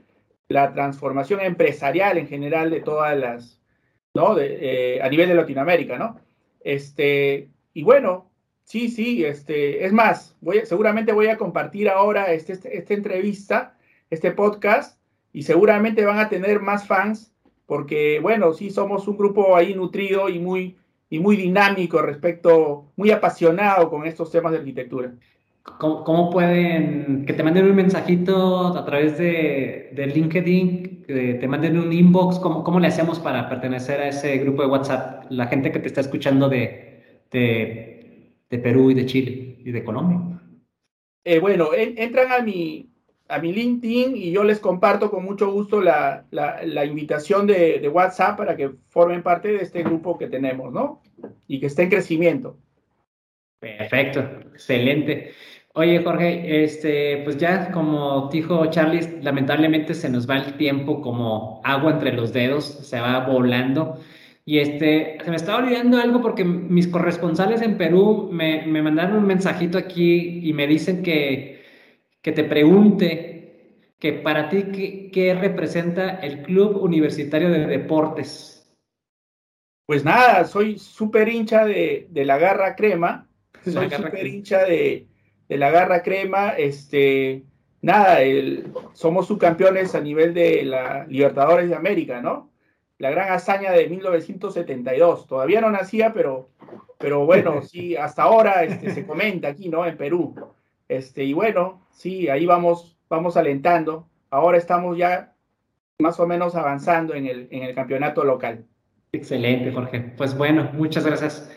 la 0.49 0.75
transformación 0.75 1.41
empresarial 1.41 2.19
en 2.19 2.27
general 2.27 2.71
de 2.71 2.81
todas 2.81 3.17
las, 3.17 3.63
¿no? 4.15 4.35
De, 4.35 4.97
eh, 4.97 5.01
a 5.01 5.09
nivel 5.09 5.29
de 5.29 5.37
Latinoamérica, 5.37 5.97
¿no? 5.97 6.21
Este, 6.61 7.51
y 7.73 7.85
bueno, 7.85 8.27
Sí, 8.67 8.89
sí, 8.89 9.25
este, 9.25 9.85
es 9.85 9.93
más, 9.93 10.37
voy, 10.41 10.63
seguramente 10.65 11.13
voy 11.13 11.29
a 11.29 11.37
compartir 11.37 11.89
ahora 11.89 12.33
este, 12.33 12.55
este, 12.55 12.77
esta 12.77 12.95
entrevista, 12.95 13.79
este 14.11 14.33
podcast, 14.33 15.01
y 15.33 15.45
seguramente 15.45 16.05
van 16.05 16.19
a 16.19 16.29
tener 16.29 16.59
más 16.59 16.85
fans, 16.85 17.33
porque, 17.67 18.19
bueno, 18.19 18.53
sí, 18.53 18.71
somos 18.71 19.07
un 19.07 19.19
grupo 19.19 19.55
ahí 19.55 19.73
nutrido 19.73 20.29
y 20.29 20.41
muy, 20.41 20.77
y 21.09 21.19
muy 21.19 21.37
dinámico 21.37 22.03
respecto, 22.03 22.93
muy 22.97 23.11
apasionado 23.11 23.91
con 23.91 24.07
estos 24.07 24.31
temas 24.31 24.53
de 24.53 24.59
arquitectura. 24.59 25.13
¿Cómo, 25.79 26.31
pueden, 26.31 27.25
que 27.27 27.33
te 27.33 27.43
manden 27.43 27.67
un 27.67 27.75
mensajito 27.75 28.69
a 28.69 28.85
través 28.85 29.19
de, 29.19 29.91
de 29.95 30.07
LinkedIn, 30.07 31.05
que 31.07 31.35
te 31.35 31.49
manden 31.49 31.77
un 31.79 31.93
inbox? 31.93 32.39
¿Cómo, 32.39 32.63
¿Cómo 32.63 32.79
le 32.79 32.87
hacemos 32.87 33.19
para 33.19 33.49
pertenecer 33.49 34.01
a 34.01 34.09
ese 34.09 34.39
grupo 34.39 34.63
de 34.63 34.69
WhatsApp? 34.69 35.25
La 35.29 35.47
gente 35.49 35.73
que 35.73 35.81
te 35.81 35.89
está 35.89 36.03
escuchando 36.03 36.49
de, 36.49 37.25
de 37.33 37.97
de 38.51 38.59
Perú 38.59 38.91
y 38.91 38.95
de 38.95 39.07
Chile 39.07 39.59
y 39.65 39.73
de 39.73 39.85
Colombia. 39.85 40.41
Eh, 41.25 41.41
bueno, 41.41 41.71
entran 41.75 42.31
a 42.33 42.43
mi, 42.43 42.89
a 43.29 43.39
mi 43.39 43.53
LinkedIn 43.53 44.17
y 44.17 44.31
yo 44.31 44.45
les 44.45 44.61
comparto 44.61 45.11
con 45.11 45.25
mucho 45.25 45.51
gusto 45.51 45.81
la, 45.81 46.25
la, 46.31 46.85
invitación 46.85 47.47
de, 47.47 47.81
de, 47.81 47.89
WhatsApp 47.89 48.37
para 48.37 48.57
que 48.57 48.71
formen 48.89 49.23
parte 49.23 49.49
de 49.49 49.63
este 49.63 49.83
grupo 49.83 50.17
que 50.17 50.29
tenemos, 50.29 50.73
¿no? 50.73 51.03
Y 51.49 51.61
que 51.61 51.67
esté 51.67 51.85
en 51.85 51.91
crecimiento. 51.91 52.59
Perfecto, 53.59 54.21
excelente. 54.53 55.33
Oye, 55.75 56.03
Jorge, 56.03 56.65
este, 56.65 57.19
pues 57.25 57.37
ya 57.37 57.71
como 57.71 58.31
dijo 58.33 58.65
Charlie, 58.67 59.21
lamentablemente 59.23 59.93
se 59.95 60.09
nos 60.09 60.29
va 60.29 60.39
el 60.39 60.57
tiempo 60.57 61.03
como 61.03 61.61
agua 61.65 61.93
entre 61.93 62.13
los 62.13 62.33
dedos, 62.33 62.65
se 62.65 63.01
va 63.01 63.27
volando. 63.27 63.99
Y 64.45 64.59
este, 64.61 65.19
se 65.23 65.31
me 65.31 65.37
estaba 65.37 65.59
olvidando 65.59 65.99
algo 65.99 66.23
porque 66.23 66.45
mis 66.45 66.87
corresponsales 66.87 67.61
en 67.63 67.77
Perú 67.77 68.31
me, 68.33 68.65
me 68.67 68.81
mandaron 68.81 69.17
un 69.19 69.27
mensajito 69.27 69.77
aquí 69.77 70.41
y 70.49 70.53
me 70.53 70.67
dicen 70.67 71.03
que, 71.03 71.56
que 72.27 72.33
te 72.33 72.43
pregunte 72.43 73.93
que 74.01 74.13
para 74.15 74.49
ti, 74.49 74.65
¿qué, 74.73 75.13
¿qué, 75.13 75.33
representa 75.33 76.17
el 76.17 76.43
Club 76.43 76.83
Universitario 76.83 77.49
de 77.51 77.69
Deportes? 77.69 78.69
Pues 79.87 80.05
nada, 80.05 80.45
soy 80.45 80.77
súper 80.77 81.29
hincha 81.29 81.65
de, 81.65 82.09
de, 82.11 82.25
la 82.25 82.37
Garra 82.37 82.75
Crema. 82.75 83.29
Soy 83.65 83.89
súper 83.89 84.27
hincha 84.27 84.65
de, 84.65 85.07
de, 85.49 85.57
la 85.57 85.71
Garra 85.71 86.03
Crema. 86.03 86.49
Este, 86.59 87.45
nada, 87.81 88.21
el, 88.23 88.73
somos 88.93 89.29
subcampeones 89.29 89.95
a 89.95 90.01
nivel 90.01 90.35
de 90.35 90.65
la 90.65 91.07
Libertadores 91.07 91.69
de 91.69 91.77
América, 91.77 92.21
¿no? 92.21 92.51
la 92.99 93.11
gran 93.11 93.31
hazaña 93.31 93.71
de 93.71 93.89
1972. 93.89 95.27
Todavía 95.29 95.61
no 95.61 95.71
nacía, 95.71 96.13
pero, 96.13 96.51
pero 96.99 97.25
bueno, 97.25 97.63
sí, 97.63 97.97
hasta 97.97 98.25
ahora 98.25 98.65
este, 98.65 98.91
se 98.91 99.07
comenta 99.07 99.47
aquí, 99.47 99.69
¿no? 99.69 99.87
En 99.87 99.97
Perú. 99.97 100.35
Este, 100.89 101.25
y 101.25 101.33
bueno, 101.33 101.87
sí, 101.91 102.29
ahí 102.29 102.47
vamos, 102.47 102.97
vamos 103.09 103.37
alentando. 103.37 104.09
Ahora 104.31 104.59
estamos 104.59 104.97
ya 104.97 105.35
más 105.99 106.21
o 106.21 106.27
menos 106.27 106.55
avanzando 106.55 107.15
en 107.15 107.27
el, 107.27 107.49
en 107.51 107.63
el 107.63 107.75
campeonato 107.75 108.25
local. 108.25 108.65
Excelente, 109.13 109.73
Jorge. 109.73 110.01
Pues 110.17 110.37
bueno, 110.37 110.71
muchas 110.75 111.07
gracias. 111.07 111.51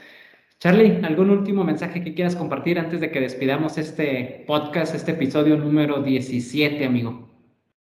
Charlie, 0.60 1.00
¿algún 1.04 1.30
último 1.30 1.64
mensaje 1.64 2.04
que 2.04 2.14
quieras 2.14 2.36
compartir 2.36 2.80
antes 2.80 3.00
de 3.00 3.12
que 3.12 3.22
despidamos 3.22 3.78
este 3.78 4.44
podcast, 4.46 4.94
este 4.94 5.12
episodio 5.12 5.58
número 5.58 6.02
17, 6.02 6.86
amigo? 6.86 7.30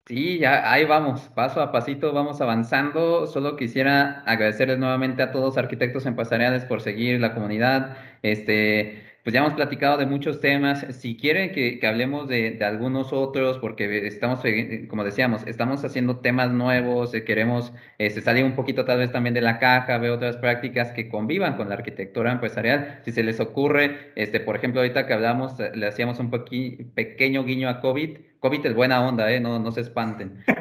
Sí, 0.06 0.38
ya 0.38 0.70
ahí 0.70 0.84
vamos, 0.84 1.22
paso 1.34 1.60
a 1.60 1.70
pasito 1.70 2.12
vamos 2.12 2.40
avanzando. 2.40 3.26
Solo 3.26 3.56
quisiera 3.56 4.22
agradecerles 4.26 4.78
nuevamente 4.78 5.22
a 5.22 5.30
todos 5.30 5.46
los 5.46 5.58
arquitectos 5.58 6.06
empresariales 6.06 6.64
por 6.64 6.80
seguir 6.80 7.20
la 7.20 7.34
comunidad. 7.34 7.96
Este, 8.22 9.11
pues 9.22 9.34
ya 9.34 9.40
hemos 9.40 9.54
platicado 9.54 9.98
de 9.98 10.06
muchos 10.06 10.40
temas. 10.40 10.84
Si 10.90 11.16
quieren 11.16 11.52
que, 11.52 11.78
hablemos 11.86 12.28
de, 12.28 12.58
algunos 12.62 13.12
otros, 13.12 13.58
porque 13.58 14.06
estamos, 14.06 14.44
eh, 14.44 14.86
como 14.88 15.04
decíamos, 15.04 15.46
estamos 15.46 15.84
haciendo 15.84 16.18
temas 16.18 16.50
nuevos, 16.50 17.14
eh, 17.14 17.24
queremos 17.24 17.72
este, 17.98 18.20
salir 18.20 18.44
un 18.44 18.56
poquito 18.56 18.84
tal 18.84 18.98
vez 18.98 19.12
también 19.12 19.34
de 19.34 19.40
la 19.40 19.58
caja, 19.60 19.98
ver 19.98 20.10
otras 20.10 20.36
prácticas 20.38 20.90
que 20.90 21.08
convivan 21.08 21.56
con 21.56 21.68
la 21.68 21.76
arquitectura 21.76 22.32
empresarial. 22.32 23.00
Si 23.04 23.12
se 23.12 23.22
les 23.22 23.38
ocurre, 23.38 24.12
este, 24.16 24.40
por 24.40 24.56
ejemplo, 24.56 24.80
ahorita 24.80 25.06
que 25.06 25.12
hablamos, 25.12 25.58
eh, 25.60 25.70
le 25.74 25.86
hacíamos 25.86 26.18
un 26.18 26.30
pequeño 26.30 27.44
guiño 27.44 27.68
a 27.68 27.80
COVID. 27.80 28.31
COVID 28.42 28.66
es 28.66 28.74
buena 28.74 29.06
onda, 29.06 29.30
¿eh? 29.30 29.38
no, 29.38 29.60
no 29.60 29.70
se 29.70 29.82
espanten. 29.82 30.44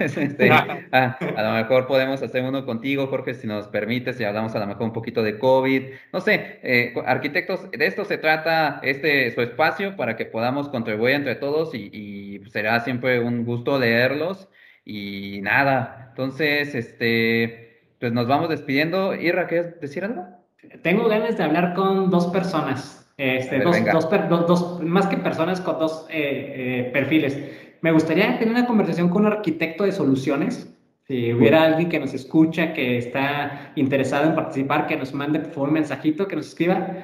Este, 0.00 0.50
ah, 0.50 1.16
a, 1.36 1.42
lo 1.42 1.52
mejor 1.52 1.86
podemos 1.86 2.22
hacer 2.22 2.44
uno 2.44 2.66
contigo, 2.66 3.06
Jorge, 3.06 3.32
si 3.32 3.46
nos 3.46 3.68
permites, 3.68 4.20
y 4.20 4.24
hablamos 4.24 4.54
a 4.54 4.58
lo 4.58 4.66
mejor 4.66 4.82
un 4.82 4.92
poquito 4.92 5.22
de 5.22 5.38
COVID. 5.38 5.82
No 6.12 6.20
sé, 6.20 6.92
arquitectos 7.06 7.70
de 7.70 7.86
esto 7.86 8.04
se 8.04 8.18
trata 8.18 8.80
este 8.82 9.30
su 9.30 9.40
espacio 9.40 9.96
para 9.96 10.16
que 10.16 10.26
podamos 10.26 10.68
contribuir 10.68 11.14
entre 11.14 11.36
todos 11.36 11.74
y, 11.74 12.42
será 12.50 12.80
siempre 12.80 13.20
un 13.20 13.46
gusto 13.46 13.78
leerlos 13.78 14.48
y 14.84 15.40
nada. 15.42 16.08
Entonces, 16.10 16.74
este, 16.74 17.80
pues 17.98 18.12
nos 18.12 18.26
vamos 18.26 18.50
despidiendo. 18.50 19.14
Irra, 19.14 19.46
¿quieres 19.46 19.80
decir 19.80 20.04
algo? 20.04 20.26
Tengo 20.82 21.08
ganas 21.08 21.38
de 21.38 21.44
hablar 21.44 21.72
con 21.72 22.10
dos 22.10 22.26
personas. 22.26 23.01
Este, 23.22 23.60
dos, 23.60 24.48
dos, 24.48 24.82
más 24.82 25.06
que 25.06 25.16
personas 25.16 25.60
con 25.60 25.78
dos 25.78 26.06
eh, 26.10 26.88
eh, 26.88 26.90
perfiles. 26.92 27.38
Me 27.80 27.92
gustaría 27.92 28.36
tener 28.36 28.52
una 28.52 28.66
conversación 28.66 29.10
con 29.10 29.24
un 29.24 29.32
arquitecto 29.32 29.84
de 29.84 29.92
soluciones. 29.92 30.68
Si 31.06 31.32
hubiera 31.32 31.62
alguien 31.62 31.88
que 31.88 32.00
nos 32.00 32.14
escucha, 32.14 32.72
que 32.72 32.98
está 32.98 33.72
interesado 33.76 34.28
en 34.28 34.34
participar, 34.34 34.88
que 34.88 34.96
nos 34.96 35.14
mande 35.14 35.38
por 35.38 35.68
un 35.68 35.74
mensajito, 35.74 36.26
que 36.26 36.34
nos 36.34 36.48
escriba. 36.48 36.96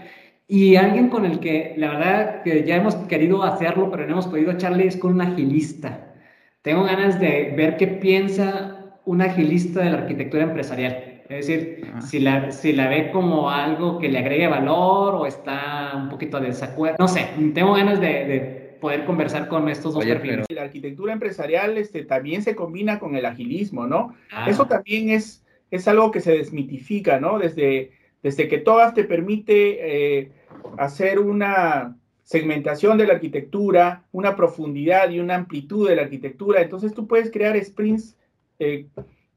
Y 0.48 0.74
alguien 0.74 1.08
con 1.08 1.24
el 1.24 1.38
que 1.38 1.74
la 1.76 1.90
verdad 1.90 2.42
que 2.42 2.64
ya 2.64 2.74
hemos 2.74 2.96
querido 2.96 3.44
hacerlo, 3.44 3.88
pero 3.88 4.04
no 4.04 4.14
hemos 4.14 4.26
podido 4.26 4.50
echarle 4.50 4.88
es 4.88 4.96
con 4.96 5.12
un 5.12 5.20
agilista. 5.20 6.14
Tengo 6.62 6.82
ganas 6.82 7.20
de 7.20 7.54
ver 7.56 7.76
qué 7.76 7.86
piensa 7.86 8.98
un 9.04 9.22
agilista 9.22 9.82
de 9.82 9.90
la 9.90 9.98
arquitectura 9.98 10.42
empresarial. 10.42 11.17
Es 11.28 11.46
decir, 11.46 11.92
si 12.00 12.20
la, 12.20 12.50
si 12.50 12.72
la 12.72 12.88
ve 12.88 13.10
como 13.12 13.50
algo 13.50 13.98
que 13.98 14.08
le 14.08 14.18
agregue 14.18 14.48
valor 14.48 15.14
o 15.14 15.26
está 15.26 15.92
un 15.94 16.08
poquito 16.08 16.40
de 16.40 16.48
desacuerdo. 16.48 16.96
No 16.98 17.08
sé, 17.08 17.28
tengo 17.54 17.74
ganas 17.74 18.00
de, 18.00 18.76
poder 18.80 19.04
conversar 19.04 19.48
con 19.48 19.68
estos 19.68 19.94
dos 19.94 20.04
perfiles. 20.04 20.46
La 20.48 20.62
arquitectura 20.62 21.12
empresarial 21.12 21.76
este, 21.76 22.04
también 22.04 22.42
se 22.42 22.54
combina 22.54 22.98
con 22.98 23.16
el 23.16 23.26
agilismo, 23.26 23.86
¿no? 23.86 24.14
Ah. 24.30 24.48
Eso 24.48 24.66
también 24.66 25.10
es, 25.10 25.44
es 25.70 25.88
algo 25.88 26.12
que 26.12 26.20
se 26.20 26.32
desmitifica, 26.32 27.18
¿no? 27.18 27.38
Desde, 27.38 27.90
desde 28.22 28.48
que 28.48 28.58
todas 28.58 28.94
te 28.94 29.04
permite 29.04 30.18
eh, 30.20 30.32
hacer 30.78 31.18
una 31.18 31.96
segmentación 32.22 32.98
de 32.98 33.06
la 33.06 33.14
arquitectura, 33.14 34.04
una 34.12 34.36
profundidad 34.36 35.10
y 35.10 35.18
una 35.18 35.34
amplitud 35.34 35.88
de 35.88 35.96
la 35.96 36.02
arquitectura. 36.02 36.62
Entonces 36.62 36.94
tú 36.94 37.06
puedes 37.06 37.30
crear 37.30 37.58
sprints 37.62 38.16
eh, 38.58 38.86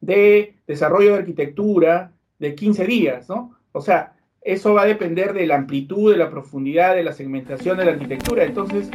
de 0.01 0.55
desarrollo 0.67 1.13
de 1.13 1.19
arquitectura 1.19 2.11
de 2.39 2.55
15 2.55 2.85
días, 2.85 3.29
¿no? 3.29 3.55
O 3.71 3.81
sea, 3.81 4.13
eso 4.41 4.73
va 4.73 4.81
a 4.81 4.85
depender 4.85 5.33
de 5.33 5.45
la 5.45 5.55
amplitud, 5.55 6.11
de 6.11 6.17
la 6.17 6.29
profundidad, 6.29 6.95
de 6.95 7.03
la 7.03 7.13
segmentación 7.13 7.77
de 7.77 7.85
la 7.85 7.91
arquitectura. 7.91 8.43
Entonces, 8.43 8.89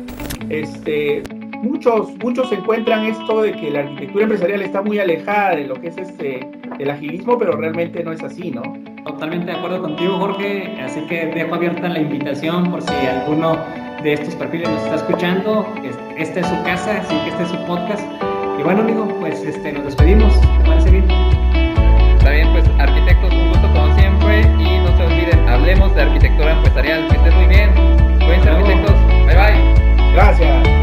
este, 0.51 1.23
muchos, 1.63 2.11
muchos 2.19 2.51
encuentran 2.51 3.05
esto 3.05 3.43
de 3.43 3.53
que 3.53 3.71
la 3.71 3.81
arquitectura 3.81 4.25
empresarial 4.25 4.63
está 4.63 4.83
muy 4.83 4.99
alejada 4.99 5.57
de 5.57 5.67
lo 5.67 5.75
que 5.81 5.89
es 5.89 5.99
este, 5.99 6.41
el 6.81 6.91
agilismo, 6.91 7.39
pero 7.39 7.53
realmente 7.53 8.03
no 8.03 8.13
es 8.13 8.23
así, 8.23 8.51
¿no? 8.51 8.63
Totalmente 9.05 9.47
de 9.47 9.53
acuerdo 9.53 9.83
contigo, 9.83 10.19
Jorge. 10.19 10.77
Así 10.81 11.01
que 11.07 11.27
dejo 11.27 11.55
abierta 11.55 11.89
la 11.89 12.01
invitación 12.01 12.69
por 12.71 12.83
si 12.83 12.93
alguno 12.93 13.57
de 14.03 14.15
estos 14.15 14.35
perfiles 14.35 14.69
nos 14.69 14.83
está 14.83 14.97
escuchando. 14.97 15.67
Esta 16.19 16.41
es 16.41 16.47
su 16.47 16.63
casa, 16.65 16.99
así 16.99 17.15
que 17.23 17.31
este 17.31 17.43
es 17.45 17.49
su 17.51 17.67
podcast. 17.67 18.36
Y 18.59 18.63
bueno, 18.63 18.81
amigo, 18.83 19.07
pues 19.21 19.43
este, 19.43 19.73
nos 19.73 19.85
despedimos. 19.85 20.41
¿Te 20.41 20.65
parece 20.65 20.91
bien? 20.91 21.11
Está 22.19 22.31
bien, 22.31 22.49
pues 22.53 22.65
arquitectos, 22.79 23.33
un 23.33 23.49
gusto 23.49 23.69
como 23.73 23.95
siempre. 23.97 24.41
Y 24.41 24.79
no 24.79 24.97
se 24.97 25.03
olviden, 25.03 25.49
hablemos 25.49 25.95
de 25.95 26.03
arquitectura 26.03 26.53
empresarial. 26.53 27.09
Que 27.09 27.17
estén 27.17 27.35
muy 27.35 27.47
bien. 27.47 27.71
Cuídense, 28.19 28.49
arquitectos. 28.49 28.95
Bye 29.27 29.37
bye. 29.37 30.13
Gracias. 30.13 30.76